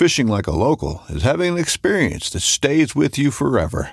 Fishing 0.00 0.28
like 0.28 0.46
a 0.46 0.50
local 0.50 1.02
is 1.10 1.24
having 1.24 1.52
an 1.52 1.58
experience 1.58 2.30
that 2.30 2.40
stays 2.40 2.96
with 2.96 3.18
you 3.18 3.30
forever. 3.30 3.90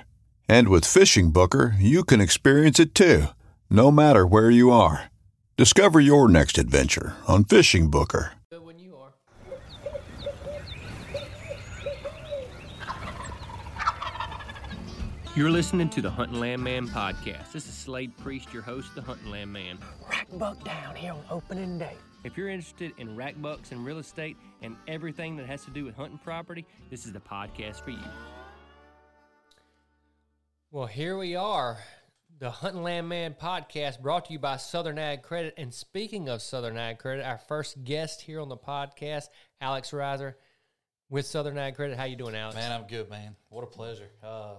And 0.48 0.70
with 0.70 0.86
Fishing 0.86 1.32
Booker, 1.32 1.74
you 1.78 2.02
can 2.02 2.18
experience 2.18 2.80
it 2.80 2.94
too, 2.94 3.26
no 3.68 3.90
matter 3.90 4.26
where 4.26 4.48
you 4.48 4.70
are. 4.70 5.10
Discover 5.58 6.00
your 6.00 6.26
next 6.26 6.56
adventure 6.56 7.14
on 7.26 7.44
Fishing 7.44 7.90
Booker. 7.90 8.32
When 8.58 8.78
you 8.78 8.96
are. 8.96 9.12
You're 15.36 15.50
listening 15.50 15.90
to 15.90 16.00
the 16.00 16.10
Hunting 16.10 16.40
Land 16.40 16.64
Man 16.64 16.88
podcast. 16.88 17.52
This 17.52 17.68
is 17.68 17.74
Slade 17.74 18.16
Priest, 18.16 18.50
your 18.50 18.62
host, 18.62 18.94
the 18.94 19.02
Hunting 19.02 19.30
Land 19.30 19.52
Man. 19.52 19.78
Rack 20.08 20.28
buck 20.38 20.64
down 20.64 20.96
here 20.96 21.12
on 21.12 21.22
opening 21.28 21.78
day. 21.78 21.98
If 22.28 22.36
you're 22.36 22.50
interested 22.50 22.92
in 22.98 23.16
rack 23.16 23.40
bucks 23.40 23.72
and 23.72 23.86
real 23.86 23.96
estate 23.96 24.36
and 24.60 24.76
everything 24.86 25.34
that 25.38 25.46
has 25.46 25.64
to 25.64 25.70
do 25.70 25.86
with 25.86 25.96
hunting 25.96 26.18
property, 26.18 26.66
this 26.90 27.06
is 27.06 27.12
the 27.14 27.20
podcast 27.20 27.80
for 27.80 27.88
you. 27.88 27.96
Well, 30.70 30.84
here 30.84 31.16
we 31.16 31.36
are, 31.36 31.78
the 32.38 32.50
Hunting 32.50 32.82
Land 32.82 33.08
Man 33.08 33.32
podcast 33.32 34.02
brought 34.02 34.26
to 34.26 34.34
you 34.34 34.38
by 34.38 34.58
Southern 34.58 34.98
Ag 34.98 35.22
Credit. 35.22 35.54
And 35.56 35.72
speaking 35.72 36.28
of 36.28 36.42
Southern 36.42 36.76
Ag 36.76 36.98
Credit, 36.98 37.24
our 37.24 37.38
first 37.38 37.82
guest 37.82 38.20
here 38.20 38.40
on 38.42 38.50
the 38.50 38.58
podcast, 38.58 39.28
Alex 39.62 39.94
Riser 39.94 40.36
with 41.08 41.24
Southern 41.24 41.56
Ag 41.56 41.76
Credit. 41.76 41.96
How 41.96 42.04
you 42.04 42.16
doing, 42.16 42.34
Alex? 42.34 42.56
Man, 42.56 42.70
I'm 42.70 42.86
good, 42.86 43.08
man. 43.08 43.36
What 43.48 43.64
a 43.64 43.68
pleasure. 43.68 44.10
Uh, 44.22 44.56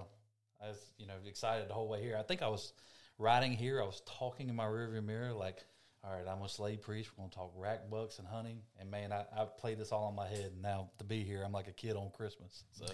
I 0.59 0.69
was, 0.69 0.91
you 0.97 1.05
know, 1.05 1.13
excited 1.27 1.69
the 1.69 1.75
whole 1.75 1.87
way 1.87 2.01
here. 2.01 2.17
I 2.17 2.23
think 2.23 2.41
I 2.41 2.47
was 2.47 2.73
riding 3.19 3.51
here. 3.51 3.79
I 3.79 3.85
was 3.85 4.01
talking 4.07 4.49
in 4.49 4.55
my 4.55 4.65
rearview 4.65 5.05
mirror, 5.05 5.33
like, 5.33 5.63
all 6.03 6.11
right, 6.11 6.25
I'm 6.27 6.41
a 6.41 6.49
Slade 6.49 6.81
Priest. 6.81 7.09
We're 7.17 7.23
gonna 7.23 7.31
talk 7.31 7.51
rack 7.55 7.89
bucks 7.89 8.19
and 8.19 8.27
hunting. 8.27 8.61
And 8.79 8.89
man, 8.89 9.11
I, 9.11 9.25
I 9.35 9.45
played 9.45 9.77
this 9.79 9.91
all 9.91 10.09
in 10.09 10.15
my 10.15 10.27
head. 10.27 10.51
And 10.53 10.61
now 10.61 10.89
to 10.97 11.03
be 11.03 11.23
here, 11.23 11.43
I'm 11.45 11.51
like 11.51 11.67
a 11.67 11.73
kid 11.73 11.95
on 11.95 12.09
Christmas. 12.11 12.63
So 12.71 12.85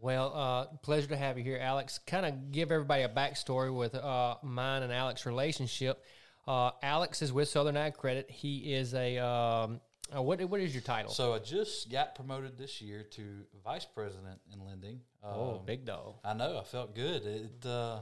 Well, 0.00 0.32
uh, 0.34 0.64
pleasure 0.82 1.08
to 1.08 1.16
have 1.16 1.36
you 1.36 1.44
here, 1.44 1.58
Alex. 1.60 1.98
Kind 2.06 2.24
of 2.26 2.50
give 2.50 2.72
everybody 2.72 3.02
a 3.02 3.08
backstory 3.08 3.74
with 3.74 3.94
uh, 3.94 4.36
mine 4.42 4.82
and 4.82 4.92
Alex's 4.92 5.26
relationship. 5.26 6.02
Uh, 6.48 6.70
Alex 6.82 7.22
is 7.22 7.32
with 7.32 7.48
Southern 7.48 7.76
Ag 7.76 7.94
Credit. 7.94 8.28
He 8.30 8.74
is 8.74 8.94
a 8.94 9.18
um, 9.18 9.80
what? 10.12 10.42
What 10.48 10.60
is 10.60 10.74
your 10.74 10.82
title? 10.82 11.12
So 11.12 11.34
I 11.34 11.38
just 11.38 11.90
got 11.90 12.14
promoted 12.14 12.58
this 12.58 12.80
year 12.82 13.02
to 13.12 13.22
vice 13.64 13.84
president 13.84 14.40
in 14.52 14.64
lending. 14.66 15.00
oh, 15.22 15.56
Um, 15.58 15.66
big 15.66 15.84
dog. 15.84 16.14
I 16.24 16.34
know. 16.34 16.58
I 16.58 16.64
felt 16.64 16.94
good. 16.94 17.24
It 17.26 17.66
uh, 17.66 18.00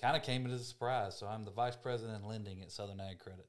kind 0.00 0.16
of 0.16 0.22
came 0.22 0.46
as 0.46 0.60
a 0.60 0.64
surprise. 0.64 1.16
So 1.16 1.26
I'm 1.26 1.44
the 1.44 1.50
vice 1.50 1.76
president 1.76 2.22
in 2.22 2.28
lending 2.28 2.62
at 2.62 2.70
Southern 2.70 3.00
Ag 3.00 3.18
Credit. 3.18 3.46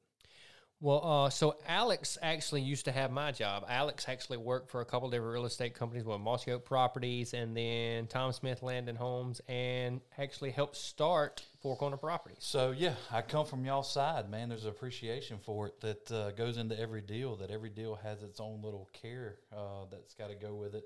Well, 0.80 1.04
uh, 1.04 1.30
so 1.32 1.58
Alex 1.68 2.20
actually 2.22 2.62
used 2.62 2.86
to 2.86 2.92
have 2.92 3.10
my 3.10 3.32
job. 3.32 3.66
Alex 3.68 4.06
actually 4.08 4.38
worked 4.38 4.70
for 4.70 4.82
a 4.82 4.86
couple 4.86 5.10
different 5.10 5.34
real 5.34 5.48
estate 5.48 5.74
companies, 5.74 6.04
with 6.04 6.20
Mossy 6.20 6.52
Oak 6.52 6.66
Properties 6.66 7.34
and 7.34 7.58
then 7.58 8.06
Tom 8.06 8.32
Smith 8.32 8.62
Land 8.62 8.88
and 8.88 8.96
Homes, 8.96 9.42
and 9.48 10.02
actually 10.20 10.52
helped 10.52 10.76
start 10.76 11.44
Four 11.62 11.78
Corner 11.78 11.98
Properties. 11.98 12.38
So 12.42 12.76
yeah, 12.78 12.94
I 13.12 13.24
come 13.24 13.48
from 13.48 13.66
y'all's 13.66 13.92
side, 13.92 14.30
man. 14.30 14.50
There's 14.50 14.66
appreciation 14.66 15.40
for 15.44 15.66
it 15.66 15.82
that 15.82 16.12
uh, 16.12 16.32
goes 16.32 16.58
into 16.58 16.80
every 16.80 17.02
deal. 17.02 17.36
That 17.38 17.50
every 17.50 17.72
deal 17.72 17.96
has 17.96 18.22
its 18.22 18.40
own 18.40 18.62
little 18.62 18.88
care 18.94 19.38
uh, 19.52 19.86
that's 19.90 20.14
got 20.14 20.30
to 20.30 20.36
go 20.36 20.54
with 20.54 20.76
it. 20.76 20.84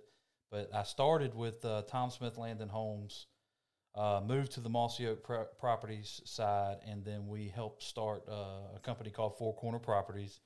But 0.49 0.69
I 0.73 0.83
started 0.83 1.35
with 1.35 1.66
uh, 1.66 1.81
Tom 1.89 2.11
Smith 2.11 2.38
Land 2.38 2.61
and 2.61 2.72
Homes, 2.72 3.25
uh, 3.96 4.22
moved 4.25 4.53
to 4.53 4.59
the 4.62 4.69
Mossy 4.69 5.07
Oak 5.07 5.24
pro- 5.24 5.46
Properties 5.59 6.22
side, 6.25 6.78
and 6.88 7.03
then 7.03 7.28
we 7.28 7.50
helped 7.50 7.84
start 7.84 8.24
uh, 8.29 8.75
a 8.75 8.79
company 8.81 9.09
called 9.09 9.38
Four 9.38 9.56
Corner 9.56 9.79
Properties 9.79 10.40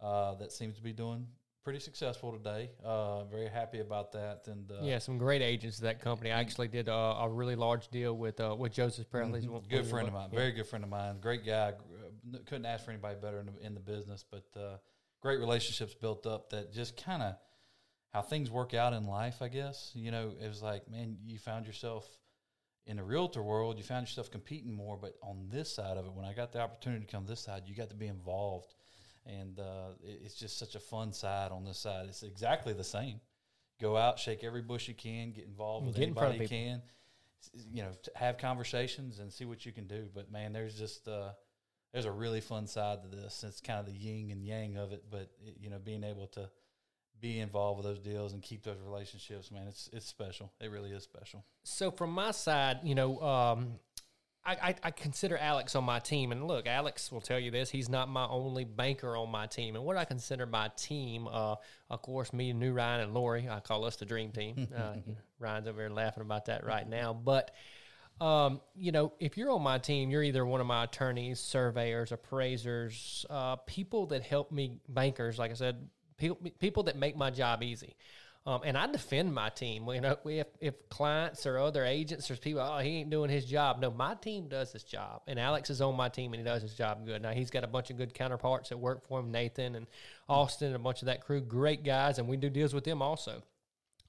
uh, 0.00 0.34
that 0.36 0.50
seems 0.52 0.76
to 0.76 0.82
be 0.82 0.92
doing 0.92 1.26
pretty 1.62 1.78
successful 1.78 2.32
today. 2.32 2.70
Uh, 2.84 3.24
very 3.24 3.46
happy 3.48 3.80
about 3.80 4.12
that. 4.12 4.42
And 4.46 4.70
uh, 4.72 4.82
Yeah, 4.82 4.98
some 4.98 5.18
great 5.18 5.42
agents 5.42 5.78
at 5.78 5.82
that 5.84 6.00
company. 6.00 6.32
I 6.32 6.40
actually 6.40 6.68
did 6.68 6.88
a, 6.88 6.92
a 6.94 7.28
really 7.28 7.54
large 7.54 7.88
deal 7.88 8.16
with 8.16 8.40
uh, 8.40 8.56
with 8.58 8.72
Joseph 8.72 9.08
Presley. 9.10 9.42
Mhm. 9.42 9.68
Good 9.68 9.86
friend 9.86 10.08
of 10.08 10.14
mine, 10.14 10.30
very 10.30 10.52
good 10.52 10.66
friend 10.66 10.84
of 10.84 10.90
mine, 10.90 11.20
great 11.20 11.44
guy. 11.44 11.74
Couldn't 12.46 12.66
ask 12.66 12.84
for 12.84 12.90
anybody 12.90 13.16
better 13.20 13.40
in 13.40 13.46
the, 13.46 13.66
in 13.66 13.74
the 13.74 13.80
business, 13.80 14.24
but 14.28 14.44
uh, 14.58 14.78
great 15.20 15.38
relationships 15.38 15.94
built 15.94 16.26
up 16.26 16.50
that 16.50 16.72
just 16.72 16.96
kind 16.96 17.22
of 17.22 17.34
how 18.12 18.22
things 18.22 18.50
work 18.50 18.74
out 18.74 18.92
in 18.94 19.06
life. 19.06 19.40
I 19.42 19.48
guess 19.48 19.92
you 19.94 20.10
know 20.10 20.32
it 20.42 20.48
was 20.48 20.62
like, 20.62 20.90
man, 20.90 21.18
you 21.24 21.38
found 21.38 21.66
yourself 21.66 22.08
in 22.86 22.96
the 22.96 23.04
realtor 23.04 23.42
world, 23.42 23.78
you 23.78 23.84
found 23.84 24.06
yourself 24.06 24.30
competing 24.30 24.74
more, 24.74 24.96
but 24.96 25.14
on 25.22 25.46
this 25.50 25.72
side 25.72 25.96
of 25.96 26.06
it, 26.06 26.12
when 26.12 26.24
I 26.24 26.32
got 26.32 26.52
the 26.52 26.60
opportunity 26.60 27.04
to 27.04 27.10
come 27.10 27.26
this 27.26 27.40
side, 27.40 27.62
you 27.66 27.74
got 27.74 27.90
to 27.90 27.96
be 27.96 28.06
involved, 28.06 28.74
and 29.26 29.58
uh, 29.58 29.90
it, 30.02 30.22
it's 30.24 30.34
just 30.34 30.58
such 30.58 30.74
a 30.74 30.80
fun 30.80 31.12
side 31.12 31.52
on 31.52 31.64
this 31.64 31.78
side. 31.78 32.06
It's 32.08 32.22
exactly 32.22 32.72
the 32.72 32.84
same. 32.84 33.20
Go 33.80 33.96
out, 33.96 34.18
shake 34.18 34.44
every 34.44 34.62
bush 34.62 34.88
you 34.88 34.94
can, 34.94 35.32
get 35.32 35.44
involved 35.44 35.86
with 35.86 35.96
Get 35.96 36.02
anybody 36.02 36.38
you 36.38 36.48
can 36.48 36.82
you 37.72 37.82
know, 37.82 37.90
have 38.14 38.38
conversations 38.38 39.18
and 39.18 39.32
see 39.32 39.44
what 39.44 39.64
you 39.64 39.72
can 39.72 39.86
do. 39.86 40.08
But 40.14 40.30
man, 40.30 40.52
there's 40.52 40.78
just 40.78 41.08
uh, 41.08 41.30
there's 41.92 42.04
a 42.04 42.10
really 42.10 42.40
fun 42.40 42.66
side 42.66 43.02
to 43.02 43.08
this. 43.08 43.44
It's 43.46 43.60
kind 43.60 43.80
of 43.80 43.86
the 43.86 43.92
yin 43.92 44.30
and 44.30 44.44
yang 44.44 44.76
of 44.76 44.92
it, 44.92 45.04
but 45.10 45.30
it, 45.44 45.56
you 45.60 45.70
know, 45.70 45.78
being 45.78 46.04
able 46.04 46.26
to 46.28 46.48
be 47.20 47.40
involved 47.40 47.78
with 47.78 47.86
those 47.86 47.98
deals 47.98 48.32
and 48.32 48.42
keep 48.42 48.62
those 48.62 48.78
relationships, 48.84 49.50
man, 49.50 49.66
it's 49.68 49.90
it's 49.92 50.06
special. 50.06 50.52
It 50.60 50.70
really 50.70 50.90
is 50.90 51.02
special. 51.02 51.44
So 51.62 51.90
from 51.90 52.10
my 52.10 52.30
side, 52.30 52.80
you 52.82 52.94
know, 52.94 53.20
um, 53.20 53.78
I, 54.44 54.52
I, 54.52 54.74
I 54.84 54.90
consider 54.90 55.36
Alex 55.36 55.76
on 55.76 55.84
my 55.84 55.98
team, 55.98 56.32
and 56.32 56.46
look, 56.46 56.66
Alex 56.66 57.12
will 57.12 57.20
tell 57.20 57.38
you 57.38 57.50
this: 57.50 57.70
he's 57.70 57.88
not 57.88 58.08
my 58.08 58.26
only 58.26 58.64
banker 58.64 59.16
on 59.16 59.30
my 59.30 59.46
team. 59.46 59.76
And 59.76 59.84
what 59.84 59.96
I 59.96 60.04
consider 60.04 60.46
my 60.46 60.70
team, 60.76 61.28
uh, 61.30 61.56
of 61.90 62.02
course, 62.02 62.32
me 62.32 62.50
and 62.50 62.58
New 62.58 62.72
Ryan 62.72 63.00
and 63.02 63.14
Lori, 63.14 63.48
I 63.48 63.60
call 63.60 63.84
us 63.84 63.96
the 63.96 64.06
dream 64.06 64.32
team. 64.32 64.68
Uh, 64.80 64.94
Ryan's 65.38 65.66
over 65.68 65.78
there 65.78 65.90
laughing 65.90 66.22
about 66.22 66.46
that 66.46 66.64
right 66.64 66.88
now, 66.88 67.12
but. 67.12 67.50
Um, 68.20 68.60
you 68.74 68.92
know, 68.92 69.14
if 69.18 69.38
you're 69.38 69.50
on 69.50 69.62
my 69.62 69.78
team, 69.78 70.10
you're 70.10 70.22
either 70.22 70.44
one 70.44 70.60
of 70.60 70.66
my 70.66 70.84
attorneys, 70.84 71.40
surveyors, 71.40 72.12
appraisers, 72.12 73.24
uh, 73.30 73.56
people 73.56 74.04
that 74.08 74.22
help 74.22 74.52
me, 74.52 74.76
bankers, 74.90 75.38
like 75.38 75.50
I 75.50 75.54
said, 75.54 75.88
people, 76.20 76.38
people 76.60 76.82
that 76.84 76.96
make 76.96 77.16
my 77.16 77.30
job 77.30 77.62
easy. 77.62 77.96
Um, 78.46 78.62
and 78.64 78.76
I 78.78 78.86
defend 78.86 79.34
my 79.34 79.50
team. 79.50 79.86
You 79.88 80.00
know, 80.00 80.16
if, 80.24 80.46
if 80.60 80.88
clients 80.88 81.44
or 81.44 81.58
other 81.58 81.84
agents 81.84 82.30
or 82.30 82.36
people, 82.36 82.62
oh, 82.62 82.78
he 82.78 82.98
ain't 82.98 83.10
doing 83.10 83.28
his 83.28 83.44
job. 83.44 83.80
No, 83.80 83.90
my 83.90 84.14
team 84.14 84.48
does 84.48 84.72
his 84.72 84.82
job, 84.82 85.20
and 85.26 85.38
Alex 85.38 85.68
is 85.68 85.82
on 85.82 85.94
my 85.94 86.08
team, 86.08 86.32
and 86.32 86.40
he 86.40 86.44
does 86.44 86.62
his 86.62 86.72
job 86.72 87.04
good. 87.04 87.20
Now 87.20 87.32
he's 87.32 87.50
got 87.50 87.64
a 87.64 87.66
bunch 87.66 87.90
of 87.90 87.98
good 87.98 88.14
counterparts 88.14 88.70
that 88.70 88.78
work 88.78 89.06
for 89.06 89.20
him, 89.20 89.30
Nathan 89.30 89.74
and 89.74 89.86
Austin, 90.26 90.68
and 90.68 90.76
a 90.76 90.78
bunch 90.78 91.02
of 91.02 91.06
that 91.06 91.20
crew, 91.20 91.42
great 91.42 91.84
guys, 91.84 92.18
and 92.18 92.28
we 92.28 92.38
do 92.38 92.48
deals 92.48 92.72
with 92.72 92.84
them 92.84 93.02
also. 93.02 93.42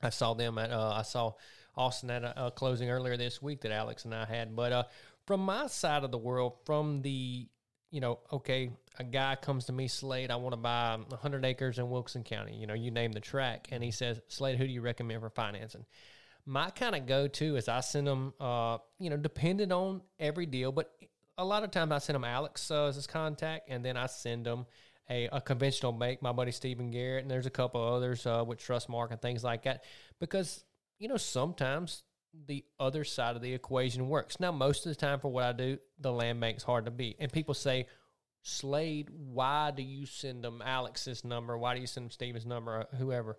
I 0.01 0.11
saw 0.11 0.33
them 0.33 0.57
at 0.57 0.71
uh, 0.71 0.93
I 0.95 1.01
saw 1.01 1.33
Austin 1.75 2.09
at 2.09 2.23
a, 2.23 2.47
a 2.47 2.51
closing 2.51 2.89
earlier 2.89 3.17
this 3.17 3.41
week 3.41 3.61
that 3.61 3.71
Alex 3.71 4.05
and 4.05 4.15
I 4.15 4.25
had. 4.25 4.55
But 4.55 4.71
uh, 4.71 4.83
from 5.27 5.41
my 5.41 5.67
side 5.67 6.05
of 6.05 6.11
the 6.11 6.17
world, 6.17 6.53
from 6.65 7.01
the 7.01 7.47
you 7.91 7.99
know, 7.99 8.19
okay, 8.31 8.71
a 8.97 9.03
guy 9.03 9.35
comes 9.35 9.65
to 9.65 9.73
me, 9.73 9.87
Slade, 9.87 10.31
I 10.31 10.37
want 10.37 10.53
to 10.53 10.57
buy 10.57 10.97
100 11.09 11.45
acres 11.45 11.77
in 11.77 11.89
Wilson 11.89 12.23
County. 12.23 12.55
You 12.55 12.65
know, 12.65 12.73
you 12.73 12.89
name 12.89 13.11
the 13.11 13.19
track. 13.19 13.67
And 13.71 13.83
he 13.83 13.91
says, 13.91 14.21
Slade, 14.29 14.57
who 14.57 14.65
do 14.65 14.71
you 14.71 14.81
recommend 14.81 15.21
for 15.21 15.29
financing? 15.29 15.85
My 16.45 16.69
kind 16.71 16.95
of 16.95 17.05
go 17.05 17.27
to 17.27 17.55
is 17.57 17.67
I 17.67 17.81
send 17.81 18.07
them, 18.07 18.33
uh, 18.39 18.77
you 18.97 19.09
know, 19.09 19.17
depending 19.17 19.71
on 19.71 20.01
every 20.19 20.45
deal, 20.45 20.71
but 20.71 20.91
a 21.37 21.45
lot 21.45 21.63
of 21.63 21.71
times 21.71 21.91
I 21.91 21.97
send 21.99 22.15
them 22.15 22.23
Alex 22.23 22.71
uh, 22.71 22.85
as 22.85 22.95
his 22.95 23.07
contact, 23.07 23.69
and 23.69 23.83
then 23.83 23.97
I 23.97 24.07
send 24.07 24.45
them 24.45 24.65
a, 25.09 25.27
a 25.31 25.41
conventional 25.41 25.91
bank, 25.91 26.21
my 26.21 26.31
buddy 26.31 26.51
Stephen 26.51 26.91
Garrett, 26.91 27.23
and 27.23 27.29
there's 27.29 27.45
a 27.45 27.51
couple 27.51 27.83
others 27.83 28.25
uh, 28.25 28.43
with 28.47 28.59
Trustmark 28.59 29.11
and 29.11 29.21
things 29.21 29.43
like 29.43 29.63
that. 29.63 29.83
Because, 30.19 30.63
you 30.97 31.07
know, 31.07 31.17
sometimes 31.17 32.03
the 32.47 32.63
other 32.79 33.03
side 33.03 33.35
of 33.35 33.41
the 33.41 33.53
equation 33.53 34.07
works. 34.07 34.39
Now, 34.39 34.51
most 34.51 34.85
of 34.85 34.91
the 34.91 34.95
time 34.95 35.19
for 35.19 35.29
what 35.29 35.43
I 35.43 35.51
do, 35.51 35.77
the 35.99 36.11
land 36.11 36.39
bank's 36.39 36.63
hard 36.63 36.85
to 36.85 36.91
beat. 36.91 37.17
And 37.19 37.31
people 37.31 37.53
say, 37.53 37.87
Slade, 38.43 39.09
why 39.11 39.71
do 39.71 39.83
you 39.83 40.05
send 40.05 40.43
them 40.43 40.61
Alex's 40.65 41.23
number? 41.23 41.57
Why 41.57 41.75
do 41.75 41.81
you 41.81 41.87
send 41.87 42.05
them 42.05 42.11
Steven's 42.11 42.45
number 42.45 42.85
whoever? 42.97 43.37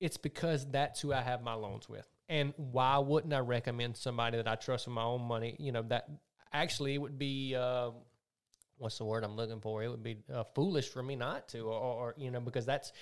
It's 0.00 0.16
because 0.16 0.66
that's 0.70 1.00
who 1.00 1.12
I 1.12 1.20
have 1.20 1.42
my 1.42 1.54
loans 1.54 1.88
with. 1.88 2.06
And 2.28 2.54
why 2.56 2.98
wouldn't 2.98 3.32
I 3.32 3.40
recommend 3.40 3.96
somebody 3.96 4.36
that 4.36 4.48
I 4.48 4.54
trust 4.54 4.86
with 4.86 4.94
my 4.94 5.02
own 5.02 5.22
money? 5.22 5.56
You 5.58 5.72
know, 5.72 5.82
that 5.82 6.08
actually 6.52 6.94
it 6.94 6.98
would 6.98 7.18
be, 7.18 7.54
uh, 7.54 7.90
what's 8.78 8.98
the 8.98 9.04
word 9.04 9.24
I'm 9.24 9.36
looking 9.36 9.60
for? 9.60 9.82
It 9.82 9.88
would 9.88 10.02
be 10.02 10.18
uh, 10.32 10.44
foolish 10.54 10.88
for 10.88 11.02
me 11.02 11.16
not 11.16 11.48
to, 11.48 11.60
or, 11.60 11.72
or, 11.72 12.14
you 12.16 12.30
know, 12.30 12.40
because 12.40 12.66
that's, 12.66 12.92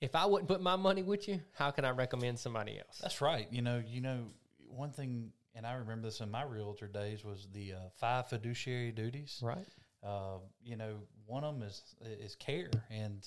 if 0.00 0.14
I 0.14 0.26
wouldn't 0.26 0.48
put 0.48 0.60
my 0.60 0.76
money 0.76 1.02
with 1.02 1.26
you, 1.28 1.40
how 1.52 1.70
can 1.70 1.84
I 1.84 1.90
recommend 1.90 2.38
somebody 2.38 2.78
else? 2.78 2.98
That's 3.00 3.20
right. 3.20 3.46
You 3.50 3.62
know, 3.62 3.82
you 3.86 4.00
know, 4.00 4.26
one 4.68 4.90
thing, 4.90 5.32
and 5.54 5.66
I 5.66 5.74
remember 5.74 6.08
this 6.08 6.20
in 6.20 6.30
my 6.30 6.42
realtor 6.42 6.88
days 6.88 7.24
was 7.24 7.48
the 7.52 7.72
uh, 7.74 7.88
five 7.98 8.28
fiduciary 8.28 8.92
duties. 8.92 9.40
Right. 9.42 9.66
Uh, 10.02 10.38
you 10.62 10.76
know, 10.76 10.96
one 11.26 11.44
of 11.44 11.58
them 11.58 11.66
is 11.66 11.82
is 12.02 12.36
care, 12.36 12.70
and 12.90 13.18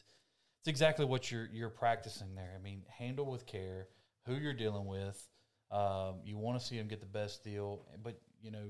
it's 0.60 0.68
exactly 0.68 1.06
what 1.06 1.32
you're 1.32 1.50
you're 1.52 1.70
practicing 1.70 2.36
there. 2.36 2.54
I 2.56 2.62
mean, 2.62 2.84
handle 2.88 3.26
with 3.26 3.46
care 3.46 3.88
who 4.26 4.36
you're 4.36 4.54
dealing 4.54 4.86
with. 4.86 5.28
Um, 5.72 6.22
you 6.24 6.38
want 6.38 6.60
to 6.60 6.66
see 6.66 6.78
them 6.78 6.88
get 6.88 7.00
the 7.00 7.06
best 7.06 7.44
deal, 7.44 7.86
but 8.04 8.20
you 8.42 8.52
know, 8.52 8.70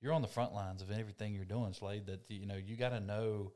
you're 0.00 0.12
on 0.12 0.22
the 0.22 0.28
front 0.28 0.54
lines 0.54 0.82
of 0.82 0.90
everything 0.90 1.34
you're 1.34 1.44
doing, 1.44 1.72
Slade. 1.72 2.06
That 2.06 2.20
you 2.28 2.46
know, 2.46 2.56
you 2.56 2.76
got 2.76 2.90
to 2.90 3.00
know 3.00 3.52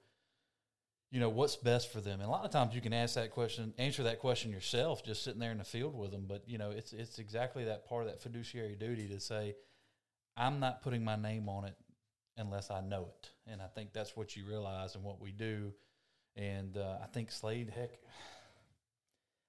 you 1.10 1.18
know 1.18 1.28
what's 1.28 1.56
best 1.56 1.92
for 1.92 2.00
them. 2.00 2.20
And 2.20 2.28
a 2.28 2.30
lot 2.30 2.44
of 2.44 2.50
times 2.50 2.74
you 2.74 2.80
can 2.80 2.92
ask 2.92 3.14
that 3.16 3.30
question 3.30 3.74
answer 3.78 4.04
that 4.04 4.20
question 4.20 4.50
yourself 4.50 5.04
just 5.04 5.22
sitting 5.24 5.40
there 5.40 5.50
in 5.50 5.58
the 5.58 5.64
field 5.64 5.96
with 5.96 6.12
them. 6.12 6.26
But 6.28 6.44
you 6.46 6.58
know 6.58 6.70
it's 6.70 6.92
it's 6.92 7.18
exactly 7.18 7.64
that 7.64 7.88
part 7.88 8.04
of 8.04 8.08
that 8.10 8.22
fiduciary 8.22 8.76
duty 8.76 9.08
to 9.08 9.20
say 9.20 9.54
i'm 10.36 10.60
not 10.60 10.82
putting 10.82 11.04
my 11.04 11.16
name 11.16 11.48
on 11.48 11.64
it 11.64 11.74
unless 12.36 12.70
i 12.70 12.80
know 12.80 13.08
it. 13.08 13.30
And 13.50 13.60
i 13.60 13.66
think 13.66 13.92
that's 13.92 14.16
what 14.16 14.36
you 14.36 14.44
realize 14.46 14.94
and 14.94 15.04
what 15.04 15.20
we 15.20 15.32
do. 15.32 15.72
And 16.36 16.76
uh, 16.76 16.98
i 17.02 17.06
think 17.06 17.32
slade 17.32 17.72
heck 17.74 17.90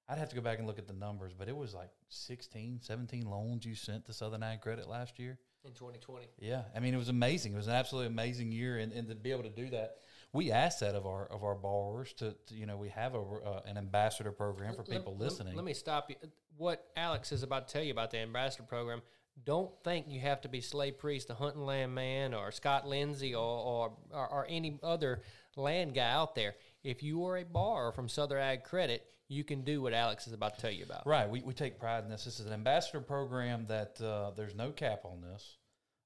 i'd 0.10 0.18
have 0.18 0.30
to 0.30 0.36
go 0.36 0.42
back 0.42 0.58
and 0.58 0.68
look 0.68 0.80
at 0.80 0.88
the 0.88 0.94
numbers 0.94 1.32
but 1.38 1.48
it 1.48 1.56
was 1.56 1.76
like 1.76 1.92
16 2.10 2.80
17 2.82 3.26
loans 3.30 3.66
you 3.66 3.76
sent 3.76 4.06
to 4.06 4.14
southern 4.14 4.42
ag 4.44 4.62
credit 4.62 4.90
last 4.90 5.20
year. 5.20 5.38
In 5.64 5.74
2020. 5.74 6.26
yeah, 6.40 6.64
I 6.76 6.80
mean 6.80 6.96
it 6.96 6.98
was 6.98 7.10
amazing. 7.10 7.54
It 7.54 7.58
was 7.58 7.68
an 7.68 7.74
absolutely 7.74 8.08
amazing 8.08 8.52
year, 8.52 8.80
and, 8.80 8.92
and 8.92 9.08
to 9.10 9.14
be 9.14 9.30
able 9.30 9.44
to 9.44 9.50
do 9.50 9.70
that, 9.70 9.98
we 10.34 10.52
ask 10.52 10.80
that 10.80 10.96
of 10.96 11.06
our 11.06 11.26
of 11.26 11.44
our 11.44 11.56
borrowers 11.56 12.14
to, 12.14 12.36
to 12.48 12.56
you 12.56 12.66
know 12.66 12.78
we 12.78 12.90
have 12.90 13.16
a 13.16 13.20
uh, 13.20 13.62
an 13.66 13.78
ambassador 13.78 14.32
program 14.32 14.76
for 14.76 14.84
people 14.84 15.16
let- 15.18 15.30
listening. 15.30 15.56
Let 15.56 15.66
me 15.66 15.74
stop 15.74 16.10
you. 16.10 16.16
What 16.58 16.86
Alex 16.96 17.32
is 17.32 17.44
about 17.44 17.68
to 17.68 17.74
tell 17.74 17.84
you 17.84 17.92
about 17.92 18.12
the 18.12 18.20
ambassador 18.20 18.64
program. 18.64 19.02
Don't 19.44 19.72
think 19.84 20.08
you 20.10 20.20
have 20.20 20.42
to 20.42 20.50
be 20.50 20.62
Slade 20.62 21.00
Priest, 21.00 21.30
a 21.30 21.34
hunting 21.34 21.66
land 21.66 21.96
man, 21.96 22.34
or 22.34 22.52
Scott 22.52 22.88
Lindsay, 22.88 23.34
or, 23.34 23.42
or 23.42 23.92
or 24.12 24.28
or 24.30 24.46
any 24.50 24.78
other 24.84 25.22
land 25.56 25.96
guy 25.96 26.12
out 26.12 26.36
there. 26.36 26.56
If 26.84 27.02
you 27.02 27.26
are 27.26 27.38
a 27.38 27.46
borrower 27.46 27.92
from 27.92 28.10
Southern 28.10 28.40
Ag 28.40 28.64
Credit, 28.64 29.04
you 29.28 29.44
can 29.44 29.62
do 29.64 29.82
what 29.82 29.94
Alex 29.94 30.28
is 30.28 30.34
about 30.34 30.56
to 30.56 30.62
tell 30.62 30.72
you 30.72 30.84
about. 30.84 31.08
Right, 31.08 31.30
we, 31.30 31.42
we 31.42 31.54
take 31.54 31.80
pride 31.80 32.04
in 32.04 32.10
this. 32.10 32.26
This 32.26 32.40
is 32.40 32.46
an 32.46 32.54
ambassador 32.54 33.00
program 33.00 33.66
that 33.68 34.00
uh, 34.02 34.32
there's 34.36 34.56
no 34.56 34.72
cap 34.72 35.06
on 35.06 35.22
this. 35.22 35.58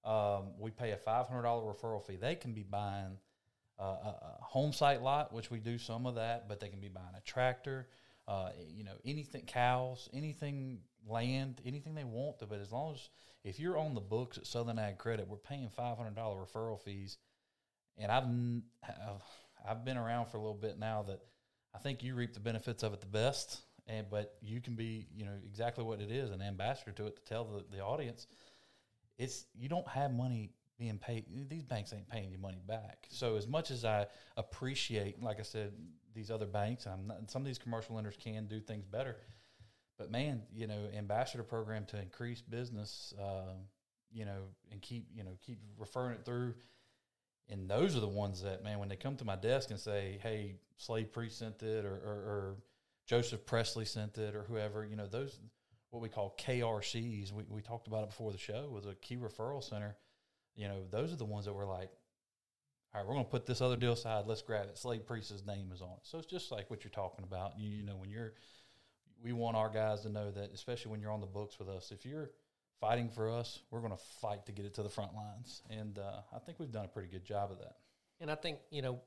Um, 0.03 0.51
we 0.59 0.69
pay 0.69 0.91
a 0.91 0.97
five 0.97 1.27
hundred 1.27 1.43
dollar 1.43 1.73
referral 1.73 2.05
fee. 2.05 2.17
They 2.17 2.35
can 2.35 2.53
be 2.53 2.63
buying 2.63 3.17
a, 3.79 3.83
a 3.83 4.37
home 4.41 4.73
site 4.73 5.01
lot, 5.01 5.33
which 5.33 5.51
we 5.51 5.59
do 5.59 5.77
some 5.77 6.05
of 6.05 6.15
that, 6.15 6.47
but 6.47 6.59
they 6.59 6.69
can 6.69 6.79
be 6.79 6.87
buying 6.87 7.15
a 7.17 7.21
tractor, 7.21 7.87
uh, 8.27 8.49
you 8.73 8.83
know, 8.83 8.95
anything, 9.05 9.43
cows, 9.45 10.09
anything, 10.13 10.79
land, 11.07 11.61
anything 11.65 11.95
they 11.95 12.03
want. 12.03 12.39
To, 12.39 12.45
but 12.45 12.59
as 12.59 12.71
long 12.71 12.93
as 12.93 13.09
if 13.43 13.59
you're 13.59 13.77
on 13.77 13.93
the 13.93 14.01
books 14.01 14.37
at 14.37 14.47
Southern 14.47 14.79
Ag 14.79 14.97
Credit, 14.97 15.27
we're 15.27 15.37
paying 15.37 15.69
five 15.69 15.97
hundred 15.97 16.15
dollar 16.15 16.37
referral 16.43 16.79
fees. 16.79 17.17
And 17.97 18.11
I've, 18.11 18.25
I've 18.83 19.21
I've 19.69 19.85
been 19.85 19.97
around 19.97 20.27
for 20.27 20.37
a 20.37 20.39
little 20.41 20.53
bit 20.53 20.77
now 20.79 21.03
that 21.03 21.21
I 21.73 21.79
think 21.79 22.03
you 22.03 22.15
reap 22.15 22.33
the 22.33 22.39
benefits 22.39 22.83
of 22.83 22.93
it 22.93 23.01
the 23.01 23.07
best. 23.07 23.61
And 23.87 24.09
but 24.09 24.35
you 24.41 24.61
can 24.61 24.75
be, 24.75 25.07
you 25.15 25.25
know, 25.25 25.33
exactly 25.45 25.83
what 25.83 26.01
it 26.01 26.11
is, 26.11 26.31
an 26.31 26.41
ambassador 26.41 26.91
to 26.93 27.07
it 27.07 27.17
to 27.17 27.23
tell 27.23 27.45
the, 27.45 27.63
the 27.71 27.83
audience 27.83 28.27
it's 29.17 29.45
you 29.57 29.69
don't 29.69 29.87
have 29.87 30.11
money 30.11 30.51
being 30.77 30.97
paid. 30.97 31.25
These 31.49 31.63
banks 31.63 31.93
ain't 31.93 32.09
paying 32.09 32.31
you 32.31 32.37
money 32.37 32.61
back. 32.67 33.07
So 33.09 33.35
as 33.35 33.47
much 33.47 33.71
as 33.71 33.85
I 33.85 34.07
appreciate, 34.37 35.21
like 35.21 35.39
I 35.39 35.43
said, 35.43 35.73
these 36.13 36.31
other 36.31 36.45
banks, 36.45 36.85
and 36.85 37.07
not, 37.07 37.29
some 37.31 37.41
of 37.41 37.45
these 37.45 37.57
commercial 37.57 37.95
lenders 37.95 38.17
can 38.17 38.47
do 38.47 38.59
things 38.59 38.85
better. 38.85 39.17
But 39.97 40.11
man, 40.11 40.43
you 40.53 40.67
know, 40.67 40.87
ambassador 40.95 41.43
program 41.43 41.85
to 41.87 42.01
increase 42.01 42.41
business, 42.41 43.13
um, 43.21 43.67
you 44.11 44.25
know, 44.25 44.43
and 44.71 44.81
keep 44.81 45.07
you 45.13 45.23
know 45.23 45.37
keep 45.45 45.59
referring 45.77 46.15
it 46.15 46.25
through. 46.25 46.53
And 47.49 47.69
those 47.69 47.95
are 47.95 47.99
the 47.99 48.07
ones 48.07 48.41
that 48.41 48.63
man, 48.63 48.79
when 48.79 48.89
they 48.89 48.95
come 48.95 49.15
to 49.17 49.25
my 49.25 49.35
desk 49.35 49.69
and 49.69 49.79
say, 49.79 50.19
"Hey, 50.21 50.55
Slade 50.77 51.13
Priest 51.13 51.37
sent 51.39 51.61
it," 51.63 51.85
or, 51.85 51.93
or, 51.93 52.13
or 52.13 52.55
Joseph 53.05 53.45
Presley 53.45 53.85
sent 53.85 54.17
it, 54.17 54.35
or 54.35 54.43
whoever, 54.43 54.85
you 54.85 54.95
know, 54.95 55.07
those 55.07 55.39
what 55.91 56.01
we 56.01 56.09
call 56.09 56.35
KRCs. 56.37 57.31
We, 57.31 57.43
we 57.47 57.61
talked 57.61 57.87
about 57.87 58.03
it 58.03 58.09
before 58.09 58.31
the 58.31 58.37
show 58.37 58.69
was 58.69 58.85
a 58.85 58.95
key 58.95 59.15
referral 59.15 59.63
center. 59.63 59.95
You 60.55 60.67
know, 60.67 60.83
those 60.89 61.11
are 61.11 61.17
the 61.17 61.25
ones 61.25 61.45
that 61.45 61.53
were 61.53 61.65
like, 61.65 61.89
all 62.93 63.01
right, 63.01 63.07
we're 63.07 63.13
going 63.13 63.25
to 63.25 63.31
put 63.31 63.45
this 63.45 63.61
other 63.61 63.75
deal 63.75 63.93
aside. 63.93 64.25
Let's 64.25 64.41
grab 64.41 64.67
it. 64.69 64.77
Slade 64.77 65.05
Priest's 65.05 65.45
name 65.45 65.71
is 65.73 65.81
on 65.81 65.89
it. 65.89 66.03
So 66.03 66.17
it's 66.17 66.27
just 66.27 66.51
like 66.51 66.69
what 66.69 66.83
you're 66.83 66.91
talking 66.91 67.25
about. 67.25 67.59
You, 67.59 67.69
you 67.69 67.83
know, 67.83 67.97
when 67.97 68.09
you're, 68.09 68.33
we 69.21 69.33
want 69.33 69.57
our 69.57 69.69
guys 69.69 70.01
to 70.01 70.09
know 70.09 70.31
that, 70.31 70.51
especially 70.53 70.91
when 70.91 71.01
you're 71.01 71.11
on 71.11 71.19
the 71.19 71.27
books 71.27 71.59
with 71.59 71.67
us, 71.67 71.91
if 71.91 72.05
you're 72.05 72.31
fighting 72.79 73.09
for 73.09 73.29
us, 73.29 73.59
we're 73.69 73.81
going 73.81 73.91
to 73.91 74.03
fight 74.21 74.45
to 74.45 74.53
get 74.53 74.65
it 74.65 74.73
to 74.75 74.83
the 74.83 74.89
front 74.89 75.13
lines. 75.13 75.61
And 75.69 75.99
uh, 75.99 76.21
I 76.33 76.39
think 76.39 76.59
we've 76.59 76.71
done 76.71 76.85
a 76.85 76.87
pretty 76.87 77.09
good 77.09 77.25
job 77.25 77.51
of 77.51 77.57
that. 77.59 77.75
And 78.21 78.31
I 78.31 78.35
think, 78.35 78.59
you 78.69 78.81
know, 78.81 79.01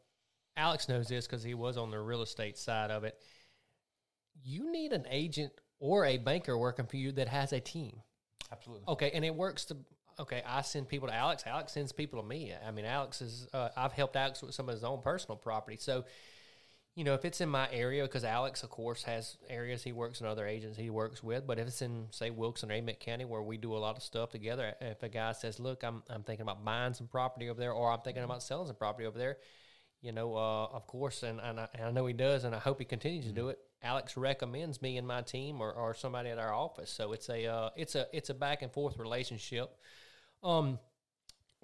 Alex 0.57 0.89
knows 0.89 1.09
this 1.09 1.27
because 1.27 1.43
he 1.43 1.55
was 1.55 1.79
on 1.79 1.91
the 1.91 1.99
real 1.99 2.21
estate 2.21 2.59
side 2.59 2.91
of 2.91 3.05
it. 3.05 3.19
You 4.45 4.71
need 4.71 4.93
an 4.93 5.07
agent 5.11 5.53
or 5.81 6.05
a 6.05 6.19
banker 6.19 6.59
working 6.59 6.87
for 6.87 6.97
you 6.97 7.13
that 7.13 7.29
has 7.29 7.53
a 7.53 7.61
team. 7.61 8.03
Absolutely. 8.53 8.85
Okay, 8.89 9.11
and 9.15 9.25
it 9.25 9.35
works 9.35 9.65
to 9.67 9.77
okay. 10.19 10.43
I 10.47 10.63
send 10.63 10.89
people 10.89 11.09
to 11.09 11.15
Alex. 11.15 11.45
Alex 11.47 11.73
sends 11.73 11.93
people 11.93 12.21
to 12.21 12.27
me. 12.27 12.53
I 12.67 12.71
mean, 12.71 12.85
Alex 12.85 13.21
is. 13.21 13.49
Uh, 13.53 13.69
I've 13.77 13.93
helped 13.93 14.17
Alex 14.17 14.43
with 14.43 14.55
some 14.55 14.69
of 14.69 14.75
his 14.75 14.85
own 14.85 15.01
personal 15.03 15.37
property. 15.37 15.77
So, 15.79 16.05
you 16.95 17.05
know, 17.05 17.15
if 17.15 17.25
it's 17.25 17.41
in 17.41 17.49
my 17.49 17.69
area, 17.73 18.03
because 18.03 18.25
Alex, 18.25 18.63
of 18.63 18.71
course, 18.71 19.05
has 19.05 19.37
areas 19.49 19.83
he 19.83 19.93
works 19.93 20.21
in 20.21 20.27
other 20.27 20.47
agents 20.47 20.77
he 20.77 20.91
works 20.91 21.23
with. 21.23 21.47
But 21.47 21.59
if 21.59 21.69
it's 21.69 21.83
in 21.83 22.07
say 22.11 22.31
Wilkes 22.31 22.65
or 22.65 22.73
Amite 22.73 23.01
County, 23.01 23.25
where 23.25 23.43
we 23.43 23.57
do 23.57 23.75
a 23.75 23.79
lot 23.79 23.97
of 23.97 24.03
stuff 24.03 24.31
together, 24.31 24.75
if 24.81 25.03
a 25.03 25.09
guy 25.09 25.33
says, 25.33 25.61
"Look, 25.61 25.83
I'm 25.83 26.03
I'm 26.11 26.23
thinking 26.23 26.43
about 26.43 26.65
buying 26.65 26.95
some 26.95 27.07
property 27.07 27.49
over 27.49 27.61
there, 27.61 27.73
or 27.73 27.91
I'm 27.91 28.01
thinking 28.01 28.25
about 28.25 28.43
selling 28.43 28.67
some 28.67 28.77
property 28.77 29.07
over 29.07 29.19
there," 29.19 29.39
you 30.01 30.13
know, 30.13 30.37
uh, 30.37 30.67
of 30.67 30.87
course, 30.87 31.23
and, 31.23 31.41
and, 31.41 31.59
I, 31.59 31.69
and 31.75 31.85
I 31.87 31.91
know 31.91 32.07
he 32.07 32.13
does, 32.13 32.45
and 32.45 32.55
I 32.55 32.59
hope 32.59 32.79
he 32.79 32.85
continues 32.85 33.27
to 33.27 33.33
do 33.33 33.49
it. 33.49 33.59
Alex 33.83 34.17
recommends 34.17 34.81
me 34.81 34.97
and 34.97 35.07
my 35.07 35.23
team, 35.23 35.61
or, 35.61 35.73
or 35.73 35.95
somebody 35.95 36.31
at 36.31 36.39
our 36.39 36.53
office. 36.53 36.91
So 36.91 37.13
it's 37.13 37.29
a 37.29 37.47
uh, 37.47 37.71
it's 37.77 37.95
a 37.95 38.07
it's 38.13 38.31
a 38.31 38.35
back 38.35 38.63
and 38.63 38.73
forth 38.73 38.99
relationship. 38.99 39.77
Um, 40.43 40.79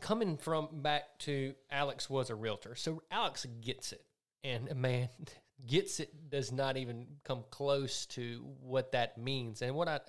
coming 0.01 0.37
from 0.37 0.69
back 0.83 1.19
to 1.21 1.55
Alex 1.71 2.11
was 2.11 2.31
a 2.31 2.35
realtor, 2.35 2.75
so 2.75 3.03
Alex 3.11 3.47
gets 3.61 3.93
it, 3.93 4.05
and 4.43 4.69
a 4.69 4.75
man, 4.75 5.09
gets 5.67 6.01
it 6.01 6.31
does 6.31 6.53
not 6.53 6.77
even 6.77 7.07
come 7.25 7.45
close 7.51 8.07
to 8.07 8.45
what 8.61 8.93
that 8.93 9.17
means. 9.19 9.63
And 9.63 9.75
what 9.75 9.89
I, 9.89 10.01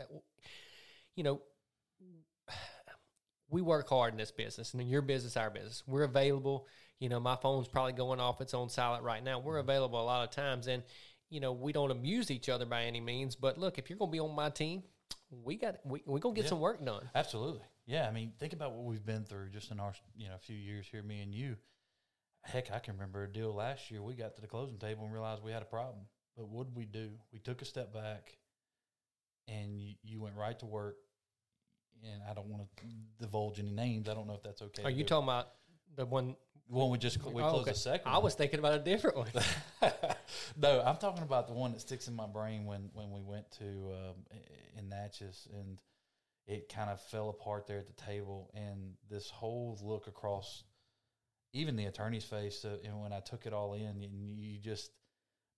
you 1.15 1.23
know, 1.23 1.41
we 3.49 3.61
work 3.61 3.87
hard 3.87 4.13
in 4.13 4.17
this 4.17 4.31
business, 4.31 4.73
and 4.73 4.81
in 4.81 4.87
your 4.87 5.01
business, 5.01 5.37
our 5.37 5.49
business, 5.49 5.83
we're 5.85 6.03
available. 6.03 6.67
You 6.99 7.09
know, 7.09 7.19
my 7.19 7.35
phone's 7.35 7.67
probably 7.67 7.93
going 7.93 8.19
off 8.19 8.41
its 8.41 8.53
own 8.53 8.69
silent 8.69 9.03
right 9.03 9.23
now. 9.23 9.39
We're 9.39 9.59
available 9.59 10.01
a 10.01 10.03
lot 10.03 10.27
of 10.27 10.33
times, 10.33 10.67
and 10.67 10.83
you 11.29 11.39
know, 11.39 11.51
we 11.53 11.71
don't 11.73 11.91
abuse 11.91 12.31
each 12.31 12.49
other 12.49 12.65
by 12.65 12.83
any 12.83 13.01
means. 13.01 13.35
But 13.35 13.57
look, 13.57 13.77
if 13.77 13.89
you're 13.89 13.99
going 13.99 14.09
to 14.09 14.13
be 14.13 14.19
on 14.19 14.33
my 14.35 14.49
team, 14.49 14.83
we 15.29 15.57
got 15.57 15.75
we 15.85 16.01
we 16.05 16.19
gonna 16.19 16.35
get 16.35 16.45
Yeah. 16.45 16.49
some 16.49 16.59
work 16.59 16.83
done. 16.83 17.09
Absolutely. 17.13 17.61
Yeah. 17.85 18.07
I 18.07 18.11
mean, 18.11 18.33
think 18.39 18.53
about 18.53 18.73
what 18.73 18.85
we've 18.85 19.05
been 19.05 19.23
through 19.23 19.49
just 19.49 19.71
in 19.71 19.79
our, 19.79 19.93
you 20.15 20.27
know, 20.27 20.35
few 20.39 20.55
years 20.55 20.87
here, 20.89 21.03
me 21.03 21.21
and 21.21 21.33
you. 21.33 21.55
Heck, 22.43 22.71
I 22.71 22.79
can 22.79 22.93
remember 22.93 23.23
a 23.23 23.27
deal 23.27 23.53
last 23.53 23.89
year. 23.89 24.03
We 24.03 24.13
got 24.13 24.35
to 24.35 24.41
the 24.41 24.47
closing 24.47 24.77
table 24.77 25.03
and 25.03 25.13
realized 25.13 25.43
we 25.43 25.51
had 25.51 25.63
a 25.63 25.65
problem. 25.65 26.05
But 26.37 26.47
what 26.47 26.67
did 26.67 26.75
we 26.75 26.85
do? 26.85 27.11
We 27.31 27.39
took 27.39 27.61
a 27.61 27.65
step 27.65 27.93
back 27.93 28.37
and 29.47 29.79
you, 29.79 29.95
you 30.03 30.21
went 30.21 30.35
right 30.35 30.57
to 30.59 30.65
work 30.65 30.97
and 32.03 32.21
I 32.29 32.33
don't 32.33 32.47
want 32.47 32.63
to 32.77 32.83
divulge 33.19 33.59
any 33.59 33.71
names. 33.71 34.09
I 34.09 34.13
don't 34.13 34.27
know 34.27 34.35
if 34.35 34.43
that's 34.43 34.61
okay. 34.61 34.83
Are 34.83 34.89
you 34.89 35.03
do. 35.03 35.09
talking 35.09 35.25
about 35.25 35.47
the 35.95 36.05
one? 36.05 36.35
one 36.67 36.89
we 36.89 36.97
just 36.97 37.23
we 37.23 37.41
oh, 37.41 37.49
closed 37.49 37.61
okay. 37.63 37.71
the 37.71 37.77
second? 37.77 38.11
I 38.11 38.15
one. 38.15 38.23
was 38.23 38.35
thinking 38.35 38.59
about 38.59 38.73
a 38.73 38.79
different 38.79 39.17
one. 39.17 39.29
no, 40.57 40.81
I'm 40.81 40.97
talking 40.97 41.23
about 41.23 41.47
the 41.47 41.53
one 41.53 41.71
that 41.73 41.81
sticks 41.81 42.07
in 42.07 42.15
my 42.15 42.27
brain 42.27 42.65
when 42.65 42.89
when 42.93 43.11
we 43.11 43.21
went 43.21 43.49
to 43.59 43.65
um, 43.65 44.15
in 44.77 44.89
Natchez 44.89 45.47
and 45.53 45.77
it 46.47 46.69
kind 46.73 46.89
of 46.89 47.01
fell 47.01 47.29
apart 47.29 47.67
there 47.67 47.79
at 47.79 47.87
the 47.87 47.93
table 48.01 48.51
and 48.53 48.93
this 49.09 49.29
whole 49.29 49.77
look 49.81 50.07
across 50.07 50.63
even 51.53 51.75
the 51.75 51.85
attorney's 51.85 52.23
face 52.25 52.65
uh, 52.65 52.77
and 52.83 53.01
when 53.01 53.13
I 53.13 53.19
took 53.19 53.45
it 53.45 53.53
all 53.53 53.73
in 53.73 53.85
and 54.03 54.39
you 54.39 54.59
just 54.59 54.91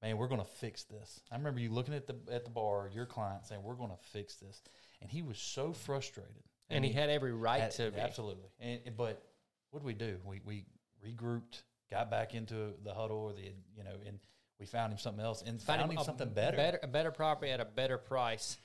man 0.02 0.18
we're 0.18 0.28
going 0.28 0.42
to 0.42 0.48
fix 0.48 0.84
this. 0.84 1.20
I 1.32 1.36
remember 1.38 1.60
you 1.60 1.70
looking 1.72 1.94
at 1.94 2.08
the 2.08 2.16
at 2.32 2.46
the 2.46 2.52
bar 2.52 2.90
your 2.94 3.06
client 3.06 3.46
saying 3.46 3.64
we're 3.64 3.76
going 3.76 3.92
to 3.92 4.10
fix 4.12 4.36
this 4.36 4.62
and 5.02 5.10
he 5.10 5.22
was 5.22 5.38
so 5.38 5.74
frustrated 5.74 6.44
and 6.70 6.84
he 6.84 6.92
had 6.92 7.10
every 7.10 7.34
right 7.34 7.62
had- 7.62 7.72
to 7.72 7.92
be. 7.92 8.00
absolutely. 8.00 8.50
And, 8.60 8.80
and- 8.86 8.98
but 8.98 9.24
what 9.72 9.80
did 9.80 9.86
we 9.86 9.94
do? 9.94 10.18
We 10.26 10.42
we 10.46 10.66
regrouped, 11.06 11.62
got 11.92 12.10
back 12.10 12.34
into 12.34 12.74
the 12.84 12.94
huddle 12.94 13.18
or 13.18 13.34
the 13.34 13.42
you 13.42 13.84
know, 13.84 13.96
and 14.06 14.20
we 14.60 14.66
found 14.66 14.92
him 14.92 15.00
something 15.00 15.24
else 15.24 15.44
and 15.46 15.62
found, 15.62 15.92
him 15.92 15.98
a 15.98 16.04
something 16.04 16.30
better. 16.30 16.58
better, 16.58 16.80
a 16.82 16.88
better 16.88 17.12
property 17.12 17.52
at 17.52 17.60
a 17.60 17.66
better 17.66 17.98
price. 17.98 18.58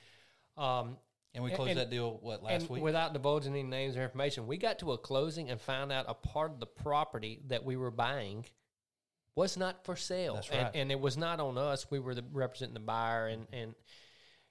Um, 0.57 0.97
And 1.35 1.43
we 1.43 1.51
closed 1.51 1.71
and- 1.71 1.79
that 1.79 1.89
deal 1.89 2.19
what 2.21 2.43
last 2.43 2.69
week. 2.69 2.83
without 2.83 3.13
divulging 3.13 3.53
any 3.53 3.63
names 3.63 3.97
or 3.97 4.03
information, 4.03 4.45
we 4.45 4.57
got 4.57 4.79
to 4.79 4.91
a 4.91 4.97
closing 4.97 5.49
and 5.49 5.59
found 5.59 5.91
out 5.91 6.05
a 6.07 6.13
part 6.13 6.51
of 6.51 6.59
the 6.59 6.67
property 6.67 7.41
that 7.47 7.63
we 7.63 7.75
were 7.75 7.91
buying 7.91 8.45
was 9.35 9.57
not 9.57 9.83
for 9.83 9.95
sale. 9.95 10.35
That's 10.35 10.49
and, 10.49 10.61
right. 10.61 10.71
and 10.75 10.91
it 10.91 10.99
was 10.99 11.17
not 11.17 11.39
on 11.39 11.57
us. 11.57 11.89
We 11.89 11.99
were 11.99 12.13
the, 12.13 12.23
representing 12.31 12.75
the 12.75 12.79
buyer 12.79 13.27
and, 13.27 13.47
and, 13.51 13.73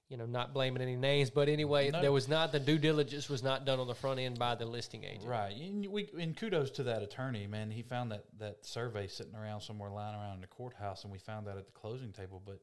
you 0.08 0.16
know, 0.16 0.26
not 0.26 0.52
blaming 0.52 0.82
any 0.82 0.96
names. 0.96 1.30
But 1.30 1.48
anyway, 1.48 1.90
No. 1.90 2.02
there 2.02 2.10
was 2.10 2.26
not, 2.26 2.50
the 2.50 2.58
due 2.58 2.78
diligence 2.78 3.28
was 3.28 3.44
not 3.44 3.64
done 3.64 3.78
on 3.78 3.86
the 3.86 3.94
front 3.94 4.18
end 4.18 4.40
by 4.40 4.56
the 4.56 4.66
listing 4.66 5.04
agent. 5.04 5.26
Right, 5.26 5.56
and 5.56 5.86
we 5.86 6.10
and 6.18 6.36
kudos 6.36 6.72
to 6.72 6.82
that 6.82 7.00
attorney, 7.00 7.46
man. 7.46 7.70
He 7.70 7.82
found 7.82 8.10
that 8.10 8.24
that 8.40 8.66
survey 8.66 9.06
sitting 9.06 9.36
around 9.36 9.60
somewhere, 9.60 9.88
lying 9.88 10.16
around 10.16 10.34
in 10.34 10.40
the 10.40 10.48
courthouse, 10.48 11.04
and 11.04 11.12
we 11.12 11.18
found 11.18 11.46
that 11.46 11.56
at 11.56 11.66
the 11.66 11.72
closing 11.72 12.12
table. 12.12 12.42
But 12.44 12.60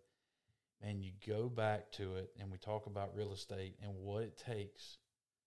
man, 0.83 1.01
you 1.01 1.12
go 1.27 1.50
back 1.50 1.91
to 1.93 2.15
it, 2.15 2.31
and 2.39 2.51
we 2.51 2.57
talk 2.57 2.86
about 2.86 3.15
real 3.15 3.33
estate 3.33 3.75
and 3.83 3.91
what 3.95 4.24
it 4.24 4.38
takes. 4.38 4.98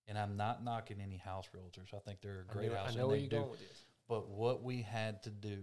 And 0.08 0.18
I'm 0.18 0.36
not 0.36 0.64
knocking 0.64 1.00
any 1.00 1.16
house 1.16 1.48
realtors. 1.54 1.94
I 1.94 1.98
think 1.98 2.20
they're 2.20 2.44
a 2.48 2.50
I, 2.50 2.52
great 2.52 2.72
I 2.72 2.76
house. 2.76 2.94
know 2.94 3.02
and 3.02 3.10
where 3.10 3.18
you're 3.18 3.28
do 3.28 3.36
going 3.36 3.50
with 3.50 3.60
this. 3.60 3.84
But 4.08 4.28
what 4.28 4.62
we 4.62 4.82
had 4.82 5.22
to 5.22 5.30
do 5.30 5.58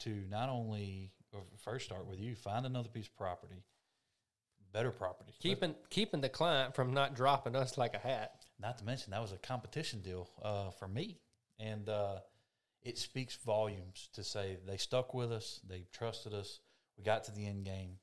to 0.00 0.10
not 0.28 0.48
only 0.48 1.12
or 1.32 1.42
first 1.56 1.86
start 1.86 2.06
with 2.06 2.20
you, 2.20 2.34
find 2.34 2.66
another 2.66 2.88
piece 2.88 3.06
of 3.06 3.16
property, 3.16 3.64
better 4.72 4.90
property. 4.90 5.32
Keeping, 5.40 5.74
keeping 5.90 6.20
the 6.20 6.28
client 6.28 6.74
from 6.74 6.92
not 6.92 7.14
dropping 7.14 7.56
us 7.56 7.78
like 7.78 7.94
a 7.94 7.98
hat. 7.98 8.44
Not 8.60 8.78
to 8.78 8.84
mention 8.84 9.10
that 9.10 9.20
was 9.20 9.32
a 9.32 9.38
competition 9.38 10.00
deal 10.00 10.30
uh, 10.42 10.70
for 10.70 10.86
me, 10.86 11.18
and 11.58 11.88
uh, 11.88 12.18
it 12.82 12.98
speaks 12.98 13.36
volumes 13.44 14.08
to 14.14 14.22
say 14.22 14.58
they 14.66 14.76
stuck 14.76 15.12
with 15.12 15.32
us, 15.32 15.60
they 15.68 15.86
trusted 15.92 16.32
us. 16.34 16.60
We 16.96 17.02
got 17.02 17.24
to 17.24 17.32
the 17.32 17.46
end 17.46 17.64
game, 17.64 17.98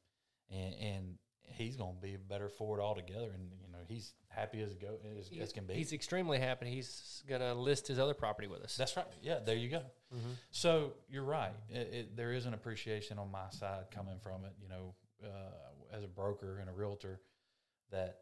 and, 0.52 0.74
and 0.82 1.18
he's 1.44 1.76
going 1.76 1.96
to 1.96 2.02
be 2.02 2.18
better 2.18 2.50
for 2.50 2.78
it 2.78 2.82
altogether. 2.82 3.30
And 3.34 3.50
you 3.62 3.72
know 3.72 3.80
he's 3.88 4.14
happy 4.28 4.62
as 4.62 4.76
go 4.76 4.98
as, 5.20 5.30
as 5.40 5.54
can 5.54 5.66
be. 5.66 5.74
He's 5.74 5.94
extremely 5.94 6.40
happy. 6.40 6.70
He's 6.70 7.24
going 7.28 7.42
to 7.42 7.54
list 7.54 7.88
his 7.88 8.00
other 8.00 8.14
property 8.14 8.48
with 8.48 8.62
us. 8.62 8.76
That's 8.76 8.96
right. 8.96 9.06
Yeah, 9.22 9.40
there 9.46 9.56
you 9.56 9.70
go. 9.70 9.82
So 10.52 10.94
you're 11.10 11.24
right. 11.24 11.54
It, 11.70 11.90
it, 11.94 12.18
there 12.18 12.34
is 12.34 12.46
an 12.46 12.54
appreciation 12.54 13.18
on 13.18 13.32
my 13.32 13.50
side 13.52 13.86
coming 13.92 14.20
from 14.22 14.46
it. 14.46 14.54
You 14.62 14.70
know, 14.70 14.96
uh, 15.24 15.96
as 15.96 16.04
a 16.04 16.08
broker 16.08 16.58
and 16.60 16.70
a 16.70 16.74
realtor, 16.74 17.22
that 17.92 18.20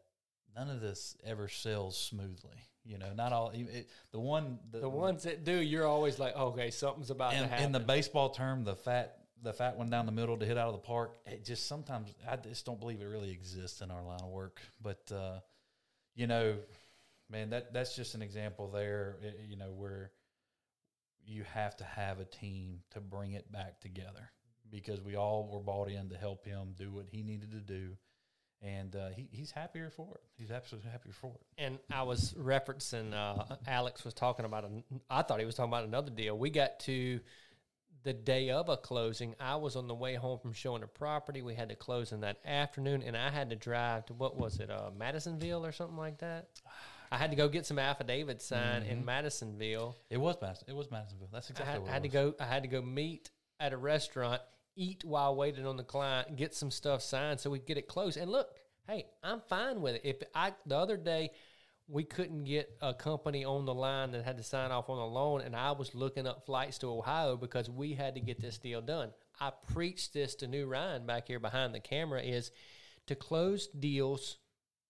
none 0.54 0.70
of 0.70 0.80
this 0.80 1.16
ever 1.24 1.48
sells 1.48 1.98
smoothly. 1.98 2.68
You 2.84 2.98
know, 2.98 3.12
not 3.14 3.32
all. 3.32 3.50
It, 3.50 3.88
the 4.10 4.20
one, 4.20 4.58
the, 4.72 4.80
the 4.80 4.88
ones 4.88 5.24
that 5.24 5.44
do, 5.44 5.60
you're 5.60 5.86
always 5.86 6.18
like, 6.18 6.34
okay, 6.34 6.70
something's 6.70 7.10
about 7.10 7.32
to 7.32 7.36
happen. 7.38 7.64
in 7.64 7.72
the 7.72 7.80
baseball 7.80 8.30
term, 8.30 8.64
the 8.64 8.74
fat, 8.74 9.18
the 9.42 9.52
fat 9.52 9.76
one 9.76 9.90
down 9.90 10.06
the 10.06 10.12
middle 10.12 10.36
to 10.36 10.46
hit 10.46 10.58
out 10.58 10.68
of 10.68 10.74
the 10.74 10.86
park. 10.86 11.16
It 11.26 11.44
just 11.44 11.66
sometimes 11.66 12.14
I 12.28 12.36
just 12.36 12.66
don't 12.66 12.80
believe 12.80 13.00
it 13.00 13.06
really 13.06 13.30
exists 13.30 13.80
in 13.80 13.90
our 13.90 14.04
line 14.04 14.20
of 14.22 14.30
work. 14.30 14.60
But 14.82 15.10
uh, 15.14 15.40
you 16.14 16.26
know, 16.26 16.56
man, 17.30 17.50
that 17.50 17.72
that's 17.72 17.96
just 17.96 18.14
an 18.14 18.22
example 18.22 18.70
there. 18.70 19.16
you 19.48 19.56
know, 19.56 19.72
where 19.72 20.12
you 21.26 21.44
have 21.54 21.76
to 21.76 21.84
have 21.84 22.20
a 22.20 22.24
team 22.24 22.80
to 22.90 23.00
bring 23.00 23.32
it 23.32 23.50
back 23.52 23.80
together 23.80 24.30
because 24.70 25.00
we 25.02 25.16
all 25.16 25.48
were 25.52 25.60
bought 25.60 25.88
in 25.88 26.08
to 26.10 26.16
help 26.16 26.44
him 26.44 26.74
do 26.78 26.90
what 26.90 27.06
he 27.10 27.22
needed 27.22 27.52
to 27.52 27.60
do. 27.60 27.90
And 28.62 28.94
uh, 28.94 29.08
he, 29.16 29.26
he's 29.32 29.50
happier 29.50 29.88
for 29.90 30.14
it. 30.14 30.20
He's 30.36 30.50
absolutely 30.50 30.90
happier 30.90 31.12
for 31.12 31.32
it. 31.34 31.40
And 31.56 31.78
I 31.90 32.02
was 32.02 32.34
referencing, 32.34 33.14
uh, 33.14 33.56
Alex 33.66 34.04
was 34.04 34.12
talking 34.12 34.44
about, 34.44 34.70
I 35.08 35.22
thought 35.22 35.40
he 35.40 35.46
was 35.46 35.54
talking 35.54 35.72
about 35.72 35.84
another 35.84 36.10
deal. 36.10 36.36
We 36.36 36.50
got 36.50 36.78
to 36.80 37.20
the 38.02 38.12
day 38.12 38.50
of 38.50 38.68
a 38.68 38.76
closing. 38.76 39.34
I 39.38 39.56
was 39.56 39.76
on 39.76 39.88
the 39.88 39.94
way 39.94 40.14
home 40.14 40.38
from 40.38 40.52
showing 40.52 40.82
a 40.82 40.86
property. 40.86 41.42
We 41.42 41.54
had 41.54 41.68
to 41.68 41.74
close 41.74 42.12
in 42.12 42.20
that 42.20 42.38
afternoon, 42.44 43.02
and 43.02 43.16
I 43.16 43.30
had 43.30 43.50
to 43.50 43.56
drive 43.56 44.06
to, 44.06 44.14
what 44.14 44.36
was 44.36 44.58
it, 44.58 44.70
uh, 44.70 44.90
Madisonville 44.96 45.64
or 45.64 45.72
something 45.72 45.96
like 45.96 46.18
that? 46.18 46.48
I 47.12 47.16
had 47.16 47.30
to 47.30 47.36
go 47.36 47.48
get 47.48 47.66
some 47.66 47.78
affidavits 47.78 48.44
signed 48.44 48.86
in 48.86 49.04
Madisonville. 49.04 49.96
It 50.10 50.18
was 50.18 50.36
Madison. 50.40 50.66
It 50.68 50.76
was 50.76 50.90
Madisonville. 50.90 51.28
That's 51.32 51.50
I 51.50 51.52
exactly 51.52 51.72
had, 51.72 51.82
what 51.82 51.90
I 51.90 51.92
had 51.92 52.02
to 52.04 52.08
go. 52.08 52.34
I 52.38 52.44
had 52.44 52.62
to 52.62 52.68
go 52.68 52.80
meet 52.80 53.30
at 53.58 53.72
a 53.72 53.76
restaurant, 53.76 54.40
eat 54.76 55.04
while 55.04 55.34
waiting 55.34 55.66
on 55.66 55.76
the 55.76 55.82
client, 55.82 56.36
get 56.36 56.54
some 56.54 56.70
stuff 56.70 57.02
signed 57.02 57.40
so 57.40 57.50
we 57.50 57.58
could 57.58 57.66
get 57.66 57.78
it 57.78 57.88
closed. 57.88 58.16
And 58.16 58.30
look, 58.30 58.48
hey, 58.86 59.06
I'm 59.22 59.40
fine 59.40 59.82
with 59.82 59.96
it. 59.96 60.02
If 60.04 60.16
I 60.34 60.52
the 60.66 60.76
other 60.76 60.96
day 60.96 61.32
we 61.90 62.04
couldn't 62.04 62.44
get 62.44 62.70
a 62.80 62.94
company 62.94 63.44
on 63.44 63.64
the 63.64 63.74
line 63.74 64.12
that 64.12 64.24
had 64.24 64.36
to 64.36 64.42
sign 64.42 64.70
off 64.70 64.88
on 64.88 64.98
a 64.98 65.06
loan, 65.06 65.40
and 65.40 65.56
I 65.56 65.72
was 65.72 65.94
looking 65.94 66.26
up 66.26 66.46
flights 66.46 66.78
to 66.78 66.86
Ohio 66.86 67.36
because 67.36 67.68
we 67.68 67.94
had 67.94 68.14
to 68.14 68.20
get 68.20 68.40
this 68.40 68.58
deal 68.58 68.80
done. 68.80 69.10
I 69.40 69.52
preached 69.72 70.12
this 70.12 70.34
to 70.36 70.46
New 70.46 70.66
Ryan 70.66 71.06
back 71.06 71.26
here 71.26 71.40
behind 71.40 71.74
the 71.74 71.80
camera 71.80 72.20
is 72.20 72.52
to 73.06 73.14
close 73.14 73.66
deals 73.66 74.38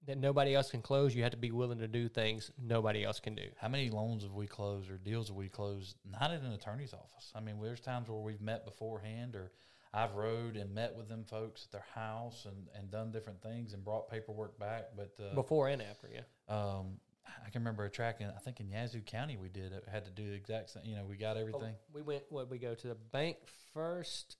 that 0.07 0.19
nobody 0.19 0.54
else 0.54 0.71
can 0.71 0.83
close. 0.83 1.14
You 1.14 1.23
have 1.23 1.33
to 1.33 1.38
be 1.38 1.50
willing 1.50 1.78
to 1.78 1.88
do 1.88 2.09
things 2.09 2.50
nobody 2.61 3.04
else 3.04 3.21
can 3.21 3.35
do. 3.35 3.45
How 3.59 3.69
many 3.69 3.90
loans 3.90 4.23
have 4.23 4.33
we 4.33 4.47
closed 4.47 4.90
or 4.90 4.97
deals 4.99 5.28
have 5.28 5.37
we 5.37 5.49
closed? 5.49 5.97
Not 6.11 6.30
at 6.30 6.42
an 6.42 6.52
attorney's 6.52 6.92
office. 6.92 7.33
I 7.35 7.40
mean, 7.40 7.61
there's 7.62 7.80
times 7.80 8.09
where 8.09 8.19
we've 8.19 8.40
met 8.40 8.64
beforehand, 8.64 9.37
or 9.37 9.52
I've 9.92 10.14
rode 10.14 10.57
and 10.57 10.75
met 10.75 10.97
with 10.97 11.09
them 11.09 11.25
folks 11.25 11.66
at 11.66 11.73
their 11.73 11.87
house 11.95 12.47
and, 12.47 12.69
and 12.76 12.90
done 12.90 13.12
different 13.12 13.42
things 13.42 13.73
and 13.73 13.85
brought 13.85 14.11
paperwork 14.11 14.59
back. 14.59 14.88
But 14.97 15.14
uh, 15.23 15.35
Before 15.35 15.69
and 15.69 15.83
after, 15.83 16.09
yeah. 16.12 16.23
Um, 16.50 16.99
I 17.47 17.50
can 17.50 17.62
remember 17.62 17.85
a 17.85 17.90
track 17.90 18.21
in 18.21 18.26
I 18.26 18.38
think 18.38 18.61
in 18.61 18.69
Yazoo 18.69 19.00
County 19.00 19.37
we 19.37 19.49
did 19.49 19.73
it 19.73 19.85
had 19.90 20.04
to 20.04 20.11
do 20.11 20.28
the 20.28 20.35
exact 20.35 20.71
same. 20.71 20.83
You 20.85 20.97
know, 20.97 21.04
we 21.04 21.16
got 21.16 21.37
everything. 21.37 21.75
We 21.92 22.02
went. 22.02 22.25
What 22.28 22.50
we 22.50 22.59
go 22.59 22.75
to 22.75 22.88
the 22.88 22.97
bank 23.12 23.37
first, 23.73 24.37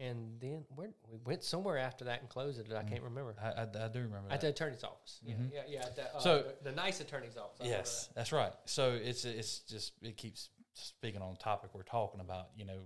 and 0.00 0.40
then 0.40 0.64
where 0.74 0.90
we 1.10 1.18
went 1.24 1.42
somewhere 1.42 1.76
after 1.78 2.04
that 2.04 2.20
and 2.20 2.28
closed 2.28 2.60
it. 2.60 2.72
I 2.72 2.82
can't 2.84 3.02
remember. 3.02 3.34
I, 3.42 3.48
I, 3.48 3.62
I 3.62 3.88
do 3.88 4.00
remember 4.00 4.28
At 4.30 4.40
that. 4.40 4.40
the 4.40 4.48
attorney's 4.48 4.84
office. 4.84 5.20
Yeah, 5.24 5.34
yeah, 5.52 5.60
yeah. 5.68 5.86
At 5.86 5.96
the, 5.96 6.14
uh, 6.14 6.20
So- 6.20 6.44
the, 6.62 6.70
the 6.70 6.76
nice 6.76 7.00
attorney's 7.00 7.36
office. 7.36 7.66
I 7.66 7.68
Yes, 7.68 8.08
that's 8.14 8.32
right. 8.32 8.52
So 8.66 8.92
it's 9.00 9.24
it's 9.24 9.60
just 9.60 9.92
it 10.02 10.16
keeps 10.16 10.50
speaking 10.74 11.20
on 11.20 11.32
the 11.32 11.38
topic 11.38 11.70
we're 11.74 11.82
talking 11.82 12.20
about. 12.20 12.48
You 12.56 12.64
know, 12.64 12.80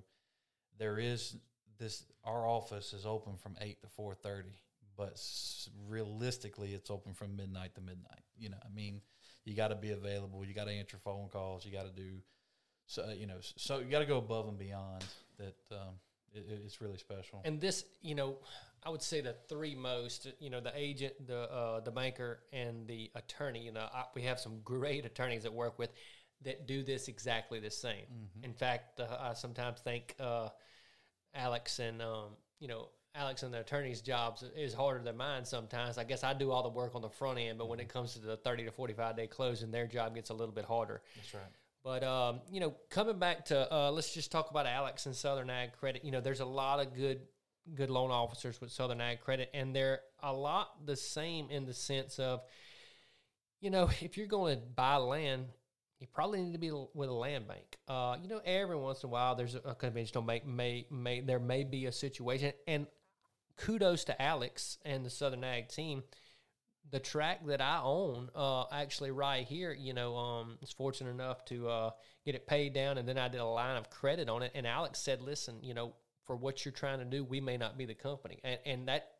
there 0.79 0.99
is 0.99 1.37
this. 1.79 2.05
Our 2.25 2.47
office 2.47 2.93
is 2.93 3.05
open 3.05 3.37
from 3.37 3.57
eight 3.61 3.83
to 3.83 3.89
four 3.89 4.15
thirty, 4.15 4.63
but 5.03 5.21
realistically, 5.89 6.75
it's 6.75 6.91
open 6.91 7.13
from 7.13 7.35
midnight 7.35 7.75
to 7.75 7.81
midnight. 7.81 8.23
You 8.39 8.51
know, 8.51 8.59
I 8.65 8.73
mean, 8.73 9.01
you 9.45 9.55
got 9.57 9.69
to 9.69 9.75
be 9.75 9.91
available. 9.91 10.45
You 10.45 10.55
got 10.55 10.67
to 10.67 10.73
answer 10.73 10.97
phone 11.03 11.29
calls. 11.29 11.67
You 11.67 11.73
got 11.73 11.87
to 11.87 12.03
do. 12.03 12.19
So 12.87 13.13
you 13.17 13.27
know, 13.27 13.39
so 13.41 13.81
you 13.81 13.91
got 13.91 13.99
to 13.99 14.07
go 14.07 14.19
above 14.19 14.47
and 14.47 14.57
beyond. 14.57 15.05
That 15.39 15.57
um, 15.73 15.95
it, 16.33 16.45
it's 16.65 16.81
really 16.81 16.99
special. 16.99 17.43
And 17.45 17.61
this, 17.61 17.85
you 18.01 18.15
know, 18.15 18.37
I 18.85 18.91
would 18.91 19.03
say 19.03 19.21
the 19.21 19.35
three 19.49 19.75
most, 19.75 20.29
you 20.39 20.51
know, 20.51 20.61
the 20.61 20.73
agent, 20.77 21.15
the 21.27 21.51
uh, 21.51 21.81
the 21.81 21.91
banker, 21.91 22.41
and 22.53 22.87
the 22.87 23.11
attorney. 23.17 23.65
You 23.65 23.73
know, 23.73 23.89
I, 23.93 24.05
we 24.15 24.23
have 24.23 24.39
some 24.39 24.61
great 24.63 25.05
attorneys 25.05 25.43
that 25.43 25.53
work 25.53 25.81
with 25.81 25.91
that 26.43 26.69
do 26.69 26.85
this 26.85 27.09
exactly 27.09 27.59
the 27.59 27.71
same. 27.73 28.29
In 28.45 28.53
fact, 28.53 29.01
uh, 29.01 29.07
I 29.21 29.35
sometimes 29.35 29.81
think 29.81 30.15
uh, 30.21 30.51
Alex 31.35 31.81
and 31.81 32.01
um, 32.03 32.37
you 32.61 32.69
know 32.69 32.91
Alex 33.15 33.43
and 33.43 33.53
the 33.53 33.61
attorney's 33.61 34.01
jobs 34.01 34.43
is 34.57 34.73
harder 34.73 35.03
than 35.03 35.17
mine 35.17 35.45
sometimes. 35.45 35.99
I 35.99 36.05
guess 36.05 36.25
I 36.25 36.33
do 36.33 36.51
all 36.51 36.63
the 36.63 36.71
work 36.71 36.95
on 36.95 37.03
the 37.03 37.11
front 37.11 37.39
end, 37.39 37.59
but 37.59 37.69
when 37.69 37.79
it 37.79 37.89
comes 37.89 38.15
to 38.15 38.21
the 38.21 38.37
thirty 38.39 38.65
to 38.65 38.71
forty 38.71 38.95
five 38.95 39.17
day 39.17 39.27
closing, 39.27 39.71
their 39.71 39.87
job 39.87 40.15
gets 40.15 40.31
a 40.31 40.35
little 40.35 40.55
bit 40.55 40.65
harder. 40.65 41.03
That's 41.17 41.35
right. 41.35 41.43
But 41.85 42.05
um, 42.05 42.41
you 42.51 42.61
know, 42.61 42.75
coming 42.89 43.19
back 43.19 43.45
to 43.47 43.73
uh, 43.73 43.91
let's 43.91 44.15
just 44.15 44.33
talk 44.33 44.51
about 44.51 44.67
Alex 44.67 45.07
and 45.07 45.15
Southern 45.15 45.51
Ag 45.51 45.73
Credit. 45.73 46.05
You 46.05 46.11
know, 46.11 46.21
there's 46.21 46.41
a 46.41 46.47
lot 46.47 46.81
of 46.81 46.95
good 46.95 47.21
good 47.75 47.91
loan 47.91 48.11
officers 48.11 48.61
with 48.61 48.71
Southern 48.73 49.01
Ag 49.01 49.21
Credit, 49.21 49.51
and 49.53 49.75
they're 49.75 50.01
a 50.23 50.33
lot 50.33 50.87
the 50.87 50.97
same 50.97 51.51
in 51.51 51.67
the 51.67 51.75
sense 51.75 52.19
of, 52.19 52.43
you 53.61 53.71
know, 53.71 53.91
if 54.01 54.17
you're 54.17 54.27
going 54.27 54.57
to 54.57 54.67
buy 54.67 54.97
land, 54.97 55.47
you 56.01 56.07
probably 56.13 56.41
need 56.43 56.53
to 56.53 56.59
be 56.59 56.73
with 56.95 57.09
a 57.09 57.13
land 57.13 57.47
bank. 57.47 57.79
Uh, 57.87 58.17
you 58.23 58.29
know, 58.29 58.41
every 58.45 58.77
once 58.77 59.03
in 59.03 59.09
a 59.09 59.13
while 59.13 59.35
there's 59.35 59.55
a 59.55 59.75
conventional 59.75 60.23
bank 60.23 60.47
may 60.47 60.87
may 60.91 61.21
there 61.21 61.39
may 61.39 61.63
be 61.63 61.87
a 61.87 61.93
situation, 61.93 62.53
and 62.67 62.87
kudos 63.63 64.05
to 64.05 64.21
Alex 64.21 64.79
and 64.85 65.07
the 65.07 65.11
Southern 65.11 65.45
Ag 65.45 65.69
team. 65.69 66.03
the 66.91 67.01
track 67.01 67.47
that 67.47 67.61
I 67.61 67.81
own, 67.83 68.29
uh, 68.35 68.65
actually 68.71 69.13
right 69.13 69.47
here, 69.47 69.73
you 69.73 69.95
know, 69.95 70.17
um, 70.17 70.59
was 70.61 70.73
fortunate 70.73 71.11
enough 71.11 71.45
to 71.47 71.69
uh, 71.69 71.91
get 72.27 72.35
it 72.35 72.47
paid 72.47 72.75
down, 72.75 72.99
and 72.99 73.09
then 73.09 73.17
I 73.17 73.29
did 73.29 73.41
a 73.41 73.47
line 73.47 73.77
of 73.77 73.89
credit 73.89 74.29
on 74.29 74.43
it. 74.43 74.53
And 74.55 74.67
Alex 74.67 74.99
said, 74.99 75.23
"Listen, 75.23 75.59
you 75.63 75.75
know, 75.75 75.95
for 76.25 76.37
what 76.37 76.65
you're 76.65 76.73
trying 76.73 76.99
to 76.99 77.05
do, 77.05 77.25
we 77.25 77.41
may 77.41 77.57
not 77.57 77.79
be 77.79 77.87
the 77.87 77.95
company," 77.95 78.41
and, 78.45 78.59
and 78.67 78.89
that 78.89 79.12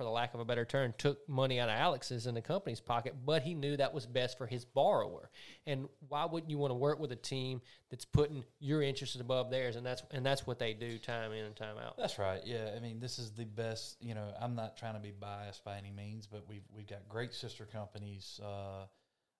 for 0.00 0.04
the 0.04 0.10
lack 0.10 0.32
of 0.32 0.40
a 0.40 0.46
better 0.46 0.64
term, 0.64 0.94
took 0.96 1.28
money 1.28 1.60
out 1.60 1.68
of 1.68 1.74
Alex's 1.74 2.26
in 2.26 2.34
the 2.34 2.40
company's 2.40 2.80
pocket, 2.80 3.14
but 3.26 3.42
he 3.42 3.52
knew 3.52 3.76
that 3.76 3.92
was 3.92 4.06
best 4.06 4.38
for 4.38 4.46
his 4.46 4.64
borrower. 4.64 5.28
And 5.66 5.90
why 6.08 6.24
wouldn't 6.24 6.50
you 6.50 6.56
want 6.56 6.70
to 6.70 6.74
work 6.74 6.98
with 6.98 7.12
a 7.12 7.16
team 7.16 7.60
that's 7.90 8.06
putting 8.06 8.42
your 8.60 8.80
interests 8.80 9.20
above 9.20 9.50
theirs? 9.50 9.76
And 9.76 9.84
that's 9.84 10.02
and 10.10 10.24
that's 10.24 10.46
what 10.46 10.58
they 10.58 10.72
do 10.72 10.96
time 10.96 11.32
in 11.32 11.44
and 11.44 11.54
time 11.54 11.76
out. 11.76 11.98
That's 11.98 12.18
right. 12.18 12.40
Yeah, 12.46 12.70
I 12.74 12.80
mean, 12.80 12.98
this 12.98 13.18
is 13.18 13.32
the 13.32 13.44
best. 13.44 13.98
You 14.00 14.14
know, 14.14 14.32
I'm 14.40 14.54
not 14.54 14.78
trying 14.78 14.94
to 14.94 15.00
be 15.00 15.10
biased 15.10 15.66
by 15.66 15.76
any 15.76 15.90
means, 15.90 16.26
but 16.26 16.48
we've 16.48 16.64
we've 16.74 16.88
got 16.88 17.06
great 17.06 17.34
sister 17.34 17.66
companies, 17.66 18.40
uh, 18.42 18.86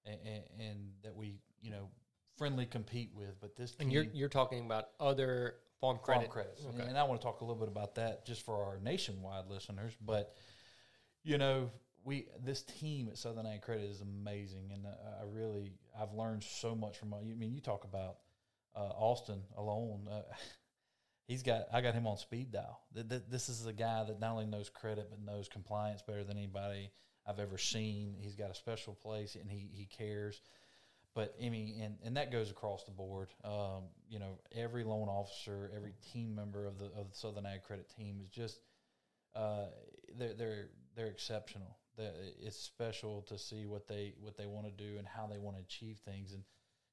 and, 0.05 0.43
and 0.59 0.79
that 1.03 1.17
we 1.17 1.37
you 1.63 1.71
know 1.71 1.89
friendly 2.37 2.67
compete 2.67 3.13
with. 3.15 3.41
But 3.41 3.57
this 3.57 3.75
and 3.81 3.91
you're 3.91 4.05
you're 4.13 4.29
talking 4.29 4.67
about 4.67 4.89
other 5.01 5.55
farm 5.81 5.99
credit 6.03 6.25
farm 6.25 6.33
credits, 6.33 6.67
okay. 6.67 6.87
and 6.87 6.99
I 6.99 7.05
want 7.05 7.21
to 7.21 7.25
talk 7.25 7.41
a 7.41 7.45
little 7.45 7.61
bit 7.61 7.69
about 7.69 7.95
that 7.95 8.27
just 8.27 8.45
for 8.45 8.63
our 8.63 8.79
nationwide 8.83 9.47
listeners. 9.49 9.97
But 10.05 10.35
you 11.23 11.39
know, 11.39 11.71
we 12.05 12.27
this 12.43 12.63
team 12.63 13.09
at 13.09 13.19
Southern 13.19 13.47
Ag 13.47 13.63
Credit 13.63 13.89
is 13.89 14.01
amazing, 14.01 14.71
and 14.73 14.87
uh, 14.87 14.91
I 15.21 15.25
really 15.31 15.73
I've 15.99 16.13
learned 16.13 16.43
so 16.43 16.75
much 16.75 16.99
from. 16.99 17.15
I 17.15 17.23
mean, 17.23 17.53
you 17.53 17.61
talk 17.61 17.85
about 17.85 18.17
uh, 18.75 18.81
Austin 18.81 19.43
alone. 19.57 20.09
Uh, 20.11 20.23
he's 21.27 21.43
got 21.43 21.67
I 21.73 21.81
got 21.81 21.95
him 21.95 22.07
on 22.07 22.17
speed 22.17 22.53
dial. 22.53 22.81
This 22.93 23.49
is 23.49 23.67
a 23.67 23.73
guy 23.73 24.05
that 24.05 24.21
not 24.21 24.33
only 24.33 24.47
knows 24.47 24.69
credit 24.69 25.09
but 25.11 25.21
knows 25.21 25.49
compliance 25.49 26.03
better 26.03 26.25
than 26.25 26.37
anybody 26.37 26.91
I've 27.27 27.39
ever 27.39 27.59
seen. 27.59 28.17
He's 28.19 28.35
got 28.35 28.51
a 28.51 28.55
special 28.55 28.95
place, 28.95 29.37
and 29.37 29.51
he 29.51 29.69
he 29.73 29.85
cares. 29.87 30.41
But 31.15 31.35
I 31.45 31.49
mean, 31.49 31.83
and, 31.83 31.97
and 32.05 32.17
that 32.17 32.31
goes 32.31 32.51
across 32.51 32.85
the 32.85 32.93
board. 32.93 33.29
Um, 33.45 33.89
you 34.09 34.21
know, 34.21 34.39
every 34.55 34.85
loan 34.85 35.09
officer, 35.09 35.71
every 35.75 35.93
team 36.13 36.35
member 36.35 36.67
of 36.67 36.79
the 36.79 36.87
of 36.87 37.11
the 37.11 37.17
Southern 37.17 37.47
Ag 37.47 37.63
Credit 37.65 37.91
team 37.97 38.21
is 38.23 38.29
just 38.29 38.61
uh, 39.35 39.67
they're 40.17 40.35
they're 40.35 40.69
they're 41.01 41.09
exceptional. 41.09 41.79
It's 42.43 42.59
special 42.59 43.23
to 43.23 43.39
see 43.39 43.67
what 43.67 43.89
they 43.89 44.13
what 44.21 44.37
they 44.37 44.47
want 44.47 44.67
to 44.67 44.73
do 44.73 44.99
and 44.99 45.07
how 45.07 45.27
they 45.27 45.39
want 45.39 45.57
to 45.57 45.63
achieve 45.63 45.99
things. 46.05 46.33
And 46.33 46.43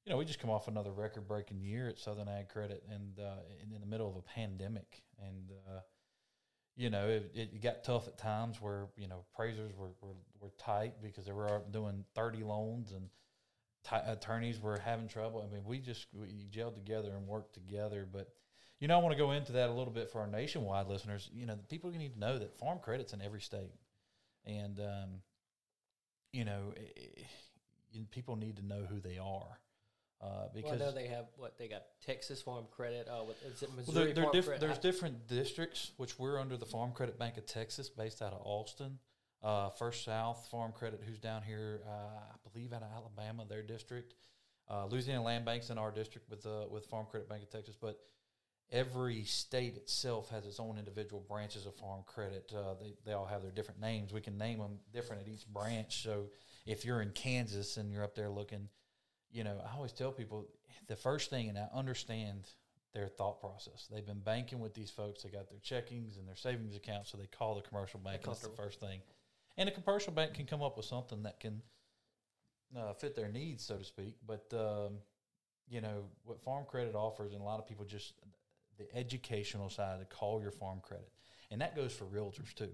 you 0.04 0.12
know, 0.12 0.18
we 0.18 0.24
just 0.24 0.38
come 0.38 0.50
off 0.50 0.68
another 0.68 0.92
record 0.92 1.28
breaking 1.28 1.60
year 1.60 1.88
at 1.88 1.98
Southern 1.98 2.28
Ag 2.28 2.48
Credit, 2.48 2.82
and 2.90 3.18
uh, 3.18 3.40
in, 3.62 3.74
in, 3.74 3.80
the 3.80 3.86
middle 3.86 4.08
of 4.08 4.16
a 4.16 4.22
pandemic, 4.22 5.02
and 5.22 5.50
uh, 5.68 5.80
you 6.76 6.88
know, 6.88 7.06
it, 7.08 7.30
it, 7.34 7.62
got 7.62 7.84
tough 7.84 8.08
at 8.08 8.16
times 8.16 8.60
where 8.60 8.86
you 8.96 9.08
know 9.08 9.24
appraisers 9.32 9.72
were, 9.76 9.90
were, 10.00 10.16
were 10.40 10.52
tight 10.58 10.94
because 11.02 11.26
they 11.26 11.32
were 11.32 11.62
doing 11.70 12.04
thirty 12.14 12.42
loans 12.42 12.92
and 12.92 13.08
attorneys 14.06 14.60
were 14.60 14.78
having 14.78 15.08
trouble. 15.08 15.46
I 15.46 15.54
mean, 15.54 15.64
we 15.66 15.78
just 15.78 16.06
we 16.14 16.46
gelled 16.50 16.74
together 16.74 17.12
and 17.14 17.26
worked 17.26 17.52
together, 17.54 18.06
but 18.10 18.28
you 18.80 18.88
know, 18.88 18.98
I 18.98 19.02
want 19.02 19.12
to 19.12 19.18
go 19.18 19.32
into 19.32 19.52
that 19.52 19.68
a 19.68 19.72
little 19.72 19.92
bit 19.92 20.10
for 20.10 20.20
our 20.20 20.26
nationwide 20.26 20.86
listeners. 20.86 21.28
You 21.32 21.46
know, 21.46 21.58
people 21.68 21.90
need 21.90 22.14
to 22.14 22.18
know 22.18 22.38
that 22.38 22.56
farm 22.56 22.78
credit's 22.78 23.12
in 23.12 23.20
every 23.20 23.40
state, 23.40 23.72
and 24.48 24.80
um, 24.80 25.10
you 26.32 26.44
know, 26.44 26.72
it, 26.76 27.26
it, 27.92 28.10
people 28.10 28.36
need 28.36 28.56
to 28.56 28.66
know 28.66 28.82
who 28.88 29.00
they 29.00 29.18
are. 29.18 29.60
Uh, 30.20 30.48
because 30.52 30.80
well, 30.80 30.82
I 30.82 30.84
know 30.86 30.92
they 30.92 31.06
have 31.06 31.26
what 31.36 31.58
they 31.58 31.68
got 31.68 31.82
Texas 32.04 32.42
Farm 32.42 32.64
Credit. 32.72 33.08
Uh, 33.08 33.24
with, 33.24 33.36
it 33.44 33.68
Missouri 33.76 33.84
well, 33.86 33.94
they're, 33.94 34.14
they're 34.14 34.32
diff- 34.32 34.46
Credit? 34.46 34.60
There's 34.60 34.78
different 34.78 35.28
districts, 35.28 35.92
which 35.96 36.18
we're 36.18 36.40
under 36.40 36.56
the 36.56 36.66
Farm 36.66 36.90
Credit 36.90 37.16
Bank 37.18 37.36
of 37.36 37.46
Texas, 37.46 37.88
based 37.88 38.20
out 38.20 38.32
of 38.32 38.40
Austin. 38.42 38.98
Uh, 39.40 39.68
First 39.70 40.04
South 40.04 40.48
Farm 40.50 40.72
Credit, 40.72 41.00
who's 41.06 41.20
down 41.20 41.42
here, 41.42 41.80
uh, 41.86 41.90
I 41.90 42.50
believe 42.50 42.72
out 42.72 42.82
of 42.82 42.88
Alabama, 42.92 43.44
their 43.48 43.62
district. 43.62 44.14
Uh, 44.68 44.86
Louisiana 44.86 45.22
Land 45.22 45.44
Bank's 45.44 45.70
in 45.70 45.78
our 45.78 45.92
district 45.92 46.28
with 46.28 46.44
uh, 46.44 46.66
with 46.68 46.86
Farm 46.86 47.06
Credit 47.08 47.28
Bank 47.28 47.44
of 47.44 47.50
Texas, 47.50 47.76
but 47.80 48.00
every 48.70 49.24
state 49.24 49.76
itself 49.76 50.28
has 50.30 50.46
its 50.46 50.60
own 50.60 50.78
individual 50.78 51.24
branches 51.28 51.66
of 51.66 51.74
farm 51.74 52.02
credit. 52.06 52.52
Uh, 52.54 52.74
they, 52.80 52.94
they 53.06 53.12
all 53.12 53.26
have 53.26 53.42
their 53.42 53.50
different 53.50 53.80
names. 53.80 54.12
We 54.12 54.20
can 54.20 54.36
name 54.36 54.58
them 54.58 54.78
different 54.92 55.22
at 55.22 55.28
each 55.28 55.46
branch. 55.46 56.02
So 56.02 56.26
if 56.66 56.84
you're 56.84 57.00
in 57.00 57.10
Kansas 57.10 57.76
and 57.76 57.90
you're 57.90 58.04
up 58.04 58.14
there 58.14 58.28
looking, 58.28 58.68
you 59.30 59.44
know, 59.44 59.60
I 59.66 59.74
always 59.76 59.92
tell 59.92 60.12
people 60.12 60.46
the 60.86 60.96
first 60.96 61.30
thing, 61.30 61.48
and 61.48 61.58
I 61.58 61.68
understand 61.74 62.48
their 62.94 63.08
thought 63.08 63.40
process. 63.40 63.86
They've 63.90 64.06
been 64.06 64.20
banking 64.20 64.60
with 64.60 64.74
these 64.74 64.90
folks. 64.90 65.22
They 65.22 65.28
got 65.28 65.48
their 65.48 65.58
checkings 65.58 66.18
and 66.18 66.26
their 66.26 66.36
savings 66.36 66.76
accounts, 66.76 67.10
so 67.10 67.18
they 67.18 67.26
call 67.26 67.54
the 67.54 67.62
commercial 67.62 68.00
bank. 68.00 68.22
That's 68.24 68.40
the 68.40 68.48
first 68.48 68.80
thing. 68.80 69.00
And 69.56 69.68
a 69.68 69.72
commercial 69.72 70.12
bank 70.12 70.34
can 70.34 70.46
come 70.46 70.62
up 70.62 70.76
with 70.76 70.86
something 70.86 71.22
that 71.24 71.40
can 71.40 71.62
uh, 72.76 72.92
fit 72.94 73.14
their 73.14 73.28
needs, 73.28 73.64
so 73.64 73.76
to 73.76 73.84
speak. 73.84 74.16
But 74.26 74.46
um, 74.52 74.98
you 75.68 75.80
know 75.80 76.04
what 76.24 76.40
Farm 76.42 76.64
Credit 76.66 76.94
offers, 76.94 77.32
and 77.32 77.42
a 77.42 77.44
lot 77.44 77.58
of 77.58 77.66
people 77.66 77.84
just 77.84 78.14
the 78.78 78.94
educational 78.96 79.70
side 79.70 80.00
to 80.00 80.06
call 80.06 80.40
your 80.40 80.52
farm 80.52 80.80
credit. 80.82 81.10
And 81.50 81.60
that 81.60 81.76
goes 81.76 81.92
for 81.92 82.04
realtors 82.04 82.54
too. 82.54 82.70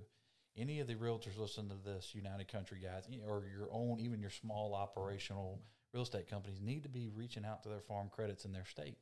Any 0.57 0.81
of 0.81 0.87
the 0.87 0.95
realtors 0.95 1.39
listen 1.39 1.69
to 1.69 1.75
this, 1.85 2.15
United 2.15 2.49
Country 2.49 2.79
guys, 2.81 3.09
or 3.27 3.45
your 3.57 3.69
own, 3.73 3.99
even 3.99 4.21
your 4.21 4.31
small 4.31 4.75
operational 4.75 5.61
real 5.93 6.03
estate 6.03 6.29
companies 6.29 6.61
need 6.61 6.83
to 6.83 6.89
be 6.89 7.11
reaching 7.15 7.45
out 7.45 7.63
to 7.63 7.69
their 7.69 7.81
farm 7.81 8.09
credits 8.13 8.45
in 8.45 8.53
their 8.53 8.65
state. 8.65 8.97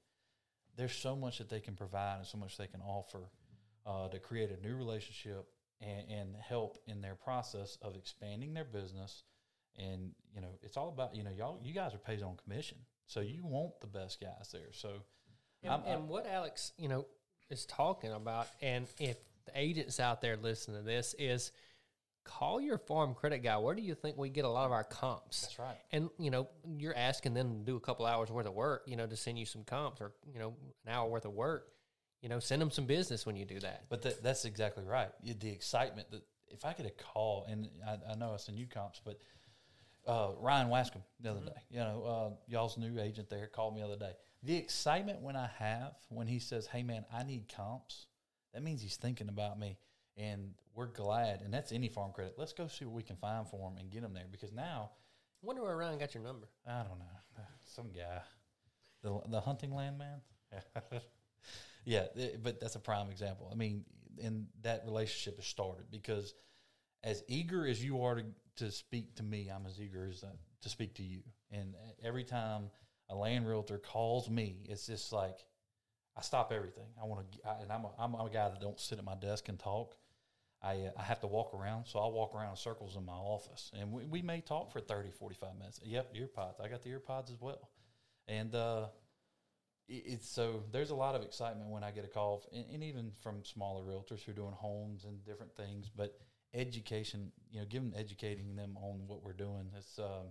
There's 0.76 0.94
so 0.94 1.16
much 1.16 1.38
that 1.38 1.48
they 1.48 1.60
can 1.60 1.74
provide 1.74 2.18
and 2.18 2.26
so 2.26 2.38
much 2.38 2.56
they 2.56 2.66
can 2.66 2.80
offer 2.80 3.30
uh, 3.86 4.08
to 4.08 4.18
create 4.18 4.50
a 4.50 4.66
new 4.66 4.76
relationship 4.76 5.46
and, 5.80 6.04
and 6.08 6.36
help 6.36 6.78
in 6.86 7.00
their 7.00 7.14
process 7.14 7.76
of 7.82 7.96
expanding 7.96 8.54
their 8.54 8.64
business. 8.64 9.24
And 9.76 10.12
you 10.34 10.40
know, 10.40 10.58
it's 10.62 10.76
all 10.76 10.88
about 10.88 11.14
you 11.14 11.24
know 11.24 11.30
y'all. 11.36 11.58
You 11.62 11.72
guys 11.72 11.94
are 11.94 11.98
paid 11.98 12.22
on 12.22 12.36
commission, 12.36 12.76
so 13.06 13.20
you 13.20 13.44
want 13.44 13.80
the 13.80 13.86
best 13.86 14.20
guys 14.20 14.50
there. 14.52 14.70
So 14.72 15.02
and, 15.62 15.82
and 15.86 16.08
what 16.08 16.26
Alex, 16.26 16.72
you 16.76 16.88
know, 16.88 17.06
is 17.50 17.66
talking 17.66 18.12
about, 18.12 18.48
and 18.60 18.86
if 18.98 19.16
the 19.46 19.52
agents 19.54 20.00
out 20.00 20.20
there 20.20 20.36
listening 20.36 20.78
to 20.78 20.82
this 20.82 21.14
is 21.18 21.52
call 22.24 22.60
your 22.60 22.78
farm 22.78 23.14
credit 23.14 23.38
guy. 23.38 23.56
Where 23.58 23.74
do 23.74 23.82
you 23.82 23.94
think 23.94 24.16
we 24.16 24.28
get 24.28 24.44
a 24.44 24.48
lot 24.48 24.66
of 24.66 24.72
our 24.72 24.84
comps? 24.84 25.42
That's 25.42 25.58
right. 25.58 25.76
And 25.90 26.08
you 26.18 26.30
know, 26.30 26.48
you're 26.76 26.96
asking 26.96 27.34
them 27.34 27.58
to 27.58 27.64
do 27.64 27.76
a 27.76 27.80
couple 27.80 28.06
hours 28.06 28.30
worth 28.30 28.46
of 28.46 28.54
work, 28.54 28.84
you 28.86 28.96
know, 28.96 29.06
to 29.06 29.16
send 29.16 29.38
you 29.38 29.46
some 29.46 29.64
comps 29.64 30.00
or 30.00 30.12
you 30.32 30.38
know, 30.38 30.54
an 30.86 30.92
hour 30.92 31.08
worth 31.08 31.24
of 31.24 31.32
work. 31.32 31.68
You 32.20 32.28
know, 32.28 32.38
send 32.38 32.62
them 32.62 32.70
some 32.70 32.86
business 32.86 33.26
when 33.26 33.34
you 33.34 33.44
do 33.44 33.58
that. 33.60 33.82
But 33.88 34.02
that, 34.02 34.22
that's 34.22 34.44
exactly 34.44 34.84
right. 34.84 35.08
The 35.24 35.50
excitement 35.50 36.08
that 36.12 36.22
if 36.52 36.64
I 36.64 36.72
get 36.72 36.86
a 36.86 36.90
call, 36.90 37.46
and 37.50 37.68
I, 37.84 38.12
I 38.12 38.14
know 38.14 38.32
I 38.32 38.36
send 38.36 38.60
you 38.60 38.66
comps, 38.66 39.00
but 39.04 39.18
uh, 40.06 40.30
Ryan 40.38 40.68
Wascom 40.68 41.02
the 41.20 41.30
other 41.30 41.40
mm-hmm. 41.40 41.48
day, 41.48 41.62
you 41.70 41.78
know, 41.78 42.04
uh, 42.04 42.36
y'all's 42.46 42.78
new 42.78 43.00
agent 43.00 43.28
there 43.28 43.48
called 43.48 43.74
me 43.74 43.80
the 43.80 43.86
other 43.88 43.96
day 43.96 44.12
the 44.42 44.56
excitement 44.56 45.20
when 45.20 45.36
I 45.36 45.48
have 45.58 45.94
when 46.08 46.26
he 46.26 46.38
says, 46.38 46.66
"Hey 46.66 46.82
man, 46.82 47.04
I 47.12 47.22
need 47.22 47.48
comps," 47.48 48.06
that 48.52 48.62
means 48.62 48.82
he's 48.82 48.96
thinking 48.96 49.28
about 49.28 49.58
me, 49.58 49.78
and 50.16 50.54
we're 50.74 50.86
glad. 50.86 51.42
And 51.42 51.52
that's 51.52 51.72
any 51.72 51.88
farm 51.88 52.12
credit. 52.12 52.34
Let's 52.38 52.52
go 52.52 52.66
see 52.66 52.84
what 52.84 52.94
we 52.94 53.02
can 53.02 53.16
find 53.16 53.48
for 53.48 53.68
him 53.68 53.78
and 53.78 53.90
get 53.90 54.02
him 54.02 54.14
there 54.14 54.26
because 54.30 54.52
now. 54.52 54.90
I 55.42 55.46
wonder 55.46 55.62
where 55.62 55.76
Ryan 55.76 55.98
got 55.98 56.14
your 56.14 56.22
number. 56.22 56.46
I 56.66 56.84
don't 56.84 57.00
know. 57.00 57.44
Some 57.64 57.90
guy, 57.90 58.20
the 59.02 59.20
the 59.28 59.40
hunting 59.40 59.74
land 59.74 59.98
man. 59.98 60.20
yeah, 61.84 62.06
but 62.42 62.60
that's 62.60 62.76
a 62.76 62.80
prime 62.80 63.10
example. 63.10 63.48
I 63.50 63.56
mean, 63.56 63.84
and 64.22 64.46
that 64.62 64.82
relationship 64.84 65.36
has 65.36 65.46
started 65.46 65.86
because 65.90 66.34
as 67.02 67.22
eager 67.28 67.66
as 67.66 67.82
you 67.82 68.02
are 68.02 68.16
to, 68.16 68.24
to 68.56 68.70
speak 68.70 69.16
to 69.16 69.22
me, 69.22 69.50
I'm 69.54 69.66
as 69.66 69.80
eager 69.80 70.06
as 70.06 70.22
uh, 70.22 70.28
to 70.62 70.68
speak 70.68 70.94
to 70.94 71.02
you. 71.02 71.20
And 71.50 71.74
every 72.02 72.24
time 72.24 72.70
a 73.08 73.14
land 73.14 73.46
realtor 73.46 73.78
calls 73.78 74.28
me, 74.30 74.64
it's 74.68 74.86
just 74.86 75.12
like 75.12 75.38
I 76.16 76.20
stop 76.20 76.52
everything. 76.52 76.86
I 77.00 77.06
want 77.06 77.30
to, 77.32 77.38
and 77.62 77.72
I'm 77.72 77.84
a, 77.84 77.90
I'm 77.98 78.14
a 78.14 78.30
guy 78.30 78.48
that 78.48 78.60
don't 78.60 78.78
sit 78.78 78.98
at 78.98 79.04
my 79.04 79.14
desk 79.14 79.48
and 79.48 79.58
talk. 79.58 79.96
I, 80.62 80.74
uh, 80.74 80.90
I 80.96 81.02
have 81.02 81.20
to 81.20 81.26
walk 81.26 81.54
around, 81.54 81.86
so 81.86 81.98
I'll 81.98 82.12
walk 82.12 82.34
around 82.34 82.50
in 82.50 82.56
circles 82.56 82.96
in 82.96 83.04
my 83.04 83.12
office, 83.12 83.72
and 83.78 83.90
we, 83.90 84.04
we 84.04 84.22
may 84.22 84.40
talk 84.40 84.70
for 84.70 84.80
30, 84.80 85.10
45 85.10 85.58
minutes. 85.58 85.80
Yep, 85.82 86.12
ear 86.14 86.28
pods. 86.28 86.60
I 86.62 86.68
got 86.68 86.82
the 86.82 86.90
ear 86.90 87.00
pods 87.00 87.30
as 87.30 87.40
well, 87.40 87.70
and 88.28 88.54
uh, 88.54 88.86
it, 89.88 90.04
it's 90.06 90.28
so 90.28 90.62
there's 90.70 90.90
a 90.90 90.94
lot 90.94 91.14
of 91.16 91.22
excitement 91.22 91.70
when 91.70 91.82
I 91.82 91.90
get 91.90 92.04
a 92.04 92.08
call, 92.08 92.44
and, 92.54 92.64
and 92.72 92.84
even 92.84 93.10
from 93.22 93.44
smaller 93.44 93.82
realtors 93.82 94.22
who 94.22 94.32
are 94.32 94.34
doing 94.34 94.52
homes 94.52 95.04
and 95.04 95.24
different 95.24 95.56
things. 95.56 95.90
But 95.94 96.16
education, 96.54 97.32
you 97.50 97.60
know, 97.60 97.66
giving 97.66 97.92
educating 97.96 98.54
them 98.54 98.76
on 98.76 99.02
what 99.06 99.22
we're 99.24 99.32
doing. 99.32 99.70
It's 99.76 99.98
um, 99.98 100.28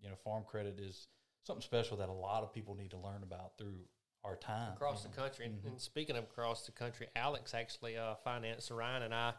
you 0.00 0.08
know, 0.08 0.16
farm 0.16 0.44
credit 0.46 0.78
is 0.80 1.06
something 1.44 1.62
special 1.62 1.96
that 1.98 2.08
a 2.08 2.12
lot 2.12 2.42
of 2.42 2.52
people 2.52 2.74
need 2.74 2.90
to 2.90 2.98
learn 2.98 3.22
about 3.22 3.58
through 3.58 3.80
our 4.24 4.36
time 4.36 4.72
across 4.72 5.02
the 5.02 5.08
country. 5.08 5.46
Mm-hmm. 5.46 5.68
And, 5.68 5.80
speaking 5.80 6.16
of 6.16 6.24
across 6.24 6.66
the 6.66 6.72
country, 6.72 7.08
Alex 7.16 7.54
actually 7.54 7.96
uh, 7.96 8.14
financed 8.22 8.70
Ryan 8.70 9.02
and 9.02 9.14
I 9.14 9.34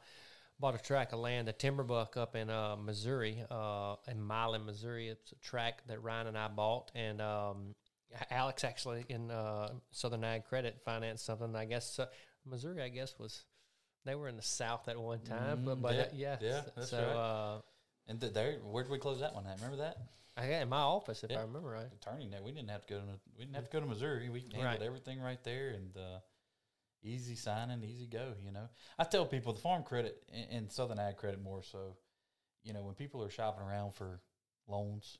bought 0.60 0.76
a 0.76 0.78
tract 0.84 1.14
of 1.14 1.20
land, 1.20 1.48
a 1.50 1.54
timber 1.54 1.84
buck 1.84 2.18
up 2.18 2.36
in 2.36 2.50
uh, 2.50 2.76
Missouri, 2.76 3.44
uh, 3.50 3.96
in 4.08 4.22
Milan, 4.22 4.66
Missouri. 4.66 5.08
It's 5.08 5.32
a 5.32 5.36
tract 5.36 5.88
that 5.88 6.04
Ryan 6.04 6.28
and 6.28 6.38
I 6.38 6.48
bought, 6.48 6.92
and 6.96 7.22
um, 7.22 7.76
Alex 8.30 8.64
actually 8.64 9.06
in 9.10 9.32
uh, 9.32 9.70
Southern 9.92 10.24
Ag 10.24 10.46
Credit 10.46 10.80
financed 10.84 11.26
something. 11.26 11.56
I 11.56 11.66
guess 11.66 11.98
uh, 12.00 12.08
Missouri, 12.46 12.82
I 12.82 12.90
guess 12.90 13.16
was 13.18 13.46
they 14.06 14.16
were 14.16 14.28
in 14.28 14.36
the 14.36 14.44
South 14.44 14.88
at 14.90 15.00
one 15.00 15.22
time, 15.22 15.60
mm, 15.60 15.66
but 15.66 15.82
but 15.82 16.14
yeah, 16.14 16.36
yeah, 16.42 16.62
so. 16.84 16.98
Right. 16.98 17.73
And 18.08 18.20
th- 18.20 18.34
there, 18.34 18.58
where 18.64 18.84
did 18.84 18.92
we 18.92 18.98
close 19.00 19.20
that 19.22 19.34
one 19.34 19.46
at? 19.48 19.56
Remember 19.58 19.78
that? 19.78 19.98
I 20.36 20.48
got 20.50 20.62
in 20.64 20.70
my 20.70 20.78
office 20.80 21.24
if 21.24 21.32
Yeah. 21.32 21.40
I 21.40 21.42
remember 21.44 21.70
right. 21.70 21.88
Attorney 22.02 22.28
net. 22.28 22.44
We 22.44 22.52
didn't 22.52 22.70
have 22.72 22.86
to 22.88 22.94
go 22.96 23.00
to 23.00 23.06
we 23.38 23.46
didn't 23.46 23.56
have 23.56 23.66
to 23.70 23.72
go 23.72 23.80
to 23.80 23.86
Missouri. 23.86 24.30
We 24.30 24.42
handled 24.42 24.64
Right. 24.66 24.82
everything 24.82 25.20
right 25.22 25.42
there 25.44 25.70
and 25.70 25.96
uh, 25.96 26.20
easy 27.04 27.36
signing, 27.36 27.84
easy 27.84 28.08
go. 28.08 28.34
You 28.44 28.52
know, 28.52 28.68
I 28.98 29.04
tell 29.04 29.26
people 29.26 29.54
the 29.54 29.60
farm 29.62 29.84
credit 29.84 30.24
and, 30.34 30.48
and 30.52 30.72
Southern 30.72 31.00
Ag 31.00 31.18
credit 31.18 31.42
more 31.42 31.62
so. 31.64 31.98
You 32.64 32.74
know, 32.74 32.82
when 32.84 32.96
people 32.96 33.22
are 33.24 33.30
shopping 33.30 33.64
around 33.64 33.94
for 33.94 34.22
loans 34.68 35.20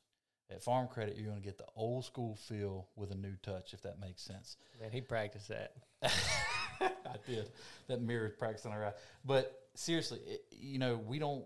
at 0.50 0.62
Farm 0.62 0.88
Credit, 0.88 1.14
you're 1.16 1.26
going 1.26 1.40
to 1.40 1.44
get 1.44 1.58
the 1.58 1.66
old 1.76 2.04
school 2.06 2.36
feel 2.36 2.88
with 2.96 3.10
a 3.10 3.14
new 3.14 3.34
touch, 3.42 3.74
if 3.74 3.82
that 3.82 4.00
makes 4.00 4.22
sense. 4.22 4.56
Man, 4.80 4.90
he 4.90 5.00
practiced 5.02 5.48
that. 5.48 5.74
I 6.80 7.16
did. 7.26 7.50
That 7.88 8.00
mirror 8.00 8.34
practicing 8.38 8.72
around. 8.72 8.94
But 9.24 9.54
seriously, 9.74 10.20
it, 10.26 10.44
you 10.50 10.78
know, 10.78 10.96
we 10.96 11.18
don't 11.18 11.44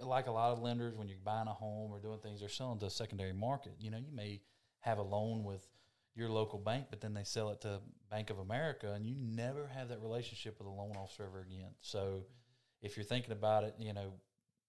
like 0.00 0.26
a 0.26 0.32
lot 0.32 0.52
of 0.52 0.60
lenders 0.60 0.94
when 0.94 1.08
you're 1.08 1.18
buying 1.24 1.48
a 1.48 1.52
home 1.52 1.92
or 1.92 2.00
doing 2.00 2.18
things. 2.18 2.40
They're 2.40 2.48
selling 2.48 2.78
to 2.80 2.86
a 2.86 2.90
secondary 2.90 3.32
market. 3.32 3.72
You 3.78 3.90
know, 3.90 3.98
you 3.98 4.12
may 4.14 4.40
have 4.80 4.98
a 4.98 5.02
loan 5.02 5.44
with 5.44 5.66
your 6.14 6.28
local 6.28 6.58
bank, 6.58 6.86
but 6.90 7.00
then 7.00 7.14
they 7.14 7.24
sell 7.24 7.50
it 7.50 7.60
to 7.62 7.80
Bank 8.10 8.30
of 8.30 8.38
America, 8.38 8.92
and 8.92 9.04
you 9.04 9.16
never 9.18 9.66
have 9.66 9.88
that 9.88 10.00
relationship 10.00 10.58
with 10.58 10.68
a 10.68 10.70
loan 10.70 10.96
officer 10.96 11.24
ever 11.24 11.40
again. 11.40 11.70
So, 11.80 12.24
if 12.82 12.96
you're 12.96 13.04
thinking 13.04 13.32
about 13.32 13.64
it, 13.64 13.74
you 13.78 13.92
know, 13.92 14.12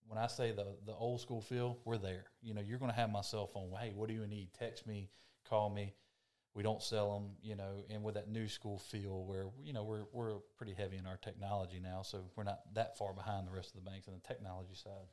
when 0.08 0.18
I 0.18 0.28
say 0.28 0.52
the 0.52 0.76
the 0.86 0.94
old 0.94 1.22
school 1.22 1.42
feel, 1.42 1.78
we're 1.86 1.98
there. 1.98 2.26
You 2.42 2.54
know, 2.54 2.62
you're 2.62 2.80
going 2.80 2.92
to 2.92 2.98
have 2.98 3.12
my 3.12 3.22
cell 3.22 3.48
phone. 3.48 3.72
Hey, 3.80 3.92
what 3.96 4.08
do 4.08 4.16
you 4.16 4.26
need? 4.26 4.50
Text 4.58 4.88
me, 4.88 5.10
call 5.48 5.70
me. 5.70 5.94
We 6.56 6.64
don't 6.64 6.82
sell 6.82 7.14
them, 7.14 7.32
you 7.44 7.56
know, 7.56 7.84
and 7.90 8.02
with 8.02 8.16
that 8.16 8.30
new 8.30 8.48
school 8.48 8.80
feel, 8.80 9.26
where 9.26 9.48
you 9.62 9.74
know 9.74 9.84
we're 9.84 10.06
we're 10.14 10.38
pretty 10.58 10.74
heavy 10.74 10.98
in 10.98 11.06
our 11.06 11.18
technology 11.18 11.82
now, 11.84 12.02
so 12.02 12.24
we're 12.36 12.44
not 12.44 12.60
that 12.74 12.98
far 12.98 13.14
behind 13.14 13.46
the 13.46 13.52
rest 13.52 13.76
of 13.76 13.84
the 13.84 13.90
banks 13.90 14.08
on 14.08 14.14
the 14.14 14.26
technology 14.26 14.74
side. 14.74 15.08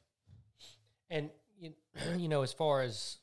And 1.11 1.31
you, 1.59 1.73
you 2.17 2.29
know, 2.29 2.43
as 2.43 2.53
far 2.53 2.83
as 2.83 3.19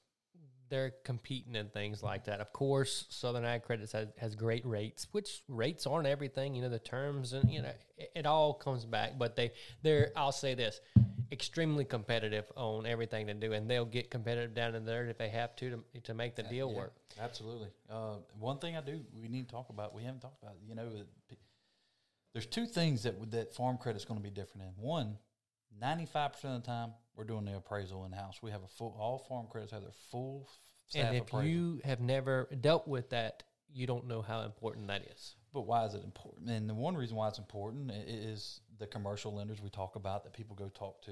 they're 0.69 0.93
competing 1.03 1.55
and 1.55 1.71
things 1.73 2.03
like 2.03 2.25
that, 2.25 2.39
of 2.39 2.53
course, 2.53 3.05
Southern 3.09 3.43
Ag 3.43 3.63
Credits 3.63 3.91
has, 3.91 4.07
has 4.17 4.35
great 4.35 4.65
rates, 4.65 5.07
which 5.11 5.41
rates 5.47 5.87
aren't 5.87 6.05
everything. 6.05 6.55
You 6.55 6.61
know, 6.61 6.69
the 6.69 6.79
terms 6.79 7.33
and 7.33 7.49
you 7.51 7.61
know, 7.61 7.71
it, 7.97 8.11
it 8.15 8.25
all 8.25 8.53
comes 8.53 8.85
back. 8.85 9.17
But 9.17 9.35
they, 9.35 9.51
they're, 9.81 10.11
I'll 10.15 10.31
say 10.31 10.53
this, 10.53 10.79
extremely 11.31 11.85
competitive 11.85 12.45
on 12.55 12.85
everything 12.85 13.25
they 13.27 13.33
do, 13.33 13.53
and 13.53 13.69
they'll 13.69 13.85
get 13.85 14.09
competitive 14.09 14.53
down 14.53 14.75
in 14.75 14.85
there 14.85 15.07
if 15.07 15.17
they 15.17 15.29
have 15.29 15.55
to 15.57 15.69
to, 15.93 16.01
to 16.01 16.13
make 16.13 16.35
the 16.35 16.43
deal 16.43 16.69
Yeah, 16.71 16.77
work. 16.77 16.93
Absolutely. 17.19 17.67
Uh, 17.89 18.15
one 18.39 18.57
thing 18.59 18.75
I 18.75 18.81
do 18.81 19.01
we 19.19 19.27
need 19.27 19.47
to 19.47 19.51
talk 19.55 19.69
about 19.69 19.93
we 19.93 20.03
haven't 20.03 20.21
talked 20.21 20.41
about. 20.41 20.55
You 20.67 20.75
know, 20.75 20.89
there's 22.33 22.45
two 22.45 22.65
things 22.65 23.03
that 23.03 23.17
would- 23.19 23.31
that 23.31 23.53
farm 23.53 23.77
credit's 23.77 24.05
going 24.05 24.19
to 24.19 24.23
be 24.23 24.29
different 24.29 24.67
in. 24.67 24.81
One, 24.83 25.17
95 25.79 26.33
percent 26.33 26.55
of 26.55 26.63
the 26.63 26.67
time 26.67 26.93
we're 27.15 27.23
doing 27.25 27.45
the 27.45 27.55
appraisal 27.57 28.05
in 28.05 28.11
house. 28.11 28.41
We 28.41 28.51
have 28.51 28.63
a 28.63 28.67
full 28.67 28.95
all 28.99 29.19
farm 29.19 29.47
credits 29.47 29.71
have 29.73 29.81
their 29.83 29.91
full 30.11 30.47
staff 30.87 31.05
And 31.07 31.15
if 31.17 31.23
appraisal. 31.23 31.49
you 31.49 31.81
have 31.83 31.99
never 31.99 32.47
dealt 32.61 32.87
with 32.87 33.09
that, 33.09 33.43
you 33.71 33.85
don't 33.87 34.07
know 34.07 34.21
how 34.21 34.41
important 34.41 34.87
that 34.87 35.03
is. 35.03 35.35
But 35.53 35.61
why 35.61 35.85
is 35.85 35.95
it 35.95 36.03
important? 36.03 36.49
And 36.49 36.69
the 36.69 36.75
one 36.75 36.95
reason 36.95 37.15
why 37.15 37.27
it's 37.27 37.39
important 37.39 37.91
is 37.91 38.61
the 38.77 38.87
commercial 38.87 39.33
lenders 39.33 39.61
we 39.61 39.69
talk 39.69 39.95
about 39.95 40.23
that 40.23 40.33
people 40.33 40.55
go 40.55 40.69
talk 40.69 41.01
to. 41.03 41.11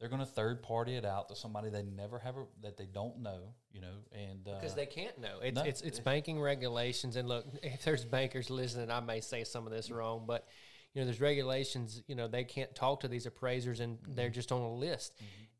They're 0.00 0.08
going 0.08 0.20
to 0.20 0.26
third 0.26 0.62
party 0.62 0.96
it 0.96 1.04
out 1.04 1.28
to 1.28 1.36
somebody 1.36 1.70
they 1.70 1.82
never 1.82 2.18
have 2.18 2.36
a, 2.36 2.44
that 2.62 2.76
they 2.76 2.86
don't 2.86 3.20
know, 3.20 3.54
you 3.72 3.80
know, 3.80 3.94
and 4.12 4.46
uh, 4.46 4.60
because 4.60 4.74
they 4.74 4.86
can't 4.86 5.18
know. 5.18 5.38
It's 5.42 5.56
no, 5.56 5.62
it's 5.62 5.80
it's 5.82 6.00
banking 6.00 6.40
regulations. 6.40 7.16
And 7.16 7.28
look, 7.28 7.46
if 7.62 7.84
there's 7.84 8.04
bankers 8.04 8.50
listening, 8.50 8.90
I 8.90 9.00
may 9.00 9.20
say 9.20 9.44
some 9.44 9.66
of 9.66 9.72
this 9.72 9.90
wrong, 9.90 10.24
but 10.26 10.46
you 10.92 11.00
know, 11.00 11.06
there's 11.06 11.20
regulations. 11.20 12.02
You 12.06 12.16
know, 12.16 12.28
they 12.28 12.44
can't 12.44 12.74
talk 12.74 13.00
to 13.00 13.08
these 13.08 13.26
appraisers, 13.26 13.80
and 13.80 13.98
they're 14.08 14.30
just 14.30 14.52
on 14.52 14.60
a 14.60 14.74
list. 14.74 15.14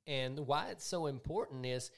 And 0.07 0.40
why 0.40 0.68
it's 0.70 0.87
so 0.87 1.07
important 1.07 1.64
is 1.64 1.90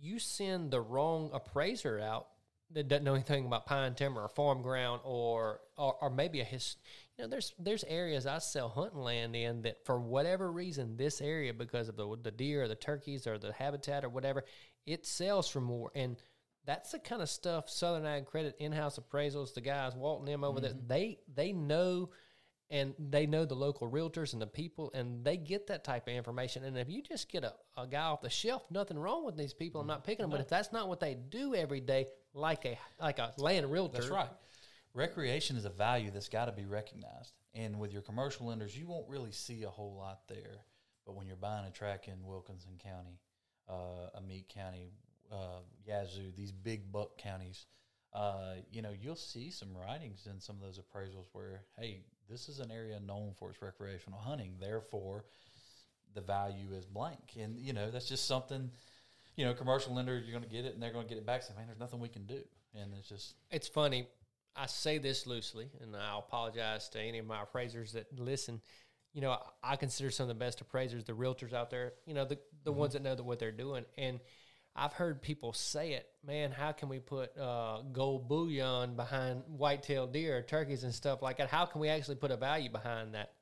you 0.00 0.18
send 0.18 0.70
the 0.70 0.80
wrong 0.80 1.30
appraiser 1.32 2.00
out 2.00 2.28
that 2.72 2.88
doesn't 2.88 3.04
know 3.04 3.14
anything 3.14 3.46
about 3.46 3.66
pine 3.66 3.94
timber 3.94 4.22
or 4.22 4.28
farm 4.28 4.62
ground 4.62 5.00
or 5.04 5.60
or, 5.76 5.96
or 6.00 6.10
maybe 6.10 6.40
a 6.40 6.44
his 6.44 6.76
you 7.18 7.24
know 7.24 7.28
there's 7.28 7.52
there's 7.58 7.84
areas 7.84 8.26
I 8.26 8.38
sell 8.38 8.68
hunting 8.68 9.00
land 9.00 9.34
in 9.36 9.62
that 9.62 9.84
for 9.84 10.00
whatever 10.00 10.50
reason 10.50 10.96
this 10.96 11.20
area 11.20 11.52
because 11.52 11.88
of 11.88 11.96
the 11.96 12.16
the 12.22 12.30
deer 12.30 12.62
or 12.62 12.68
the 12.68 12.74
turkeys 12.74 13.26
or 13.26 13.38
the 13.38 13.52
habitat 13.52 14.04
or 14.04 14.08
whatever 14.08 14.44
it 14.86 15.06
sells 15.06 15.48
for 15.48 15.60
more. 15.60 15.90
And 15.94 16.16
that's 16.64 16.92
the 16.92 16.98
kind 16.98 17.22
of 17.22 17.28
stuff 17.28 17.68
Southern 17.68 18.06
Ag 18.06 18.26
Credit 18.26 18.54
in-house 18.58 18.98
appraisals 18.98 19.54
the 19.54 19.60
guys 19.60 19.94
Walton 19.94 20.26
them 20.26 20.44
over 20.44 20.60
there 20.60 20.70
mm-hmm. 20.70 20.86
they 20.86 21.18
they 21.34 21.52
know 21.52 22.10
and 22.70 22.94
they 22.98 23.26
know 23.26 23.44
the 23.44 23.54
local 23.54 23.90
realtors 23.90 24.32
and 24.32 24.40
the 24.40 24.46
people 24.46 24.92
and 24.94 25.24
they 25.24 25.36
get 25.36 25.66
that 25.66 25.82
type 25.82 26.06
of 26.06 26.14
information. 26.14 26.64
And 26.64 26.78
if 26.78 26.88
you 26.88 27.02
just 27.02 27.28
get 27.28 27.42
a, 27.42 27.52
a 27.76 27.86
guy 27.86 28.02
off 28.02 28.20
the 28.20 28.30
shelf 28.30 28.62
nothing 28.70 28.98
wrong 28.98 29.24
with 29.24 29.36
these 29.36 29.52
people 29.52 29.80
i'm 29.80 29.84
mm-hmm. 29.86 29.94
not 29.94 30.04
picking 30.04 30.22
them 30.22 30.30
but 30.30 30.40
if 30.40 30.48
that's 30.48 30.72
not 30.72 30.88
what 30.88 31.00
they 31.00 31.14
do 31.14 31.54
every 31.54 31.80
day 31.80 32.06
like 32.34 32.64
a 32.64 32.78
like 33.00 33.18
a 33.18 33.32
land 33.38 33.70
realtor 33.70 33.98
That's 33.98 34.10
right. 34.10 34.30
Recreation 34.92 35.56
is 35.56 35.64
a 35.64 35.70
value 35.70 36.10
that's 36.10 36.28
got 36.28 36.46
to 36.46 36.52
be 36.52 36.64
recognized. 36.64 37.32
And 37.54 37.78
with 37.78 37.92
your 37.92 38.02
commercial 38.02 38.46
lenders, 38.46 38.76
you 38.76 38.86
won't 38.86 39.08
really 39.08 39.32
see 39.32 39.62
a 39.62 39.68
whole 39.68 39.94
lot 39.96 40.20
there. 40.28 40.64
But 41.06 41.14
when 41.14 41.26
you're 41.26 41.36
buying 41.36 41.66
a 41.66 41.70
track 41.70 42.08
in 42.08 42.24
Wilkinson 42.24 42.72
County, 42.82 43.20
uh, 43.68 44.18
Amite 44.18 44.48
County, 44.48 44.90
uh, 45.30 45.60
Yazoo, 45.86 46.32
these 46.36 46.52
big 46.52 46.90
buck 46.90 47.18
counties, 47.18 47.66
uh, 48.12 48.54
you 48.70 48.82
know, 48.82 48.92
you'll 49.00 49.14
see 49.14 49.50
some 49.50 49.76
writings 49.76 50.26
in 50.28 50.40
some 50.40 50.56
of 50.56 50.62
those 50.62 50.80
appraisals 50.80 51.26
where, 51.32 51.62
hey, 51.78 52.02
this 52.28 52.48
is 52.48 52.58
an 52.58 52.70
area 52.70 52.98
known 53.00 53.32
for 53.36 53.50
its 53.50 53.62
recreational 53.62 54.18
hunting. 54.18 54.54
Therefore, 54.58 55.24
the 56.14 56.20
value 56.20 56.72
is 56.72 56.86
blank. 56.86 57.36
And, 57.38 57.58
you 57.58 57.72
know, 57.72 57.90
that's 57.90 58.08
just 58.08 58.26
something, 58.26 58.70
you 59.36 59.44
know, 59.44 59.54
commercial 59.54 59.94
lender, 59.94 60.18
you're 60.18 60.38
going 60.38 60.48
to 60.48 60.50
get 60.50 60.64
it 60.64 60.74
and 60.74 60.82
they're 60.82 60.92
going 60.92 61.06
to 61.06 61.08
get 61.08 61.18
it 61.18 61.26
back. 61.26 61.42
Say, 61.42 61.54
man, 61.56 61.66
there's 61.66 61.78
nothing 61.78 62.00
we 62.00 62.08
can 62.08 62.26
do. 62.26 62.40
And 62.74 62.92
it's 62.98 63.08
just, 63.08 63.34
it's 63.50 63.68
funny. 63.68 64.06
I 64.56 64.66
say 64.66 64.98
this 64.98 65.26
loosely, 65.26 65.70
and 65.80 65.94
I'll 65.96 66.18
apologize 66.18 66.88
to 66.90 67.00
any 67.00 67.18
of 67.18 67.26
my 67.26 67.42
appraisers 67.42 67.92
that 67.92 68.18
listen. 68.18 68.60
You 69.12 69.20
know, 69.22 69.30
I, 69.30 69.72
I 69.72 69.76
consider 69.76 70.10
some 70.10 70.24
of 70.24 70.28
the 70.28 70.34
best 70.34 70.60
appraisers 70.60 71.04
the 71.04 71.12
realtors 71.12 71.52
out 71.52 71.70
there. 71.70 71.92
You 72.06 72.14
know, 72.14 72.24
the 72.24 72.38
the 72.64 72.72
ones 72.72 72.92
that 72.92 73.02
know 73.02 73.14
what 73.16 73.38
they're 73.38 73.52
doing. 73.52 73.84
And 73.96 74.20
I've 74.74 74.92
heard 74.92 75.22
people 75.22 75.52
say 75.52 75.92
it, 75.92 76.06
man. 76.24 76.52
How 76.52 76.72
can 76.72 76.88
we 76.88 76.98
put 77.00 77.36
uh, 77.36 77.82
gold 77.92 78.28
bullion 78.28 78.94
behind 78.94 79.42
white-tailed 79.46 80.12
deer, 80.12 80.42
turkeys, 80.42 80.84
and 80.84 80.94
stuff 80.94 81.22
like 81.22 81.38
that? 81.38 81.48
How 81.48 81.66
can 81.66 81.80
we 81.80 81.88
actually 81.88 82.16
put 82.16 82.30
a 82.30 82.36
value 82.36 82.70
behind 82.70 83.14
that? 83.14 83.32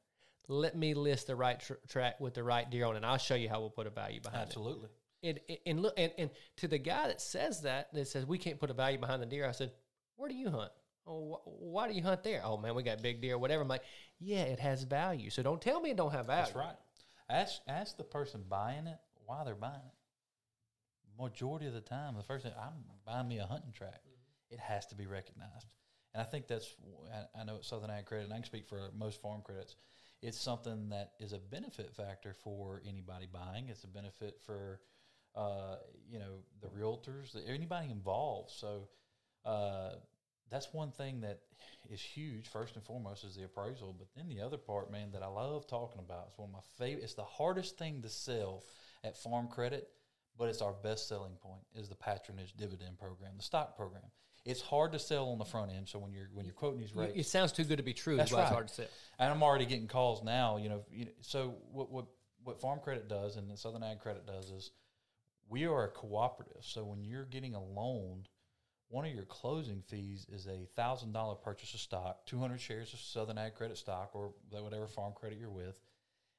Let 0.46 0.76
me 0.76 0.94
list 0.94 1.26
the 1.26 1.36
right 1.36 1.60
tr- 1.60 1.74
track 1.88 2.20
with 2.20 2.32
the 2.32 2.42
right 2.42 2.68
deer 2.70 2.86
on, 2.86 2.94
it, 2.94 2.98
and 2.98 3.06
I'll 3.06 3.18
show 3.18 3.34
you 3.34 3.50
how 3.50 3.60
we'll 3.60 3.70
put 3.70 3.86
a 3.86 3.90
value 3.90 4.20
behind 4.20 4.42
it. 4.42 4.46
absolutely. 4.46 4.88
And, 5.22 5.40
and- 5.66 5.80
look, 5.80 5.94
and, 5.96 6.12
and 6.18 6.30
to 6.58 6.68
the 6.68 6.78
guy 6.78 7.08
that 7.08 7.20
says 7.20 7.62
that, 7.62 7.92
that 7.92 8.08
says 8.08 8.26
we 8.26 8.38
can't 8.38 8.58
put 8.58 8.70
a 8.70 8.74
value 8.74 8.98
behind 8.98 9.22
the 9.22 9.26
deer, 9.26 9.46
I 9.46 9.52
said, 9.52 9.72
where 10.16 10.28
do 10.28 10.34
you 10.34 10.50
hunt? 10.50 10.72
Oh, 11.06 11.40
wh- 11.44 11.62
why 11.62 11.88
do 11.88 11.94
you 11.94 12.02
hunt 12.02 12.22
there? 12.22 12.42
Oh 12.44 12.58
man, 12.58 12.74
we 12.74 12.82
got 12.82 13.02
big 13.02 13.22
deer, 13.22 13.38
whatever. 13.38 13.62
I'm 13.62 13.68
like, 13.68 13.84
yeah, 14.20 14.42
it 14.42 14.60
has 14.60 14.82
value. 14.82 15.30
So 15.30 15.42
don't 15.42 15.60
tell 15.60 15.80
me 15.80 15.90
it 15.90 15.96
don't 15.96 16.12
have 16.12 16.26
value. 16.26 16.44
That's 16.44 16.56
right. 16.56 16.76
Ask 17.30 17.60
ask 17.66 17.96
the 17.96 18.04
person 18.04 18.44
buying 18.48 18.86
it 18.86 18.98
why 19.24 19.44
they're 19.44 19.54
buying 19.54 19.74
it. 19.74 21.22
Majority 21.22 21.66
of 21.66 21.74
the 21.74 21.80
time, 21.80 22.16
the 22.16 22.22
first 22.22 22.44
thing 22.44 22.52
I'm 22.58 22.72
buying 23.04 23.28
me 23.28 23.38
a 23.38 23.46
hunting 23.46 23.72
track, 23.72 24.00
mm-hmm. 24.00 24.54
it 24.54 24.60
has 24.60 24.86
to 24.86 24.94
be 24.94 25.06
recognized, 25.06 25.66
and 26.14 26.22
I 26.22 26.24
think 26.24 26.46
that's 26.46 26.74
I, 27.12 27.40
I 27.40 27.44
know 27.44 27.56
it's 27.56 27.68
Southern 27.68 27.90
Ag 27.90 28.06
Credit, 28.06 28.24
and 28.24 28.32
I 28.32 28.36
can 28.36 28.44
speak 28.44 28.68
for 28.68 28.90
most 28.96 29.20
farm 29.20 29.42
credits. 29.42 29.76
It's 30.20 30.40
something 30.40 30.88
that 30.90 31.12
is 31.20 31.32
a 31.32 31.38
benefit 31.38 31.94
factor 31.94 32.34
for 32.34 32.82
anybody 32.86 33.28
buying. 33.32 33.68
It's 33.68 33.84
a 33.84 33.88
benefit 33.88 34.40
for 34.44 34.80
uh, 35.38 35.76
you 36.10 36.18
know 36.18 36.42
the 36.60 36.68
realtors, 36.68 37.32
the, 37.32 37.42
anybody 37.48 37.90
involved. 37.90 38.50
So. 38.50 38.88
Uh, 39.44 39.92
that's 40.50 40.72
one 40.72 40.90
thing 40.90 41.20
that 41.20 41.40
is 41.90 42.00
huge. 42.00 42.48
First 42.48 42.74
and 42.76 42.84
foremost 42.84 43.24
is 43.24 43.36
the 43.36 43.44
appraisal, 43.44 43.94
but 43.96 44.08
then 44.16 44.28
the 44.28 44.40
other 44.40 44.56
part, 44.56 44.90
man, 44.90 45.10
that 45.12 45.22
I 45.22 45.26
love 45.26 45.66
talking 45.66 46.00
about. 46.00 46.26
It's 46.28 46.38
one 46.38 46.48
of 46.48 46.52
my 46.54 46.84
favorite. 46.84 47.04
It's 47.04 47.14
the 47.14 47.24
hardest 47.24 47.76
thing 47.78 48.02
to 48.02 48.08
sell 48.08 48.64
at 49.04 49.16
Farm 49.16 49.48
Credit, 49.48 49.88
but 50.38 50.48
it's 50.48 50.62
our 50.62 50.72
best 50.72 51.08
selling 51.08 51.34
point. 51.40 51.60
Is 51.74 51.88
the 51.88 51.94
patronage 51.94 52.54
dividend 52.56 52.98
program, 52.98 53.32
the 53.36 53.42
stock 53.42 53.76
program. 53.76 54.04
It's 54.44 54.62
hard 54.62 54.92
to 54.92 54.98
sell 54.98 55.28
on 55.28 55.38
the 55.38 55.44
front 55.44 55.70
end. 55.72 55.88
So 55.88 55.98
when 55.98 56.12
you're 56.12 56.28
when 56.32 56.46
you're 56.46 56.54
quoting 56.54 56.80
these 56.80 56.96
rates, 56.96 57.12
It 57.14 57.26
sounds 57.26 57.52
too 57.52 57.64
good 57.64 57.76
to 57.76 57.82
be 57.82 57.92
true. 57.92 58.16
That's 58.16 58.30
That's 58.30 58.36
why 58.36 58.42
it's 58.42 58.50
right. 58.50 58.54
hard 58.54 58.68
to 58.68 58.74
say. 58.74 58.86
and 59.18 59.30
I'm 59.30 59.42
already 59.42 59.66
getting 59.66 59.88
calls 59.88 60.22
now. 60.22 60.56
You 60.56 60.70
know, 60.70 60.84
you 60.90 61.04
know, 61.06 61.10
so 61.20 61.56
what 61.72 61.90
what 61.90 62.06
what 62.42 62.60
Farm 62.60 62.80
Credit 62.80 63.08
does 63.08 63.36
and 63.36 63.58
Southern 63.58 63.82
Ag 63.82 64.00
Credit 64.00 64.26
does 64.26 64.50
is 64.50 64.70
we 65.48 65.66
are 65.66 65.84
a 65.84 65.88
cooperative. 65.88 66.62
So 66.62 66.84
when 66.84 67.04
you're 67.04 67.24
getting 67.24 67.54
a 67.54 67.62
loan, 67.62 68.26
one 68.88 69.04
of 69.04 69.12
your 69.12 69.24
closing 69.24 69.82
fees 69.82 70.26
is 70.32 70.46
a 70.46 70.66
thousand 70.76 71.12
dollar 71.12 71.34
purchase 71.34 71.74
of 71.74 71.80
stock, 71.80 72.26
two 72.26 72.38
hundred 72.38 72.60
shares 72.60 72.92
of 72.92 73.00
Southern 73.00 73.38
Ag 73.38 73.54
Credit 73.54 73.76
stock 73.76 74.10
or 74.14 74.32
whatever 74.50 74.86
farm 74.86 75.12
credit 75.14 75.38
you're 75.38 75.50
with, 75.50 75.76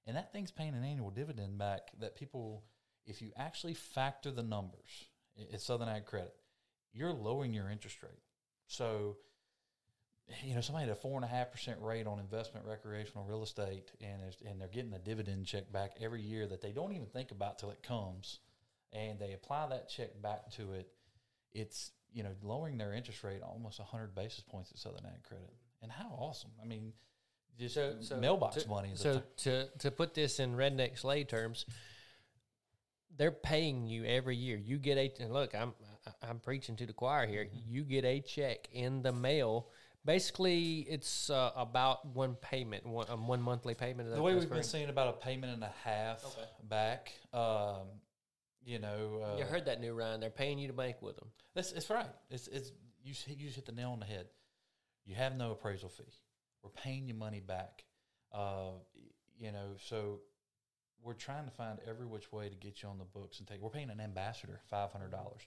and 0.08 0.16
that 0.16 0.32
thing's 0.32 0.52
paying 0.52 0.74
an 0.74 0.84
annual 0.84 1.12
dividend 1.12 1.58
back. 1.58 1.92
That 2.00 2.16
people, 2.16 2.64
if 3.06 3.22
you 3.22 3.32
actually 3.38 3.76
factor 3.76 4.32
the 4.32 4.44
numbers, 4.44 5.10
it's 5.36 5.66
Southern 5.66 5.90
Ag 5.90 6.06
Credit, 6.06 6.34
you're 6.94 7.14
lowering 7.14 7.54
your 7.54 7.70
interest 7.70 8.02
rate. 8.04 8.24
So 8.68 9.18
you 10.44 10.54
know, 10.54 10.62
somebody 10.62 10.88
had 10.88 10.96
a 10.96 11.00
four 11.00 11.16
and 11.16 11.26
a 11.26 11.28
half 11.28 11.52
percent 11.52 11.80
rate 11.82 12.08
on 12.08 12.20
investment 12.20 12.66
recreational 12.66 13.26
real 13.26 13.44
estate, 13.44 13.92
and 14.02 14.22
and 14.48 14.60
they're 14.60 14.68
getting 14.68 14.94
a 14.94 15.00
dividend 15.00 15.46
check 15.46 15.72
back 15.72 15.92
every 16.00 16.22
year 16.22 16.48
that 16.48 16.62
they 16.62 16.72
don't 16.72 16.94
even 16.94 17.08
think 17.08 17.32
about 17.32 17.60
till 17.60 17.72
it 17.72 17.82
comes, 17.84 18.40
and 18.94 19.20
they 19.20 19.34
apply 19.34 19.68
that 19.68 19.90
check 19.90 20.22
back 20.22 20.50
to 20.52 20.74
it. 20.74 20.90
It's 21.54 21.92
you 22.14 22.24
know 22.24 22.32
lowering 22.42 22.78
their 22.78 22.94
interest 22.94 23.24
rate 23.24 23.42
almost 23.44 23.80
hundred 23.80 24.16
basis 24.16 24.42
points 24.42 24.72
at 24.72 24.78
Southern 24.78 25.06
Ag 25.06 25.24
Credit, 25.24 25.54
and 25.82 25.92
how 25.92 26.10
awesome! 26.18 26.52
I 26.62 26.66
mean, 26.66 26.94
just 27.60 27.78
mailbox 28.20 28.64
to, 28.64 28.70
money. 28.70 28.92
So 28.96 29.14
th- 29.14 29.24
to 29.38 29.68
to 29.80 29.92
put 29.92 30.14
this 30.14 30.40
in 30.40 30.56
redneck 30.56 30.98
Slade 30.98 31.30
terms, 31.30 31.66
they're 33.18 33.32
paying 33.32 33.88
you 33.88 34.06
every 34.06 34.36
year. 34.36 34.58
You 34.58 34.78
get 34.78 34.98
a 34.98 35.12
and 35.22 35.34
look. 35.34 35.54
I'm 35.56 35.74
I- 36.06 36.28
I'm 36.30 36.40
preaching 36.40 36.76
to 36.78 36.86
the 36.86 36.94
choir 36.94 37.28
here. 37.28 37.46
Mm-hmm. 37.46 37.58
You 37.68 37.84
get 37.84 38.06
a 38.06 38.22
check 38.22 38.68
in 38.72 39.02
the 39.02 39.12
mail. 39.12 39.68
Basically, 40.06 40.88
it's 40.90 41.30
uh, 41.30 41.52
about 41.56 42.06
one 42.06 42.36
payment, 42.36 42.86
one 42.86 43.06
um, 43.10 43.28
one 43.28 43.42
monthly 43.42 43.74
payment. 43.74 44.08
Is 44.08 44.16
the 44.16 44.22
way 44.22 44.34
we've 44.34 44.50
been 44.50 44.64
seeing 44.64 44.90
about 44.90 45.10
a 45.10 45.14
payment 45.14 45.54
and 45.54 45.64
a 45.64 45.74
half 45.84 46.24
Okay. 46.26 46.48
back. 46.70 47.12
Um, 47.34 47.88
you 48.70 48.78
know, 48.80 49.22
uh, 49.24 49.38
You 49.40 49.46
heard 49.46 49.66
that 49.66 49.82
new 49.82 49.94
Ryan? 49.94 50.20
They're 50.20 50.30
paying 50.30 50.60
you 50.60 50.68
to 50.68 50.74
bank 50.74 50.98
with 51.02 51.16
them. 51.16 51.30
That's 51.56 51.72
it's 51.72 51.90
right. 51.90 52.06
It's 52.30 52.48
it's 52.48 52.72
you 53.04 53.14
you 53.28 53.46
just 53.48 53.56
hit 53.56 53.66
the 53.66 53.72
nail 53.72 53.92
on 53.92 54.00
the 54.00 54.06
head. 54.06 54.28
You 55.06 55.16
have 55.16 55.36
no 55.36 55.52
appraisal 55.52 55.90
fee. 55.90 56.04
We're 56.64 56.70
paying 56.70 57.08
you 57.08 57.16
money 57.16 57.40
back. 57.40 57.84
Uh, 58.32 58.74
you 59.40 59.52
know, 59.52 59.76
so 59.84 60.20
we're 61.02 61.14
trying 61.14 61.46
to 61.46 61.52
find 61.52 61.80
every 61.88 62.06
which 62.06 62.32
way 62.32 62.50
to 62.50 62.56
get 62.56 62.84
you 62.84 62.90
on 62.90 63.00
the 63.00 63.06
books 63.06 63.40
and 63.40 63.48
take. 63.48 63.60
We're 63.62 63.70
paying 63.70 63.90
an 63.90 64.00
ambassador 64.00 64.60
five 64.70 64.92
hundred 64.92 65.12
dollars. 65.12 65.42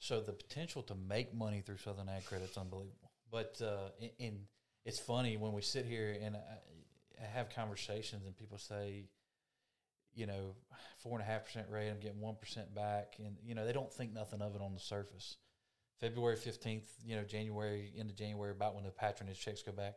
So 0.00 0.20
the 0.20 0.32
potential 0.32 0.82
to 0.82 0.94
make 0.94 1.32
money 1.34 1.60
through 1.60 1.78
Southern 1.78 2.08
Ag 2.08 2.24
Credit's 2.24 2.58
unbelievable. 2.58 3.10
But 3.30 3.60
uh, 3.62 3.90
in, 4.00 4.10
in 4.18 4.38
it's 4.84 4.98
funny 4.98 5.36
when 5.36 5.52
we 5.52 5.62
sit 5.62 5.86
here 5.86 6.16
and 6.20 6.36
I, 6.36 7.22
I 7.22 7.26
have 7.26 7.48
conversations 7.50 8.26
and 8.26 8.36
people 8.36 8.58
say, 8.58 9.04
you 10.14 10.26
know, 10.26 10.54
four 10.98 11.18
and 11.18 11.22
a 11.22 11.30
half 11.30 11.44
percent 11.44 11.66
rate, 11.70 11.90
I'm 11.90 12.00
getting 12.00 12.20
one 12.20 12.36
percent 12.36 12.74
back, 12.74 13.14
and 13.18 13.36
you 13.44 13.54
know 13.54 13.66
they 13.66 13.72
don't 13.72 13.92
think 13.92 14.12
nothing 14.12 14.42
of 14.42 14.54
it 14.54 14.62
on 14.62 14.74
the 14.74 14.80
surface. 14.80 15.36
February 16.00 16.36
fifteenth, 16.36 16.86
you 17.04 17.16
know, 17.16 17.24
January 17.24 17.92
into 17.96 18.14
January, 18.14 18.50
about 18.50 18.74
when 18.74 18.84
the 18.84 18.90
patronage 18.90 19.40
checks 19.40 19.62
go 19.62 19.72
back, 19.72 19.94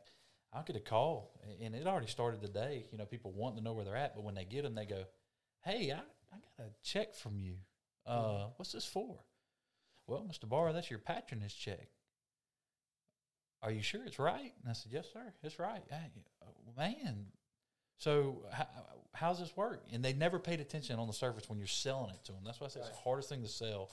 I'll 0.54 0.64
get 0.64 0.76
a 0.76 0.80
call, 0.80 1.40
and 1.62 1.76
it 1.76 1.88
already 1.88 2.08
started 2.08 2.42
today. 2.42 2.86
You 2.92 2.98
know, 2.98 3.06
people 3.06 3.32
want 3.32 3.58
to 3.58 3.64
know 3.64 3.74
where 3.74 3.86
they're 3.86 3.96
at, 3.96 4.16
but 4.16 4.24
when 4.24 4.36
they 4.36 4.46
get 4.46 4.64
them, 4.64 4.76
they 4.76 4.86
go, 4.86 5.04
"Hey, 5.64 5.92
I, 5.92 5.98
I 5.98 6.38
got 6.58 6.68
a 6.68 6.70
check 6.84 7.16
from 7.16 7.38
you. 7.40 7.56
Uh, 8.06 8.48
what's 8.58 8.72
this 8.72 8.86
for?" 8.86 9.20
Well, 10.08 10.24
Mister 10.26 10.48
Barr, 10.48 10.72
that's 10.72 10.90
your 10.90 11.00
patronage 11.00 11.60
check. 11.60 11.90
Are 13.62 13.72
you 13.72 13.82
sure 13.82 14.06
it's 14.06 14.20
right? 14.20 14.54
And 14.62 14.70
I 14.70 14.74
said, 14.74 14.92
"Yes, 14.94 15.08
sir, 15.12 15.34
it's 15.44 15.60
right." 15.60 15.84
Hey, 15.90 16.12
oh, 16.44 16.54
man, 16.78 17.26
so 17.98 18.44
how, 18.52 18.68
how's 19.14 19.40
this 19.40 19.56
work? 19.56 19.84
And 19.92 20.04
they 20.04 20.14
never 20.14 20.40
paid 20.40 20.60
attention 20.60 21.00
on 21.00 21.08
the 21.08 21.14
surface 21.14 21.50
when 21.50 21.58
you're 21.58 21.68
selling 21.68 22.12
it 22.12 22.24
to 22.26 22.32
them. 22.32 22.42
That's 22.46 22.60
why 22.60 22.68
I 22.68 22.70
say 22.70 22.80
it's 22.80 22.90
the 22.90 22.96
hardest 22.96 23.30
thing 23.30 23.42
to 23.42 23.50
sell. 23.50 23.90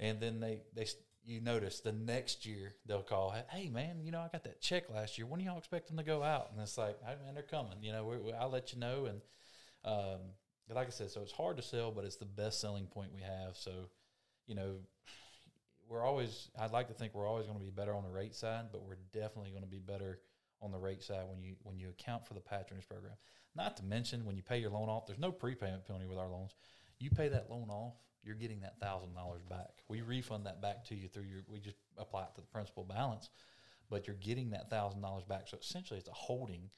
And 0.00 0.20
then 0.20 0.40
they 0.40 0.60
they 0.74 0.86
you 1.24 1.40
notice 1.40 1.80
the 1.80 1.92
next 1.92 2.44
year 2.44 2.74
they'll 2.86 3.02
call, 3.02 3.34
hey 3.50 3.68
man, 3.68 4.00
you 4.02 4.10
know 4.10 4.20
I 4.20 4.28
got 4.28 4.44
that 4.44 4.60
check 4.60 4.90
last 4.90 5.18
year. 5.18 5.26
When 5.26 5.38
do 5.38 5.46
y'all 5.46 5.58
expect 5.58 5.88
them 5.88 5.96
to 5.98 6.02
go 6.02 6.22
out? 6.22 6.50
And 6.52 6.60
it's 6.60 6.76
like, 6.76 6.98
hey 7.04 7.14
man, 7.24 7.34
they're 7.34 7.44
coming. 7.44 7.74
You 7.80 7.92
know, 7.92 8.04
we, 8.04 8.16
we, 8.16 8.32
I'll 8.32 8.50
let 8.50 8.72
you 8.72 8.80
know. 8.80 9.06
And 9.06 9.20
um, 9.84 10.20
like 10.68 10.88
I 10.88 10.90
said, 10.90 11.10
so 11.10 11.22
it's 11.22 11.32
hard 11.32 11.56
to 11.58 11.62
sell, 11.62 11.92
but 11.92 12.04
it's 12.04 12.16
the 12.16 12.24
best 12.24 12.60
selling 12.60 12.86
point 12.86 13.10
we 13.14 13.22
have. 13.22 13.56
So, 13.56 13.70
you 14.46 14.54
know, 14.54 14.76
we're 15.88 16.04
always. 16.04 16.48
I'd 16.58 16.72
like 16.72 16.88
to 16.88 16.94
think 16.94 17.14
we're 17.14 17.28
always 17.28 17.46
going 17.46 17.58
to 17.58 17.64
be 17.64 17.70
better 17.70 17.94
on 17.94 18.02
the 18.02 18.10
rate 18.10 18.34
side, 18.34 18.66
but 18.72 18.82
we're 18.82 18.98
definitely 19.12 19.50
going 19.50 19.62
to 19.62 19.68
be 19.68 19.78
better 19.78 20.18
on 20.62 20.70
the 20.70 20.78
rate 20.78 21.02
side 21.02 21.24
when 21.28 21.42
you 21.42 21.56
when 21.62 21.78
you 21.78 21.90
account 21.90 22.26
for 22.26 22.34
the 22.34 22.40
patronage 22.40 22.88
program. 22.88 23.14
Not 23.54 23.76
to 23.78 23.84
mention 23.84 24.24
when 24.24 24.36
you 24.36 24.42
pay 24.42 24.58
your 24.58 24.70
loan 24.70 24.88
off, 24.88 25.06
there's 25.06 25.18
no 25.18 25.32
prepayment 25.32 25.84
penalty 25.84 26.06
with 26.06 26.18
our 26.18 26.28
loans. 26.28 26.54
You 26.98 27.10
pay 27.10 27.28
that 27.28 27.50
loan 27.50 27.68
off, 27.68 27.94
you're 28.22 28.36
getting 28.36 28.60
that 28.60 28.78
thousand 28.80 29.14
dollars 29.14 29.42
back. 29.42 29.82
We 29.88 30.02
refund 30.02 30.46
that 30.46 30.62
back 30.62 30.84
to 30.86 30.94
you 30.94 31.08
through 31.08 31.24
your. 31.24 31.40
We 31.48 31.58
just 31.58 31.76
apply 31.98 32.22
it 32.22 32.34
to 32.36 32.40
the 32.40 32.46
principal 32.46 32.84
balance, 32.84 33.28
but 33.90 34.06
you're 34.06 34.16
getting 34.16 34.50
that 34.50 34.70
thousand 34.70 35.00
dollars 35.00 35.24
back. 35.24 35.48
So 35.48 35.58
essentially, 35.60 35.98
it's 35.98 36.08
a 36.08 36.12
holding 36.12 36.70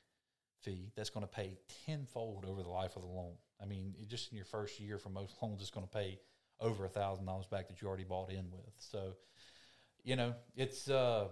fee 0.63 0.91
that's 0.97 1.11
going 1.11 1.27
to 1.27 1.33
pay 1.33 1.59
tenfold 1.85 2.47
over 2.47 2.63
the 2.63 2.71
life 2.71 2.97
of 2.97 3.03
the 3.03 3.09
loan. 3.09 3.35
I 3.63 3.67
mean, 3.67 3.95
just 4.09 4.31
in 4.33 4.37
your 4.37 4.47
first 4.47 4.81
year 4.81 4.99
for 4.99 5.11
most 5.11 5.35
loans, 5.43 5.61
it's 5.61 5.71
going 5.71 5.87
to 5.87 5.93
pay 5.93 6.19
over 6.61 6.87
a 6.87 6.89
thousand 6.89 7.27
dollars 7.27 7.47
back 7.47 7.69
that 7.69 7.83
you 7.83 7.89
already 7.89 8.05
bought 8.05 8.31
in 8.31 8.51
with. 8.51 8.73
So, 8.79 9.15
you 10.03 10.17
know, 10.17 10.35
it's. 10.57 10.89
Uh, 10.89 11.29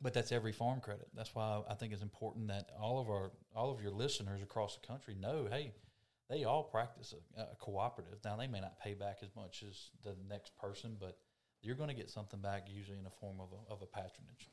but 0.00 0.14
that's 0.14 0.32
every 0.32 0.52
farm 0.52 0.80
credit. 0.80 1.08
That's 1.14 1.34
why 1.34 1.62
I 1.68 1.74
think 1.74 1.92
it's 1.92 2.02
important 2.02 2.48
that 2.48 2.70
all 2.80 3.00
of 3.00 3.08
our 3.08 3.32
all 3.54 3.70
of 3.70 3.82
your 3.82 3.90
listeners 3.92 4.42
across 4.42 4.76
the 4.76 4.86
country 4.86 5.14
know, 5.14 5.46
hey, 5.50 5.72
they 6.28 6.44
all 6.44 6.62
practice 6.62 7.14
a, 7.36 7.42
a 7.42 7.56
cooperative. 7.58 8.18
Now 8.24 8.36
they 8.36 8.46
may 8.46 8.60
not 8.60 8.78
pay 8.80 8.94
back 8.94 9.18
as 9.22 9.28
much 9.36 9.64
as 9.68 9.90
the 10.04 10.16
next 10.28 10.56
person, 10.56 10.96
but 10.98 11.18
you're 11.62 11.74
going 11.74 11.88
to 11.88 11.94
get 11.94 12.10
something 12.10 12.40
back 12.40 12.68
usually 12.70 12.98
in 12.98 13.04
the 13.04 13.10
form 13.10 13.38
of 13.40 13.48
a, 13.52 13.72
of 13.72 13.82
a 13.82 13.86
patronage. 13.86 14.48